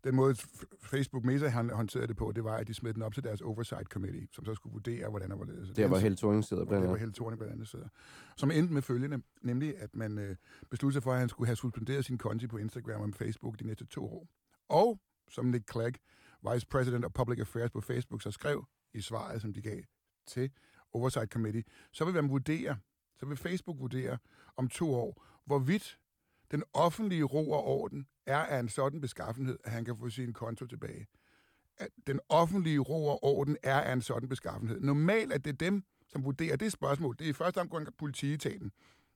den 0.04 0.16
måde 0.16 0.34
Facebook 0.82 1.24
Meta 1.24 1.48
håndterede 1.50 2.06
det 2.06 2.16
på, 2.16 2.32
det 2.32 2.44
var, 2.44 2.56
at 2.56 2.68
de 2.68 2.74
smed 2.74 2.94
den 2.94 3.02
op 3.02 3.14
til 3.14 3.24
deres 3.24 3.40
Oversight 3.40 3.88
Committee, 3.88 4.28
som 4.32 4.44
så 4.44 4.54
skulle 4.54 4.72
vurdere, 4.72 5.10
hvordan 5.10 5.30
og 5.30 5.36
hvorledes. 5.36 5.70
Det 5.70 5.90
var 5.90 5.98
helt 5.98 6.18
Thorning 6.18 6.44
sidder 6.44 6.64
blandt 6.64 6.76
andet. 6.76 6.88
Det 6.88 7.00
var 7.00 7.06
helt 7.06 7.14
Thorning 7.14 7.38
blandt 7.38 7.52
andet 7.52 7.68
sidder. 7.68 7.88
Som 8.36 8.50
endte 8.50 8.74
med 8.74 8.82
følgende, 8.82 9.22
nemlig 9.42 9.78
at 9.78 9.96
man 9.96 10.18
øh, 10.18 10.36
besluttede 10.70 10.92
sig 10.92 11.02
for, 11.02 11.12
at 11.12 11.18
han 11.18 11.28
skulle 11.28 11.48
have 11.48 11.56
suspenderet 11.56 12.04
sin 12.04 12.18
konti 12.18 12.46
på 12.46 12.56
Instagram 12.56 13.00
og 13.00 13.14
Facebook 13.14 13.58
de 13.58 13.66
næste 13.66 13.86
to 13.86 14.04
år. 14.04 14.28
Og, 14.68 15.00
som 15.30 15.44
Nick 15.44 15.72
Clegg, 15.72 15.94
Vice 16.52 16.66
President 16.66 17.04
of 17.04 17.12
Public 17.12 17.38
Affairs 17.38 17.70
på 17.70 17.80
Facebook, 17.80 18.22
så 18.22 18.30
skrev 18.30 18.64
i 18.94 19.00
svaret, 19.00 19.42
som 19.42 19.52
de 19.52 19.62
gav 19.62 19.80
til 20.26 20.50
Oversight 20.92 21.32
Committee, 21.32 21.64
så 21.92 22.04
vil 22.04 22.14
man 22.14 22.30
vurdere, 22.30 22.76
så 23.16 23.26
vil 23.26 23.36
Facebook 23.36 23.78
vurdere 23.78 24.18
om 24.56 24.68
to 24.68 24.94
år, 24.94 25.24
hvorvidt 25.46 25.98
den 26.50 26.62
offentlige 26.72 27.24
ro 27.24 27.50
og 27.50 27.64
orden 27.64 28.06
er 28.26 28.38
af 28.38 28.60
en 28.60 28.68
sådan 28.68 29.00
beskaffenhed, 29.00 29.58
at 29.64 29.72
han 29.72 29.84
kan 29.84 29.96
få 29.96 30.10
sin 30.10 30.32
konto 30.32 30.66
tilbage. 30.66 31.06
At 31.76 31.88
den 32.06 32.20
offentlige 32.28 32.78
ro 32.78 33.06
og 33.06 33.24
orden 33.24 33.56
er 33.62 33.80
af 33.80 33.92
en 33.92 34.02
sådan 34.02 34.28
beskaffenhed. 34.28 34.80
Normalt 34.80 35.32
er 35.32 35.38
det 35.38 35.60
dem, 35.60 35.82
som 36.08 36.24
vurderer 36.24 36.56
det 36.56 36.72
spørgsmål. 36.72 37.16
Det 37.18 37.24
er 37.24 37.30
i 37.30 37.32
første 37.32 37.60
omgang 37.60 37.88
politietaten. 37.98 38.72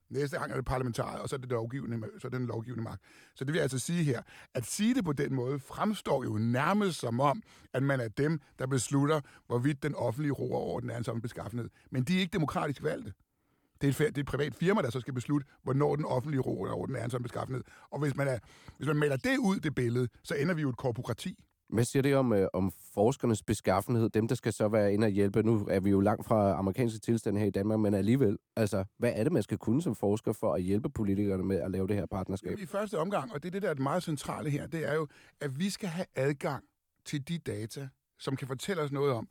Næste 0.09 0.37
gang 0.37 0.51
er 0.51 0.55
det 0.55 0.65
parlamentaret, 0.65 1.21
og 1.21 1.29
så 1.29 1.35
er 1.35 1.39
det 1.39 1.49
lovgivende, 1.49 2.09
så 2.19 2.27
er 2.27 2.29
det 2.29 2.39
den 2.39 2.47
lovgivende 2.47 2.83
magt. 2.83 3.01
Så 3.35 3.45
det 3.45 3.53
vil 3.53 3.57
jeg 3.57 3.63
altså 3.63 3.79
sige 3.79 4.03
her, 4.03 4.21
at 4.53 4.65
sige 4.65 4.95
det 4.95 5.05
på 5.05 5.13
den 5.13 5.33
måde 5.33 5.59
fremstår 5.59 6.23
jo 6.23 6.37
nærmest 6.37 6.99
som 6.99 7.19
om, 7.19 7.43
at 7.73 7.83
man 7.83 7.99
er 7.99 8.07
dem, 8.07 8.41
der 8.59 8.67
beslutter, 8.67 9.21
hvorvidt 9.47 9.83
den 9.83 9.95
offentlige 9.95 10.31
ro 10.31 10.53
og 10.53 10.61
orden 10.61 10.89
er 10.89 10.97
en 10.97 11.03
sådan 11.03 11.21
beskaffenhed. 11.21 11.69
Men 11.91 12.03
de 12.03 12.15
er 12.15 12.19
ikke 12.19 12.33
demokratisk 12.33 12.83
valgte. 12.83 13.13
Det 13.83 13.99
er, 13.99 14.05
et, 14.05 14.15
det 14.15 14.17
er 14.17 14.21
et 14.21 14.25
privat 14.25 14.55
firma, 14.55 14.81
der 14.81 14.89
så 14.89 14.99
skal 14.99 15.13
beslutte, 15.13 15.47
hvornår 15.63 15.95
den 15.95 16.05
offentlige 16.05 16.41
ro 16.41 16.61
og 16.61 16.79
orden 16.79 16.95
er 16.95 17.03
en 17.03 17.09
sådan 17.09 17.23
beskaffenhed. 17.23 17.63
Og 17.91 17.99
hvis 17.99 18.15
man, 18.15 18.27
er, 18.27 18.39
hvis 18.77 18.87
man 18.87 18.95
maler 18.95 19.17
det 19.17 19.37
ud, 19.37 19.59
det 19.59 19.75
billede, 19.75 20.07
så 20.23 20.35
ender 20.35 20.53
vi 20.53 20.61
jo 20.61 20.69
et 20.69 20.77
korporati. 20.77 21.43
Hvad 21.69 21.83
siger 21.83 22.03
det 22.03 22.15
om, 22.15 22.33
øh, 22.33 22.47
om 22.53 22.71
forskernes 22.93 23.43
beskaffenhed? 23.43 24.09
Dem, 24.09 24.27
der 24.27 24.35
skal 24.35 24.53
så 24.53 24.67
være 24.67 24.93
inde 24.93 25.05
og 25.05 25.11
hjælpe. 25.11 25.43
Nu 25.43 25.67
er 25.69 25.79
vi 25.79 25.89
jo 25.89 25.99
langt 25.99 26.25
fra 26.25 26.57
amerikanske 26.57 26.99
tilstande 26.99 27.39
her 27.39 27.47
i 27.47 27.49
Danmark, 27.49 27.79
men 27.79 27.93
alligevel. 27.93 28.37
Altså, 28.55 28.83
hvad 28.97 29.11
er 29.15 29.23
det, 29.23 29.33
man 29.33 29.43
skal 29.43 29.57
kunne 29.57 29.81
som 29.81 29.95
forsker 29.95 30.33
for 30.33 30.53
at 30.53 30.61
hjælpe 30.61 30.89
politikerne 30.89 31.43
med 31.43 31.57
at 31.57 31.71
lave 31.71 31.87
det 31.87 31.95
her 31.95 32.05
partnerskab? 32.05 32.59
I 32.59 32.65
første 32.65 32.99
omgang, 32.99 33.33
og 33.33 33.43
det 33.43 33.49
er 33.49 33.51
det, 33.51 33.61
der 33.61 33.69
er 33.69 33.73
det 33.73 33.83
meget 33.83 34.03
centrale 34.03 34.49
her, 34.49 34.67
det 34.67 34.89
er 34.89 34.93
jo, 34.93 35.07
at 35.41 35.59
vi 35.59 35.69
skal 35.69 35.89
have 35.89 36.05
adgang 36.15 36.63
til 37.05 37.27
de 37.27 37.37
data, 37.37 37.87
som 38.19 38.35
kan 38.35 38.47
fortælle 38.47 38.81
os 38.81 38.91
noget 38.91 39.13
om, 39.13 39.27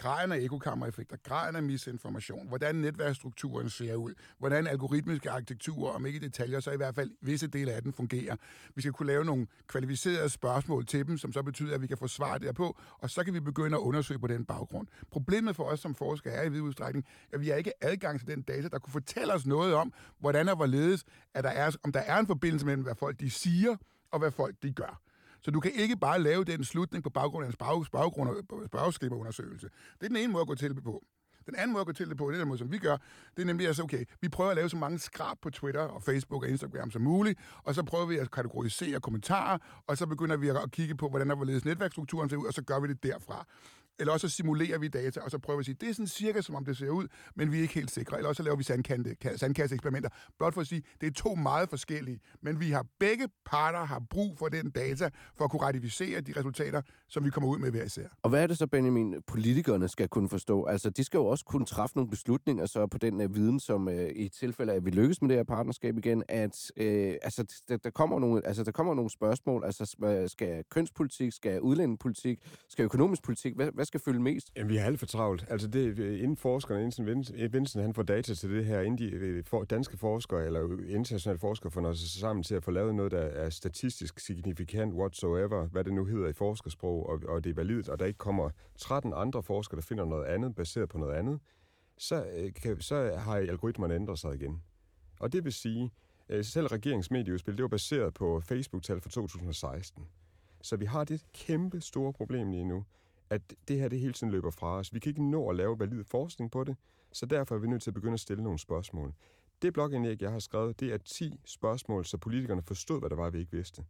graden 0.00 0.32
af 0.32 0.38
ekokammereffekter, 0.38 1.16
graden 1.16 1.56
af 1.56 1.62
misinformation, 1.62 2.48
hvordan 2.48 2.74
netværksstrukturen 2.74 3.70
ser 3.70 3.94
ud, 3.94 4.14
hvordan 4.38 4.66
algoritmiske 4.66 5.30
arkitekturer, 5.30 5.92
om 5.92 6.06
ikke 6.06 6.16
i 6.16 6.20
detaljer, 6.20 6.60
så 6.60 6.70
i 6.70 6.76
hvert 6.76 6.94
fald 6.94 7.10
visse 7.20 7.46
dele 7.46 7.72
af 7.72 7.82
den 7.82 7.92
fungerer. 7.92 8.36
Vi 8.74 8.82
skal 8.82 8.92
kunne 8.92 9.06
lave 9.06 9.24
nogle 9.24 9.46
kvalificerede 9.66 10.28
spørgsmål 10.28 10.86
til 10.86 11.06
dem, 11.06 11.18
som 11.18 11.32
så 11.32 11.42
betyder, 11.42 11.74
at 11.74 11.82
vi 11.82 11.86
kan 11.86 11.96
få 11.96 12.08
svar 12.08 12.38
derpå, 12.38 12.78
og 12.98 13.10
så 13.10 13.24
kan 13.24 13.34
vi 13.34 13.40
begynde 13.40 13.76
at 13.76 13.80
undersøge 13.80 14.20
på 14.20 14.26
den 14.26 14.44
baggrund. 14.44 14.86
Problemet 15.10 15.56
for 15.56 15.64
os 15.64 15.80
som 15.80 15.94
forskere 15.94 16.34
er 16.34 16.42
i 16.42 16.48
vid 16.48 16.60
udstrækning, 16.60 17.06
at 17.32 17.40
vi 17.40 17.48
har 17.48 17.56
ikke 17.56 17.72
adgang 17.80 18.18
til 18.18 18.28
den 18.28 18.42
data, 18.42 18.68
der 18.68 18.78
kunne 18.78 18.92
fortælle 18.92 19.34
os 19.34 19.46
noget 19.46 19.74
om, 19.74 19.92
hvordan 20.18 20.48
og 20.48 20.56
hvorledes, 20.56 21.04
at 21.34 21.44
der 21.44 21.50
er, 21.50 21.76
om 21.82 21.92
der 21.92 22.00
er 22.00 22.18
en 22.18 22.26
forbindelse 22.26 22.66
mellem, 22.66 22.82
hvad 22.82 22.94
folk 22.94 23.20
de 23.20 23.30
siger, 23.30 23.76
og 24.10 24.18
hvad 24.18 24.30
folk 24.30 24.54
de 24.62 24.72
gør. 24.72 25.09
Så 25.42 25.50
du 25.50 25.60
kan 25.60 25.72
ikke 25.74 25.96
bare 25.96 26.22
lave 26.22 26.44
den 26.44 26.64
slutning 26.64 27.04
på 27.04 27.10
baggrund 27.10 27.44
af 27.44 27.48
en 27.48 28.66
spørgeskemaundersøgelse. 28.66 29.68
Det 29.98 30.04
er 30.04 30.08
den 30.08 30.16
ene 30.16 30.32
måde 30.32 30.40
at 30.40 30.48
gå 30.48 30.54
til 30.54 30.74
det 30.74 30.84
på. 30.84 31.04
Den 31.46 31.54
anden 31.58 31.72
måde 31.72 31.80
at 31.80 31.86
gå 31.86 31.92
til 31.92 32.08
det 32.08 32.16
på, 32.16 32.30
det 32.30 32.34
er 32.34 32.38
den 32.38 32.48
måde, 32.48 32.58
som 32.58 32.72
vi 32.72 32.78
gør, 32.78 32.96
det 33.36 33.42
er 33.42 33.46
nemlig 33.46 33.66
altså, 33.66 33.82
okay, 33.82 34.04
vi 34.20 34.28
prøver 34.28 34.50
at 34.50 34.56
lave 34.56 34.68
så 34.68 34.76
mange 34.76 34.98
skrab 34.98 35.36
på 35.42 35.50
Twitter 35.50 35.80
og 35.80 36.02
Facebook 36.02 36.42
og 36.42 36.48
Instagram 36.48 36.90
som 36.90 37.02
muligt, 37.02 37.38
og 37.62 37.74
så 37.74 37.82
prøver 37.82 38.06
vi 38.06 38.18
at 38.18 38.30
kategorisere 38.30 39.00
kommentarer, 39.00 39.58
og 39.86 39.98
så 39.98 40.06
begynder 40.06 40.36
vi 40.36 40.48
at 40.48 40.56
kigge 40.70 40.94
på, 40.94 41.08
hvordan 41.08 41.28
der 41.28 41.34
hvorledes 41.34 41.64
netværksstrukturen 41.64 42.30
ser 42.30 42.36
ud, 42.36 42.46
og 42.46 42.52
så 42.52 42.62
gør 42.62 42.80
vi 42.80 42.88
det 42.88 43.02
derfra 43.02 43.46
eller 44.00 44.12
også 44.12 44.28
simulerer 44.28 44.78
vi 44.78 44.88
data, 44.88 45.20
og 45.20 45.30
så 45.30 45.38
prøver 45.38 45.58
vi 45.58 45.60
at 45.60 45.66
sige, 45.66 45.76
det 45.80 45.88
er 45.88 45.92
sådan 45.92 46.06
cirka, 46.06 46.40
som 46.40 46.54
om 46.54 46.64
det 46.64 46.76
ser 46.76 46.90
ud, 46.90 47.06
men 47.34 47.52
vi 47.52 47.58
er 47.58 47.62
ikke 47.62 47.74
helt 47.74 47.90
sikre. 47.90 48.16
Eller 48.16 48.28
også 48.28 48.40
så 48.40 48.44
laver 48.44 48.56
vi 48.56 48.62
sandkasse-eksperimenter. 49.36 50.08
Blot 50.38 50.54
for 50.54 50.60
at 50.60 50.66
sige, 50.66 50.82
det 51.00 51.06
er 51.06 51.10
to 51.12 51.34
meget 51.34 51.68
forskellige, 51.68 52.20
men 52.42 52.60
vi 52.60 52.70
har 52.70 52.86
begge 52.98 53.28
parter 53.46 53.84
har 53.84 54.02
brug 54.10 54.38
for 54.38 54.48
den 54.48 54.70
data, 54.70 55.10
for 55.36 55.44
at 55.44 55.50
kunne 55.50 55.62
ratificere 55.62 56.20
de 56.20 56.32
resultater, 56.36 56.82
som 57.08 57.24
vi 57.24 57.30
kommer 57.30 57.50
ud 57.50 57.58
med 57.58 57.70
hver 57.70 57.84
især. 57.84 58.06
Og 58.22 58.30
hvad 58.30 58.42
er 58.42 58.46
det 58.46 58.58
så, 58.58 58.66
Benjamin, 58.66 59.14
politikerne 59.26 59.88
skal 59.88 60.08
kunne 60.08 60.28
forstå? 60.28 60.64
Altså, 60.64 60.90
de 60.90 61.04
skal 61.04 61.18
jo 61.18 61.26
også 61.26 61.44
kunne 61.44 61.66
træffe 61.66 61.96
nogle 61.96 62.10
beslutninger 62.10 62.66
så 62.66 62.86
på 62.86 62.98
den 62.98 63.20
uh, 63.20 63.34
viden, 63.34 63.60
som 63.60 63.86
uh, 63.86 63.94
i 63.94 64.28
tilfælde 64.28 64.72
af, 64.72 64.76
at 64.76 64.84
vi 64.84 64.90
lykkes 64.90 65.22
med 65.22 65.28
det 65.28 65.36
her 65.36 65.44
partnerskab 65.44 65.98
igen, 65.98 66.22
at 66.28 66.70
uh, 66.76 66.84
altså, 67.22 67.62
der, 67.68 67.76
der, 67.76 67.90
kommer 67.90 68.18
nogle, 68.18 68.46
altså, 68.46 68.64
der 68.64 68.72
kommer 68.72 68.94
nogle 68.94 69.10
spørgsmål. 69.10 69.64
Altså, 69.64 69.96
skal 70.26 70.64
kønspolitik, 70.70 71.32
skal 71.32 71.60
udlændingepolitik, 71.60 72.38
skal 72.68 72.84
økonomisk 72.84 73.22
politik, 73.22 73.54
hvad, 73.54 73.70
hvad 73.74 73.84
skal 73.90 74.00
følge 74.00 74.20
mest? 74.20 74.52
Jamen, 74.56 74.68
vi 74.68 74.76
har 74.76 74.86
alt 74.86 74.98
for 74.98 75.06
travlt. 75.06 75.44
Altså, 75.48 75.68
det, 75.68 75.98
øh, 75.98 76.22
inden 76.22 76.36
forskerne, 76.36 76.82
inden 76.82 77.52
Vincent, 77.52 77.82
han 77.82 77.94
får 77.94 78.02
data 78.02 78.34
til 78.34 78.50
det 78.50 78.64
her, 78.64 78.80
inden 78.80 78.98
de 78.98 79.10
øh, 79.14 79.44
for, 79.44 79.64
danske 79.64 79.96
forskere 79.96 80.46
eller 80.46 80.60
internationale 80.88 81.38
forskere 81.38 81.70
får 81.70 81.92
sig 81.92 82.20
sammen 82.20 82.42
til 82.42 82.54
at 82.54 82.64
få 82.64 82.70
lavet 82.70 82.94
noget, 82.94 83.12
der 83.12 83.18
er 83.18 83.50
statistisk 83.50 84.20
signifikant 84.20 84.94
whatsoever, 84.94 85.66
hvad 85.66 85.84
det 85.84 85.92
nu 85.92 86.04
hedder 86.04 86.28
i 86.28 86.32
forskersprog, 86.32 87.08
og, 87.08 87.20
og 87.28 87.44
det 87.44 87.50
er 87.50 87.54
validt, 87.54 87.88
og 87.88 87.98
der 87.98 88.06
ikke 88.06 88.18
kommer 88.18 88.50
13 88.78 89.12
andre 89.16 89.42
forskere, 89.42 89.76
der 89.76 89.82
finder 89.82 90.04
noget 90.04 90.24
andet, 90.24 90.54
baseret 90.54 90.88
på 90.88 90.98
noget 90.98 91.14
andet, 91.14 91.40
så, 91.98 92.24
øh, 92.36 92.52
kan, 92.52 92.80
så 92.80 93.14
har 93.18 93.36
algoritmerne 93.36 93.94
ændret 93.94 94.18
sig 94.18 94.34
igen. 94.34 94.62
Og 95.20 95.32
det 95.32 95.44
vil 95.44 95.52
sige, 95.52 95.90
øh, 96.28 96.44
selv 96.44 96.66
regeringsmedieudspil, 96.66 97.56
det 97.56 97.62
var 97.62 97.68
baseret 97.68 98.14
på 98.14 98.40
Facebook-tal 98.40 99.00
fra 99.00 99.10
2016. 99.10 100.06
Så 100.62 100.76
vi 100.76 100.84
har 100.84 101.04
det 101.04 101.24
kæmpe 101.34 101.80
store 101.80 102.12
problem 102.12 102.50
lige 102.50 102.64
nu, 102.64 102.84
at 103.30 103.42
det 103.68 103.78
her 103.78 103.88
det 103.88 104.00
hele 104.00 104.12
tiden 104.12 104.32
løber 104.32 104.50
fra 104.50 104.76
os. 104.76 104.94
Vi 104.94 104.98
kan 104.98 105.10
ikke 105.10 105.30
nå 105.30 105.48
at 105.48 105.56
lave 105.56 105.78
valid 105.78 106.04
forskning 106.04 106.50
på 106.50 106.64
det, 106.64 106.76
så 107.12 107.26
derfor 107.26 107.54
er 107.54 107.58
vi 107.58 107.66
nødt 107.66 107.82
til 107.82 107.90
at 107.90 107.94
begynde 107.94 108.14
at 108.14 108.20
stille 108.20 108.42
nogle 108.42 108.58
spørgsmål. 108.58 109.14
Det 109.62 109.72
blogindlæg, 109.72 110.22
jeg 110.22 110.30
har 110.30 110.38
skrevet, 110.38 110.80
det 110.80 110.92
er 110.92 110.98
10 110.98 111.40
spørgsmål, 111.44 112.04
så 112.04 112.18
politikerne 112.18 112.62
forstod, 112.62 113.00
hvad 113.00 113.10
der 113.10 113.16
var, 113.16 113.30
vi 113.30 113.38
ikke 113.38 113.52
vidste. 113.52 113.84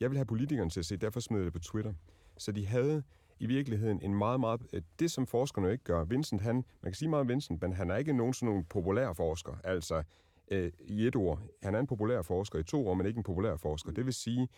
Jeg 0.00 0.10
vil 0.10 0.18
have 0.18 0.26
politikerne 0.26 0.70
til 0.70 0.80
at 0.80 0.86
se, 0.86 0.96
derfor 0.96 1.20
smed 1.20 1.38
jeg 1.38 1.44
det 1.44 1.52
på 1.52 1.58
Twitter. 1.58 1.92
Så 2.38 2.52
de 2.52 2.66
havde 2.66 3.02
i 3.38 3.46
virkeligheden 3.46 4.00
en 4.02 4.14
meget, 4.14 4.40
meget... 4.40 4.60
Øh, 4.72 4.82
det, 4.98 5.10
som 5.10 5.26
forskerne 5.26 5.72
ikke 5.72 5.84
gør. 5.84 6.04
Vincent, 6.04 6.40
han... 6.40 6.54
Man 6.54 6.64
kan 6.92 6.94
sige 6.94 7.08
meget 7.08 7.20
om 7.20 7.28
Vincent, 7.28 7.62
men 7.62 7.72
han 7.72 7.90
er 7.90 7.96
ikke 7.96 8.12
nogen 8.12 8.34
sådan 8.34 8.46
nogle 8.46 8.64
populær 8.64 9.12
forsker. 9.12 9.52
Altså, 9.64 10.02
øh, 10.50 10.72
i 10.80 11.06
et 11.06 11.16
ord. 11.16 11.42
Han 11.62 11.74
er 11.74 11.78
en 11.78 11.86
populær 11.86 12.22
forsker 12.22 12.58
i 12.58 12.62
to 12.62 12.88
år, 12.88 12.94
men 12.94 13.06
ikke 13.06 13.18
en 13.18 13.24
populær 13.24 13.56
forsker. 13.56 13.92
Det 13.92 14.06
vil 14.06 14.14
sige, 14.14 14.48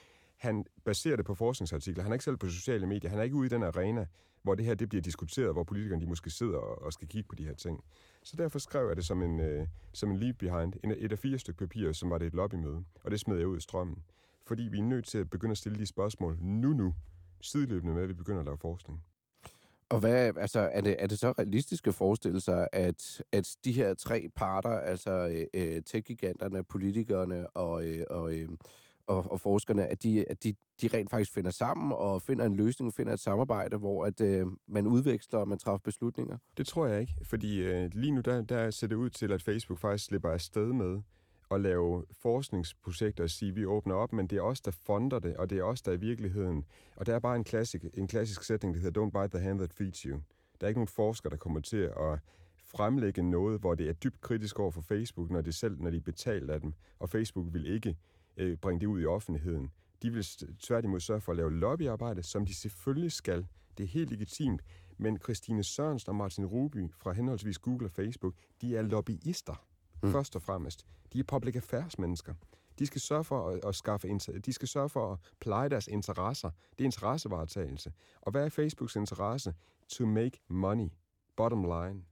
han 0.43 0.65
baserer 0.85 1.17
det 1.17 1.25
på 1.25 1.35
forskningsartikler. 1.35 2.03
Han 2.03 2.13
er 2.13 2.15
ikke 2.15 2.25
selv 2.25 2.37
på 2.37 2.49
sociale 2.49 2.87
medier. 2.87 3.11
Han 3.11 3.19
er 3.19 3.23
ikke 3.23 3.37
ude 3.37 3.47
i 3.47 3.49
den 3.49 3.63
arena, 3.63 4.07
hvor 4.43 4.55
det 4.55 4.65
her 4.65 4.75
det 4.75 4.89
bliver 4.89 5.03
diskuteret, 5.03 5.53
hvor 5.53 5.65
politikerne 5.65 6.03
de 6.03 6.07
måske 6.07 6.31
sidder 6.31 6.59
og, 6.59 6.83
og 6.83 6.93
skal 6.93 7.09
kigge 7.09 7.29
på 7.29 7.35
de 7.35 7.45
her 7.45 7.55
ting. 7.55 7.85
Så 8.23 8.37
derfor 8.37 8.59
skrev 8.59 8.87
jeg 8.89 8.97
det 8.97 9.05
som 9.05 9.23
en, 9.23 9.41
øh, 9.41 9.67
som 9.93 10.11
en 10.11 10.17
leave 10.17 10.35
behind, 10.35 10.73
en, 10.85 10.95
et 10.99 11.13
af 11.13 11.19
fire 11.19 11.39
stykker 11.39 11.67
papir, 11.67 11.93
som 11.93 12.11
var 12.11 12.19
det 12.19 12.27
et 12.27 12.35
lobbymøde, 12.35 12.85
og 13.05 13.11
det 13.11 13.21
smed 13.21 13.39
jeg 13.39 13.47
ud 13.47 13.57
i 13.57 13.61
strømmen. 13.61 14.03
Fordi 14.47 14.63
vi 14.63 14.79
er 14.79 14.83
nødt 14.83 15.05
til 15.05 15.19
at 15.19 15.31
begynde 15.31 15.53
at 15.53 15.59
stille 15.59 15.79
de 15.79 15.87
spørgsmål 15.87 16.39
nu 16.41 16.69
nu, 16.69 16.95
sideløbende 17.41 17.95
med, 17.95 18.03
at 18.03 18.09
vi 18.09 18.15
begynder 18.15 18.41
at 18.41 18.47
lave 18.47 18.59
forskning. 18.59 19.05
Og 19.89 20.01
hvad, 20.01 20.37
altså, 20.37 20.61
er, 20.73 20.81
det, 20.81 20.97
er 20.99 21.07
det 21.07 21.19
så 21.19 21.33
realistisk 21.33 21.87
at 21.87 21.95
forestille 21.95 22.41
sig, 22.41 22.69
at, 22.73 23.23
at 23.33 23.57
de 23.65 23.73
her 23.73 23.95
tre 23.95 24.31
parter, 24.37 24.71
altså 24.71 25.11
øh, 25.29 25.47
øh 25.55 25.83
tech 25.83 26.17
politikerne 26.69 27.51
og, 27.51 27.87
øh, 27.87 28.05
og, 28.11 28.35
øh, 28.35 28.49
og, 29.07 29.33
og 29.33 29.41
forskerne, 29.41 29.87
at, 29.87 30.03
de, 30.03 30.25
at 30.31 30.43
de, 30.43 30.55
de 30.83 30.89
rent 30.95 31.11
faktisk 31.11 31.33
finder 31.33 31.51
sammen 31.51 31.93
og 31.93 32.23
finder 32.23 32.45
en 32.45 32.57
løsning, 32.57 32.95
finder 32.95 33.13
et 33.13 33.21
samarbejde, 33.21 33.77
hvor 33.77 34.05
at, 34.05 34.21
øh, 34.21 34.47
man 34.69 34.87
udveksler 34.87 35.39
og 35.39 35.49
man 35.49 35.59
træffer 35.59 35.83
beslutninger? 35.85 36.39
Det 36.57 36.67
tror 36.67 36.87
jeg 36.87 37.01
ikke, 37.01 37.15
fordi 37.23 37.63
øh, 37.63 37.91
lige 37.93 38.13
nu 38.13 38.21
der, 38.21 38.43
der 38.43 38.71
ser 38.71 38.87
det 38.87 38.95
ud 38.97 39.11
til, 39.11 39.33
at 39.33 39.43
Facebook 39.43 39.79
faktisk 39.79 40.05
slipper 40.05 40.31
afsted 40.31 40.73
med 40.73 41.03
at 41.51 41.61
lave 41.61 42.05
forskningsprojekter 42.23 43.25
og 43.25 43.31
sige, 43.31 43.49
at 43.49 43.57
vi 43.57 43.67
åbner 43.67 43.95
op, 43.95 44.13
men 44.13 44.27
det 44.27 44.39
er 44.39 44.43
os, 44.43 44.61
der 44.61 44.71
fonder 44.71 45.19
det, 45.19 45.37
og 45.37 45.51
det 45.51 45.59
er 45.59 45.63
os, 45.63 45.83
der 45.83 45.93
i 45.93 45.97
virkeligheden... 45.97 46.65
Og 46.97 47.07
der 47.07 47.15
er 47.15 47.19
bare 47.19 47.37
en 47.37 47.45
klassisk, 47.45 47.85
en 47.95 48.09
klassisk 48.09 48.43
sætning, 48.43 48.75
der 48.75 48.81
hedder, 48.81 49.07
don't 49.07 49.23
bite 49.23 49.39
the 49.39 49.49
hand 49.49 49.59
that 49.59 49.73
feeds 49.73 50.01
you. 50.01 50.21
Der 50.61 50.67
er 50.67 50.69
ikke 50.69 50.79
nogen 50.79 50.89
forsker, 50.89 51.31
der 51.31 51.37
kommer 51.37 51.61
til 51.61 51.77
at 51.77 52.19
fremlægge 52.65 53.23
noget, 53.23 53.61
hvor 53.61 53.75
det 53.75 53.89
er 53.89 53.93
dybt 53.93 54.21
kritisk 54.21 54.59
over 54.59 54.71
for 54.71 54.81
Facebook, 54.81 55.31
når, 55.31 55.41
det 55.41 55.55
selv, 55.55 55.81
når 55.81 55.91
de 55.91 56.01
betalt 56.01 56.51
af 56.51 56.61
dem, 56.61 56.73
og 56.99 57.09
Facebook 57.09 57.47
vil 57.53 57.67
ikke 57.67 57.97
øh, 58.37 58.57
bringe 58.57 58.81
det 58.81 58.87
ud 58.87 59.01
i 59.01 59.07
offentligheden. 59.07 59.71
De 60.03 60.13
vil 60.13 60.25
tværtimod 60.61 61.01
sørge 61.01 61.21
for 61.21 61.33
at 61.33 61.37
lave 61.37 61.53
lobbyarbejde, 61.53 62.23
som 62.23 62.47
de 62.47 62.55
selvfølgelig 62.55 63.13
skal. 63.13 63.47
Det 63.79 63.85
er 63.85 63.89
helt 63.89 64.11
legitimt. 64.11 64.63
Men 64.99 65.19
Christine 65.19 65.65
Sørensen 65.65 66.11
og 66.11 66.17
Martin 66.17 66.47
Ruby 66.47 66.91
fra 66.99 67.13
henholdsvis 67.13 67.59
Google 67.59 67.87
og 67.87 67.91
Facebook, 67.91 68.35
de 68.61 68.77
er 68.77 68.83
lobbyister, 68.83 69.67
mm. 70.03 70.13
først 70.13 70.37
og 70.37 70.43
fremmest. 70.43 70.87
De 71.13 71.19
er 71.19 71.25
public 71.25 71.57
affairs 71.57 71.99
mennesker. 71.99 72.35
De 72.79 72.87
skal 72.87 73.01
sørge 73.01 73.25
for 73.25 73.49
at, 73.49 73.65
at 73.65 73.75
skaffe, 73.75 74.19
de 74.47 74.53
skal 74.53 74.69
sørge 74.69 74.89
for 74.89 75.13
at 75.13 75.19
pleje 75.41 75.69
deres 75.69 75.89
interesser. 75.89 76.51
Det 76.71 76.81
er 76.81 76.85
interessevaretagelse. 76.85 77.93
Og 78.21 78.31
hvad 78.31 78.45
er 78.45 78.49
Facebooks 78.49 78.97
interesse? 78.97 79.55
To 79.89 80.07
make 80.07 80.41
money. 80.49 80.89
Bottom 81.37 81.63
line. 81.63 82.03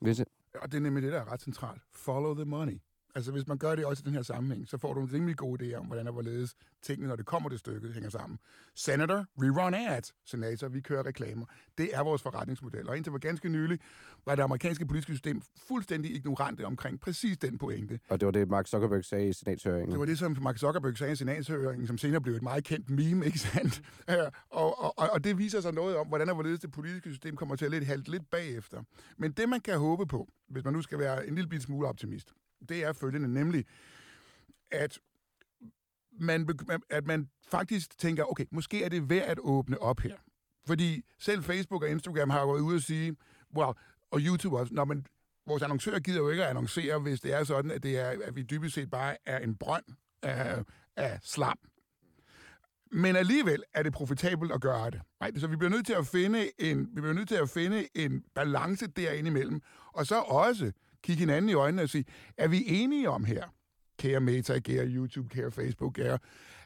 Hvis 0.00 0.20
Og 0.54 0.72
det 0.72 0.74
er 0.74 0.80
nemlig 0.80 1.02
det, 1.02 1.12
der 1.12 1.20
er 1.20 1.32
ret 1.32 1.42
centralt. 1.42 1.82
Follow 1.92 2.34
the 2.34 2.44
money. 2.44 2.80
Altså, 3.16 3.32
hvis 3.32 3.46
man 3.46 3.58
gør 3.58 3.74
det 3.74 3.84
også 3.84 4.02
i 4.02 4.06
den 4.06 4.14
her 4.14 4.22
sammenhæng, 4.22 4.68
så 4.68 4.78
får 4.78 4.94
du 4.94 5.00
en 5.00 5.12
rimelig 5.12 5.36
god 5.36 5.62
idé 5.62 5.74
om, 5.74 5.86
hvordan 5.86 6.06
og 6.06 6.12
hvorledes 6.12 6.54
tingene, 6.82 7.08
når 7.08 7.16
det 7.16 7.26
kommer 7.26 7.48
til 7.48 7.58
stykket, 7.58 7.92
hænger 7.92 8.10
sammen. 8.10 8.38
Senator, 8.74 9.26
rerun 9.38 9.74
ads. 9.74 10.14
Senator, 10.24 10.68
vi 10.68 10.80
kører 10.80 11.06
reklamer. 11.06 11.46
Det 11.78 11.90
er 11.92 12.02
vores 12.02 12.22
forretningsmodel. 12.22 12.88
Og 12.88 12.96
indtil 12.96 13.10
for 13.10 13.18
ganske 13.18 13.48
nylig 13.48 13.78
var 14.26 14.34
det 14.34 14.42
amerikanske 14.42 14.86
politiske 14.86 15.12
system 15.12 15.42
fuldstændig 15.68 16.14
ignorante 16.14 16.66
omkring 16.66 17.00
præcis 17.00 17.38
den 17.38 17.58
pointe. 17.58 18.00
Og 18.08 18.20
det 18.20 18.26
var 18.26 18.32
det, 18.32 18.48
Mark 18.48 18.66
Zuckerberg 18.66 19.04
sagde 19.04 19.28
i 19.28 19.32
senatshøringen. 19.32 19.90
Det 19.90 19.98
var 19.98 20.06
det, 20.06 20.18
som 20.18 20.36
Mark 20.40 20.58
Zuckerberg 20.58 20.98
sagde 20.98 21.12
i 21.12 21.16
senatshøringen, 21.16 21.86
som 21.86 21.98
senere 21.98 22.20
blev 22.20 22.34
et 22.34 22.42
meget 22.42 22.64
kendt 22.64 22.90
meme, 22.90 23.26
ikke 23.26 23.38
sandt? 23.38 23.82
og, 24.50 24.80
og, 24.80 24.98
og, 24.98 25.10
og 25.12 25.24
det 25.24 25.38
viser 25.38 25.60
sig 25.60 25.74
noget 25.74 25.96
om, 25.96 26.06
hvordan 26.06 26.28
og 26.28 26.34
hvorledes 26.34 26.60
det 26.60 26.72
politiske 26.72 27.10
system 27.10 27.36
kommer 27.36 27.56
til 27.56 27.64
at 27.64 27.70
lidt 27.70 27.86
halte 27.86 28.10
lidt 28.10 28.30
bagefter. 28.30 28.82
Men 29.16 29.32
det, 29.32 29.48
man 29.48 29.60
kan 29.60 29.78
håbe 29.78 30.06
på, 30.06 30.28
hvis 30.48 30.64
man 30.64 30.72
nu 30.72 30.82
skal 30.82 30.98
være 30.98 31.26
en 31.26 31.34
lille 31.34 31.60
smule 31.60 31.88
optimist, 31.88 32.32
det 32.68 32.84
er 32.84 32.92
følgende, 32.92 33.34
nemlig 33.34 33.64
at 34.70 34.98
man, 36.20 36.48
at 36.90 37.06
man 37.06 37.28
faktisk 37.48 37.98
tænker, 37.98 38.24
okay, 38.24 38.44
måske 38.50 38.84
er 38.84 38.88
det 38.88 39.10
værd 39.10 39.28
at 39.28 39.38
åbne 39.38 39.82
op 39.82 40.00
her. 40.00 40.16
Fordi 40.66 41.02
selv 41.18 41.42
Facebook 41.42 41.82
og 41.82 41.88
Instagram 41.88 42.30
har 42.30 42.44
gået 42.44 42.60
ud 42.60 42.74
og 42.74 42.80
sige, 42.80 43.16
wow, 43.56 43.72
og 44.10 44.20
YouTube 44.20 44.58
også, 44.58 44.74
når 44.74 44.84
man, 44.84 45.06
vores 45.46 45.62
annoncører 45.62 46.00
gider 46.00 46.18
jo 46.18 46.30
ikke 46.30 46.44
at 46.44 46.50
annoncere, 46.50 46.98
hvis 46.98 47.20
det 47.20 47.32
er 47.32 47.44
sådan, 47.44 47.70
at, 47.70 47.82
det 47.82 47.98
er, 47.98 48.14
at 48.24 48.36
vi 48.36 48.42
dybest 48.42 48.74
set 48.74 48.90
bare 48.90 49.16
er 49.26 49.38
en 49.38 49.56
brønd 49.56 49.84
af, 50.22 50.64
af 50.96 51.18
slam. 51.22 51.58
Men 52.92 53.16
alligevel 53.16 53.62
er 53.74 53.82
det 53.82 53.92
profitabelt 53.92 54.52
at 54.52 54.60
gøre 54.60 54.90
det. 54.90 55.00
Right? 55.22 55.40
Så 55.40 55.46
vi 55.46 55.56
bliver 55.56 55.70
nødt 55.70 55.86
til 55.86 55.92
at 55.92 56.06
finde 56.06 56.50
en, 56.58 56.88
vi 56.92 57.00
bliver 57.00 57.12
nødt 57.12 57.28
til 57.28 57.34
at 57.34 57.50
finde 57.50 57.88
en 57.94 58.24
balance 58.34 58.86
derinde 58.86 59.30
imellem. 59.30 59.60
Og 59.92 60.06
så 60.06 60.20
også 60.20 60.72
kigge 61.06 61.20
hinanden 61.20 61.48
i 61.48 61.54
øjnene 61.54 61.82
og 61.82 61.88
sige, 61.88 62.04
er 62.36 62.48
vi 62.48 62.64
enige 62.66 63.10
om 63.10 63.24
her, 63.24 63.44
kære 63.98 64.20
Meta, 64.20 64.58
kære 64.58 64.86
YouTube, 64.86 65.28
kære 65.28 65.50
Facebook, 65.50 65.94
kære, 65.94 66.18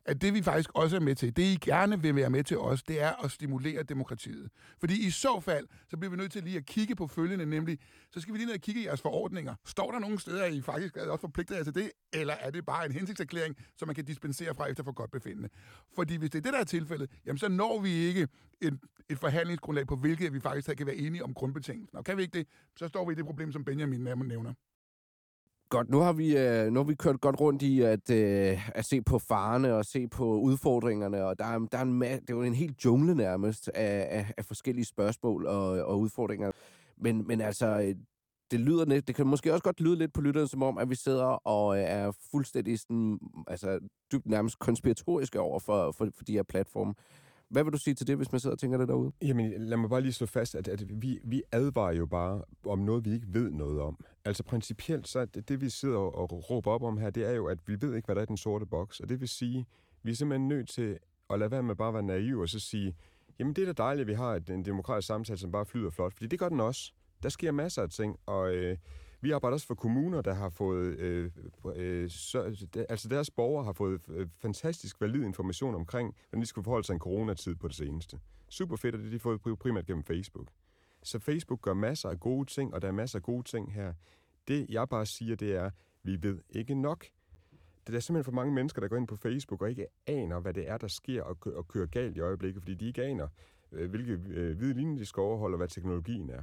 at 0.05 0.23
det 0.23 0.35
vi 0.35 0.43
faktisk 0.43 0.71
også 0.75 0.97
er 0.97 1.01
med 1.01 1.15
til, 1.15 1.37
det 1.37 1.43
I 1.43 1.59
gerne 1.61 2.03
vil 2.03 2.17
være 2.17 2.31
med 2.31 2.45
til 2.45 2.59
os, 2.59 2.83
det 2.83 3.03
er 3.03 3.25
at 3.25 3.31
stimulere 3.31 3.83
demokratiet. 3.83 4.51
Fordi 4.79 5.07
i 5.07 5.11
så 5.11 5.41
fald, 5.41 5.67
så 5.91 5.97
bliver 5.97 6.11
vi 6.11 6.17
nødt 6.17 6.33
til 6.33 6.43
lige 6.43 6.57
at 6.57 6.67
kigge 6.67 6.97
på 6.97 7.07
følgende, 7.07 7.47
nemlig, 7.47 7.79
så 8.11 8.21
skal 8.21 8.35
vi 8.35 8.39
lige 8.39 8.47
ned 8.47 8.55
og 8.55 8.61
kigge 8.61 8.81
i 8.81 8.85
jeres 8.87 9.01
forordninger. 9.01 9.55
Står 9.65 9.91
der 9.91 9.99
nogle 9.99 10.21
steder, 10.21 10.45
at 10.45 10.53
I 10.53 10.63
faktisk 10.63 10.97
er 10.97 11.11
også 11.11 11.21
forpligtet 11.21 11.57
jer 11.57 11.65
til 11.65 11.75
det, 11.75 11.91
eller 12.13 12.35
er 12.35 12.51
det 12.51 12.67
bare 12.67 12.87
en 12.87 12.93
hensigtserklæring, 12.93 13.57
som 13.77 13.89
man 13.89 13.95
kan 13.95 14.05
dispensere 14.05 14.55
fra 14.55 14.67
efter 14.67 14.85
for 14.85 14.93
godt 14.93 15.11
befindende? 15.11 15.49
Fordi 15.95 16.17
hvis 16.17 16.31
det 16.31 16.39
er 16.39 16.43
det, 16.43 16.53
der 16.53 16.61
er 16.61 16.65
tilfældet, 16.65 17.11
jamen 17.27 17.39
så 17.39 17.49
når 17.49 17.81
vi 17.81 17.91
ikke 17.91 18.29
et, 18.61 18.79
et 19.09 19.19
forhandlingsgrundlag, 19.19 19.87
på 19.87 19.97
hvilket 19.97 20.33
vi 20.33 20.41
faktisk 20.41 20.77
kan 20.77 20.87
være 20.87 20.97
enige 20.97 21.25
om 21.25 21.35
grundbetingelsen. 21.35 21.99
Og 21.99 22.05
kan 22.05 22.17
vi 22.17 22.23
ikke 22.23 22.39
det, 22.39 22.47
så 22.77 22.89
står 22.89 23.07
vi 23.07 23.13
i 23.13 23.17
det 23.17 23.25
problem, 23.25 23.53
som 23.53 23.65
Benjamin 23.65 24.01
nævner. 24.01 24.55
Godt, 25.71 25.91
nu 25.91 25.99
har 25.99 26.13
vi, 26.13 26.37
øh, 26.37 26.73
nu 26.73 26.81
har 26.81 26.85
vi 26.85 26.95
kørt 26.95 27.21
godt 27.21 27.41
rundt 27.41 27.63
i 27.63 27.81
at, 27.81 28.11
øh, 28.11 28.77
at 28.77 28.85
se 28.85 29.03
på 29.03 29.19
farerne 29.19 29.75
og 29.75 29.85
se 29.85 30.09
på 30.09 30.25
udfordringerne, 30.25 31.25
og 31.25 31.39
der 31.39 31.45
er, 31.45 31.59
der 31.59 31.79
er 31.79 31.83
en, 31.83 32.01
det 32.01 32.31
er 32.31 32.35
jo 32.35 32.43
en 32.43 32.55
helt 32.55 32.85
jungle 32.85 33.15
nærmest 33.15 33.69
af, 33.69 34.07
af, 34.11 34.35
af 34.37 34.45
forskellige 34.45 34.85
spørgsmål 34.85 35.47
og, 35.47 35.69
og 35.69 36.01
udfordringer. 36.01 36.51
Men, 36.97 37.27
men 37.27 37.41
altså, 37.41 37.67
øh, 37.67 37.95
det 38.51 38.61
lyder 38.61 38.85
det 38.85 39.15
kan 39.15 39.27
måske 39.27 39.53
også 39.53 39.63
godt 39.63 39.81
lyde 39.81 39.97
lidt 39.97 40.13
på 40.13 40.21
lytteren, 40.21 40.49
som 40.49 40.63
om, 40.63 40.79
at 40.79 40.91
vi 40.91 40.95
sidder 40.95 41.25
og 41.25 41.79
øh, 41.79 41.85
er 41.85 42.13
fuldstændig 42.31 42.81
sådan, 42.81 43.19
altså, 43.47 43.81
dybt 44.13 44.27
nærmest 44.27 44.59
konspiratoriske 44.59 45.41
over 45.41 45.59
for, 45.59 45.93
for, 45.93 46.09
for 46.17 46.25
de 46.25 46.33
her 46.33 46.43
platforme. 46.43 46.95
Hvad 47.51 47.65
vil 47.65 47.73
du 47.73 47.79
sige 47.79 47.95
til 47.95 48.07
det, 48.07 48.17
hvis 48.17 48.33
man 48.33 48.41
sidder 48.41 48.55
og 48.55 48.59
tænker 48.59 48.79
det 48.79 48.89
derude? 48.89 49.13
Jamen, 49.23 49.53
lad 49.69 49.77
mig 49.77 49.91
bare 49.91 50.01
lige 50.01 50.13
slå 50.13 50.27
fast, 50.27 50.55
at, 50.55 50.69
at 50.69 51.03
vi, 51.03 51.21
vi 51.25 51.43
advarer 51.53 51.93
jo 51.93 52.07
bare 52.07 52.43
om 52.67 52.79
noget, 52.79 53.05
vi 53.05 53.13
ikke 53.13 53.27
ved 53.31 53.51
noget 53.51 53.81
om. 53.81 54.05
Altså 54.25 54.43
principielt, 54.43 55.09
så 55.09 55.25
det, 55.25 55.49
det 55.49 55.61
vi 55.61 55.69
sidder 55.69 55.99
og, 55.99 56.19
og 56.33 56.51
råber 56.51 56.71
op 56.71 56.83
om 56.83 56.99
her, 56.99 57.11
det 57.11 57.27
er 57.27 57.33
jo, 57.33 57.47
at 57.47 57.59
vi 57.67 57.83
ved 57.83 57.95
ikke, 57.95 58.07
hvad 58.07 58.15
der 58.15 58.21
er 58.21 58.25
i 58.25 58.27
den 58.27 58.37
sorte 58.37 58.67
boks. 58.67 59.01
Og 59.01 59.09
det 59.09 59.21
vil 59.21 59.29
sige, 59.29 59.67
vi 60.03 60.11
er 60.11 60.15
simpelthen 60.15 60.49
nødt 60.49 60.69
til 60.69 60.99
at 61.31 61.39
lade 61.39 61.51
være 61.51 61.63
med 61.63 61.75
bare 61.75 61.89
at 61.89 61.95
være 61.95 62.03
naive 62.03 62.43
og 62.43 62.49
så 62.49 62.61
sige, 62.61 62.95
Jamen, 63.41 63.55
det 63.55 63.63
er 63.69 63.73
da 63.73 63.83
dejligt, 63.83 64.01
at 64.01 64.09
vi 64.09 64.15
har 64.15 64.41
en 64.49 64.65
demokratisk 64.65 65.07
samtale, 65.07 65.39
som 65.39 65.53
bare 65.53 65.67
flyder 65.67 65.91
flot, 65.91 66.13
fordi 66.13 66.27
det 66.27 66.39
gør 66.39 66.49
den 66.49 66.61
også. 66.61 66.93
Der 67.23 67.29
sker 67.29 67.53
masser 67.53 67.83
af 67.83 67.91
ting, 67.91 68.19
og 68.27 68.55
øh, 68.55 68.77
vi 69.21 69.31
arbejder 69.31 69.55
også 69.55 69.67
for 69.67 69.75
kommuner, 69.75 70.23
der 70.23 70.35
har 70.35 70.49
fået, 70.49 70.99
øh, 70.99 71.31
øh, 71.77 72.11
så, 72.11 72.41
altså, 72.41 72.67
altså 72.89 73.09
deres 73.09 73.31
borgere 73.31 73.65
har 73.65 73.73
fået 73.73 74.01
øh, 74.09 74.29
fantastisk 74.39 75.01
valid 75.01 75.23
information 75.23 75.75
omkring, 75.75 76.15
hvordan 76.29 76.43
de 76.43 76.47
skulle 76.47 76.65
forholde 76.65 76.87
sig 76.87 76.95
en 76.95 77.01
coronatid 77.01 77.55
på 77.55 77.69
det 77.69 77.77
seneste. 77.77 78.21
Super 78.49 78.77
fedt, 78.77 78.95
og 78.95 79.01
det 79.01 79.13
de 79.13 79.19
har 79.23 79.39
fået 79.39 79.59
primært 79.59 79.87
gennem 79.87 80.05
Facebook. 80.05 80.49
Så 81.03 81.19
Facebook 81.19 81.61
gør 81.63 81.75
masser 81.75 82.09
af 82.09 82.21
gode 82.21 82.51
ting, 82.51 82.75
og 82.75 82.83
der 82.83 82.89
er 82.89 82.93
masser 82.93 83.19
af 83.19 83.23
gode 83.23 83.43
ting 83.43 83.73
her. 83.73 83.93
Det, 84.49 84.67
jeg 84.69 84.89
bare 84.89 85.07
siger, 85.07 85.37
det 85.37 85.55
er, 85.55 85.71
vi 86.03 86.23
ved 86.23 86.39
ikke 86.51 86.75
nok. 86.75 87.07
Det 87.87 87.95
er 87.95 88.01
simpelthen 88.01 88.25
for 88.25 88.33
mange 88.33 88.55
mennesker, 88.55 88.81
der 88.81 88.89
går 88.89 88.97
ind 88.97 89.09
på 89.09 89.17
Facebook 89.17 89.63
og 89.63 89.71
ikke 89.71 89.87
aner, 90.07 90.41
hvad 90.41 90.55
det 90.55 90.69
er, 90.69 90.79
der 90.79 90.89
sker 90.89 91.23
og, 91.23 91.41
kø- 91.41 91.55
og 91.55 91.69
kører 91.69 91.87
galt 91.87 92.17
i 92.17 92.21
øjeblikket, 92.21 92.63
fordi 92.63 92.75
de 92.75 92.87
ikke 92.87 93.05
aner, 93.05 93.29
øh, 93.73 93.91
hvilke 93.91 94.13
øh, 94.13 94.57
hvide 94.57 94.75
linjer 94.75 94.99
de 94.99 95.07
skal 95.07 95.21
overholde, 95.21 95.55
og 95.55 95.57
hvad 95.57 95.69
teknologien 95.69 96.31
er. 96.31 96.43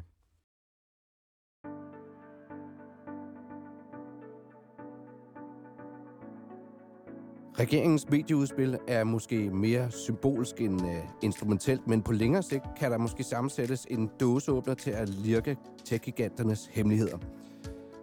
Regeringens 7.60 8.10
medieudspil 8.10 8.78
er 8.88 9.04
måske 9.04 9.50
mere 9.50 9.92
symbolsk 9.92 10.62
end 10.62 10.82
øh, 10.82 10.98
instrumentelt, 11.22 11.88
men 11.88 12.02
på 12.02 12.12
længere 12.12 12.44
sigt 12.44 12.64
kan 12.80 12.92
der 12.92 12.98
måske 12.98 13.24
sammensættes 13.24 13.88
en 13.90 14.10
dåseåbner 14.20 14.74
til 14.74 14.92
at 14.92 15.10
lirke 15.10 15.58
tech-giganternes 15.86 16.70
hemmeligheder. 16.72 17.18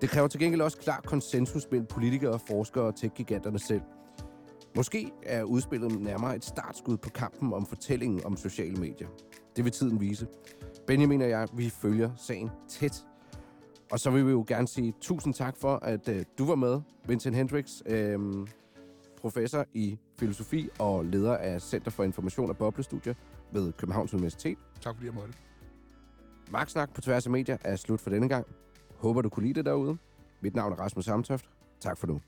Det 0.01 0.11
kræver 0.11 0.29
til 0.29 0.41
gengæld 0.41 0.61
også 0.61 0.79
klar 0.79 1.01
konsensus 1.01 1.67
mellem 1.71 1.87
politikere, 1.87 2.39
forskere 2.39 2.85
og 2.85 2.95
tech-giganterne 2.97 3.59
selv. 3.59 3.81
Måske 4.77 5.11
er 5.23 5.43
udspillet 5.43 6.01
nærmere 6.01 6.37
et 6.37 6.45
startskud 6.45 6.97
på 6.97 7.11
kampen 7.11 7.53
om 7.53 7.67
fortællingen 7.67 8.25
om 8.25 8.37
sociale 8.37 8.77
medier. 8.77 9.09
Det 9.57 9.65
vil 9.65 9.73
tiden 9.73 10.01
vise. 10.01 10.27
Benjamin 10.87 11.23
og 11.23 11.29
jeg, 11.29 11.49
vi 11.53 11.71
følger 11.71 12.11
sagen 12.17 12.51
tæt. 12.69 13.05
Og 13.93 14.01
så 14.01 14.11
vil 14.11 14.27
vi 14.27 14.31
jo 14.31 14.45
gerne 14.49 14.69
sige 14.69 14.95
tusind 15.01 15.35
tak 15.35 15.57
for, 15.57 15.77
at 15.77 16.09
øh, 16.09 16.25
du 16.39 16.47
var 16.47 16.55
med, 16.55 16.81
Vincent 17.07 17.37
Hendricks. 17.37 17.83
Øh, 17.87 18.19
professor 19.25 19.65
i 19.75 19.99
filosofi 20.19 20.69
og 20.79 21.05
leder 21.05 21.37
af 21.37 21.63
Center 21.63 21.91
for 21.91 22.05
Information 22.05 22.51
og 22.51 22.57
Boblestudier 22.57 23.15
ved 23.53 23.73
Københavns 23.73 24.15
Universitet. 24.15 24.59
Tak 24.81 24.95
fordi 24.95 25.07
jeg 25.07 25.15
måtte. 25.15 25.35
Magtsnak 26.51 26.95
på 26.95 27.01
tværs 27.01 27.27
af 27.27 27.33
medier 27.33 27.57
er 27.65 27.77
slut 27.77 28.01
for 28.01 28.11
denne 28.11 28.29
gang. 28.29 28.47
Håber 28.97 29.23
du 29.23 29.29
kunne 29.29 29.47
lide 29.47 29.55
det 29.55 29.65
derude. 29.65 29.97
Mit 30.41 30.55
navn 30.55 30.73
er 30.73 30.77
Rasmus 30.77 31.05
Samtoft. 31.05 31.51
Tak 31.81 31.99
for 31.99 32.07
nu. 32.07 32.21